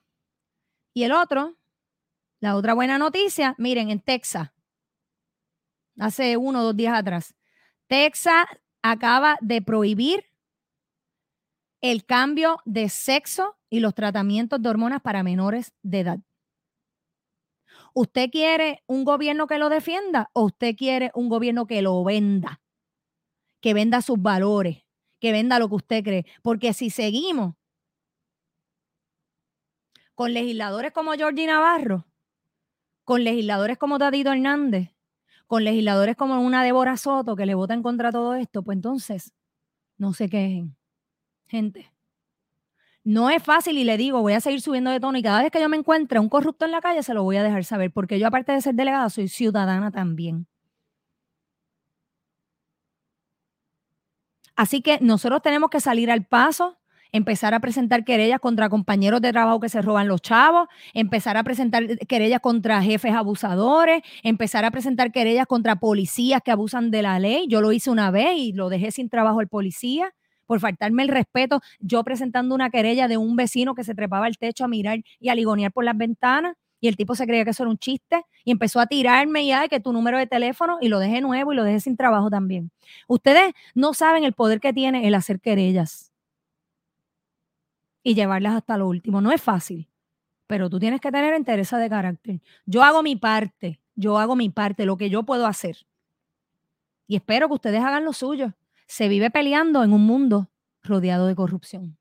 y 0.93 1.05
el 1.05 1.12
otro, 1.12 1.56
la 2.40 2.55
otra 2.56 2.74
buena 2.74 2.98
noticia, 2.98 3.55
miren, 3.56 3.90
en 3.90 4.01
Texas, 4.01 4.51
hace 5.98 6.36
uno 6.36 6.60
o 6.60 6.64
dos 6.64 6.76
días 6.76 6.98
atrás, 6.98 7.34
Texas 7.86 8.44
acaba 8.82 9.38
de 9.40 9.62
prohibir 9.62 10.24
el 11.80 12.05
cambio 12.05 12.59
de 12.64 12.88
sexo 12.88 13.56
y 13.70 13.80
los 13.80 13.94
tratamientos 13.94 14.60
de 14.60 14.68
hormonas 14.68 15.01
para 15.01 15.22
menores 15.22 15.72
de 15.82 16.01
edad. 16.01 16.18
¿Usted 17.98 18.28
quiere 18.28 18.82
un 18.86 19.05
gobierno 19.05 19.47
que 19.47 19.56
lo 19.56 19.70
defienda 19.70 20.28
o 20.35 20.43
usted 20.44 20.77
quiere 20.77 21.10
un 21.14 21.31
gobierno 21.31 21.66
que 21.66 21.81
lo 21.81 22.05
venda? 22.05 22.60
Que 23.62 23.73
venda 23.73 24.02
sus 24.02 24.20
valores, 24.20 24.85
que 25.18 25.32
venda 25.32 25.59
lo 25.59 25.70
que 25.70 25.77
usted 25.77 26.05
cree. 26.05 26.27
Porque 26.43 26.74
si 26.74 26.90
seguimos 26.90 27.55
con 30.14 30.35
legisladores 30.35 30.93
como 30.93 31.12
Georgie 31.12 31.47
Navarro, 31.47 32.06
con 33.02 33.24
legisladores 33.24 33.78
como 33.78 33.97
Tadito 33.98 34.31
Hernández, 34.31 34.90
con 35.47 35.64
legisladores 35.64 36.16
como 36.16 36.39
una 36.43 36.62
Débora 36.64 36.98
Soto 36.98 37.35
que 37.35 37.47
le 37.47 37.55
votan 37.55 37.82
contra 37.82 38.12
todo 38.12 38.35
esto, 38.35 38.62
pues 38.62 38.77
entonces 38.77 39.32
no 39.97 40.12
se 40.12 40.28
quejen. 40.28 40.77
Gente, 41.47 41.90
no 43.06 43.30
es 43.30 43.40
fácil 43.40 43.78
y 43.78 43.84
le 43.84 43.96
digo, 43.96 44.20
voy 44.20 44.32
a 44.32 44.40
seguir 44.40 44.60
subiendo 44.60 44.90
de 44.90 44.98
tono 44.98 45.16
y 45.16 45.22
cada 45.22 45.40
vez 45.40 45.52
que 45.52 45.60
yo 45.60 45.68
me 45.68 45.76
encuentre 45.76 46.18
un 46.18 46.28
corrupto 46.28 46.64
en 46.64 46.72
la 46.72 46.80
calle 46.80 47.04
se 47.04 47.14
lo 47.14 47.22
voy 47.22 47.36
a 47.36 47.44
dejar 47.44 47.64
saber, 47.64 47.92
porque 47.92 48.18
yo 48.18 48.26
aparte 48.26 48.50
de 48.50 48.60
ser 48.60 48.74
delegada 48.74 49.08
soy 49.10 49.28
ciudadana 49.28 49.92
también. 49.92 50.48
Así 54.56 54.82
que 54.82 54.98
nosotros 55.00 55.40
tenemos 55.40 55.70
que 55.70 55.78
salir 55.78 56.10
al 56.10 56.24
paso, 56.24 56.78
empezar 57.12 57.54
a 57.54 57.60
presentar 57.60 58.04
querellas 58.04 58.40
contra 58.40 58.68
compañeros 58.68 59.20
de 59.20 59.30
trabajo 59.30 59.60
que 59.60 59.68
se 59.68 59.82
roban 59.82 60.08
los 60.08 60.20
chavos, 60.20 60.66
empezar 60.92 61.36
a 61.36 61.44
presentar 61.44 61.86
querellas 62.08 62.40
contra 62.40 62.82
jefes 62.82 63.12
abusadores, 63.14 64.02
empezar 64.24 64.64
a 64.64 64.72
presentar 64.72 65.12
querellas 65.12 65.46
contra 65.46 65.76
policías 65.76 66.40
que 66.44 66.50
abusan 66.50 66.90
de 66.90 67.02
la 67.02 67.20
ley. 67.20 67.46
Yo 67.48 67.60
lo 67.60 67.70
hice 67.70 67.88
una 67.90 68.10
vez 68.10 68.36
y 68.36 68.52
lo 68.52 68.68
dejé 68.68 68.90
sin 68.90 69.08
trabajo 69.08 69.40
el 69.40 69.46
policía 69.46 70.12
por 70.47 70.60
faltarme 70.60 71.02
el 71.02 71.09
respeto, 71.09 71.60
yo 71.81 72.02
presentando 72.05 72.55
una 72.55 72.70
querella 72.70 73.09
de 73.09 73.16
un 73.16 73.36
vecino 73.36 73.74
que 73.74 73.85
se 73.85 73.94
trepaba 73.94 74.27
al 74.27 74.39
techo 74.39 74.64
a 74.64 74.68
mirar 74.68 75.01
y 75.20 75.28
a 75.28 75.35
ligonear 75.35 75.73
por 75.73 75.85
las 75.85 75.97
ventanas 75.97 76.56
y 76.81 76.89
el 76.89 76.97
tipo 76.97 77.14
se 77.14 77.27
creía 77.27 77.44
que 77.44 77.51
eso 77.51 77.62
era 77.62 77.70
un 77.70 77.78
chiste 77.78 78.24
y 78.44 78.51
empezó 78.51 78.81
a 78.81 78.86
tirarme 78.86 79.47
ya 79.47 79.68
que 79.68 79.81
tu 79.81 79.93
número 79.93 80.18
de 80.18 80.27
teléfono 80.27 80.78
y 80.81 80.89
lo 80.89 80.98
dejé 80.98 81.20
nuevo 81.20 81.52
y 81.52 81.56
lo 81.56 81.64
dejé 81.64 81.81
sin 81.81 81.97
trabajo 81.97 82.31
también. 82.31 82.70
Ustedes 83.09 83.52
no 83.74 83.94
saben 83.94 84.24
el 84.24 84.35
poder 84.35 84.60
que 84.60 84.73
tiene 84.73 85.06
el 85.06 85.14
hacer 85.14 85.40
querellas 85.40 86.12
y 88.02 88.14
llevarlas 88.14 88.55
hasta 88.55 88.77
lo 88.77 88.86
último. 88.89 89.20
No 89.20 89.32
es 89.32 89.43
fácil, 89.43 89.89
pero 90.47 90.70
tú 90.70 90.78
tienes 90.78 91.01
que 91.01 91.10
tener 91.10 91.35
interés 91.35 91.70
de 91.70 91.89
carácter. 91.89 92.40
Yo 92.66 92.85
hago 92.85 93.02
mi 93.02 93.16
parte, 93.16 93.81
yo 93.94 94.18
hago 94.18 94.36
mi 94.36 94.51
parte, 94.51 94.86
lo 94.86 94.97
que 94.97 95.10
yo 95.10 95.24
puedo 95.24 95.47
hacer. 95.47 95.77
Y 97.09 97.16
espero 97.16 97.48
que 97.48 97.55
ustedes 97.55 97.82
hagan 97.82 98.05
lo 98.05 98.12
suyo 98.12 98.52
se 98.86 99.08
vive 99.08 99.30
peleando 99.30 99.82
en 99.84 99.92
un 99.92 100.04
mundo 100.04 100.50
rodeado 100.82 101.26
de 101.26 101.34
corrupción. 101.34 101.98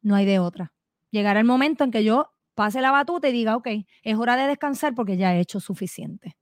No 0.00 0.14
hay 0.14 0.26
de 0.26 0.38
otra. 0.38 0.72
Llegará 1.10 1.40
el 1.40 1.46
momento 1.46 1.84
en 1.84 1.90
que 1.90 2.04
yo 2.04 2.32
pase 2.54 2.80
la 2.80 2.90
batuta 2.90 3.28
y 3.28 3.32
diga, 3.32 3.56
ok, 3.56 3.68
es 4.02 4.16
hora 4.16 4.36
de 4.36 4.46
descansar 4.46 4.94
porque 4.94 5.16
ya 5.16 5.34
he 5.34 5.40
hecho 5.40 5.60
suficiente. 5.60 6.36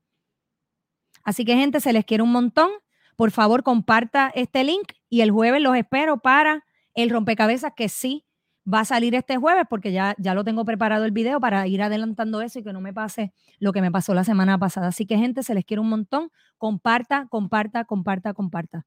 Así 1.23 1.45
que 1.45 1.57
gente, 1.57 1.81
se 1.81 1.93
les 1.93 2.05
quiere 2.05 2.23
un 2.23 2.33
montón. 2.33 2.71
Por 3.17 3.31
favor, 3.31 3.63
comparta 3.63 4.33
este 4.35 4.65
link 4.65 4.93
y 5.09 5.21
el 5.21 5.31
jueves 5.31 5.61
los 5.61 5.77
espero 5.77 6.19
para 6.19 6.65
el 6.95 7.11
rompecabezas 7.11 7.73
que 7.77 7.89
sí 7.89 8.25
va 8.73 8.81
a 8.81 8.85
salir 8.85 9.15
este 9.15 9.37
jueves 9.37 9.65
porque 9.69 9.93
ya, 9.93 10.15
ya 10.19 10.35
lo 10.35 10.45
tengo 10.45 10.65
preparado 10.65 11.05
el 11.05 11.11
video 11.11 11.41
para 11.41 11.67
ir 11.67 11.83
adelantando 11.83 12.41
eso 12.41 12.59
y 12.59 12.63
que 12.63 12.73
no 12.73 12.81
me 12.81 12.93
pase 12.93 13.33
lo 13.59 13.73
que 13.73 13.81
me 13.83 13.91
pasó 13.91 14.15
la 14.15 14.25
semana 14.25 14.59
pasada. 14.59 14.89
Así 14.89 15.07
que 15.07 15.19
gente, 15.19 15.43
se 15.43 15.55
les 15.55 15.65
quiere 15.65 15.81
un 15.81 15.89
montón. 15.89 16.31
Comparta, 16.57 17.27
comparta, 17.29 17.85
comparta, 17.85 18.33
comparta. 18.33 18.87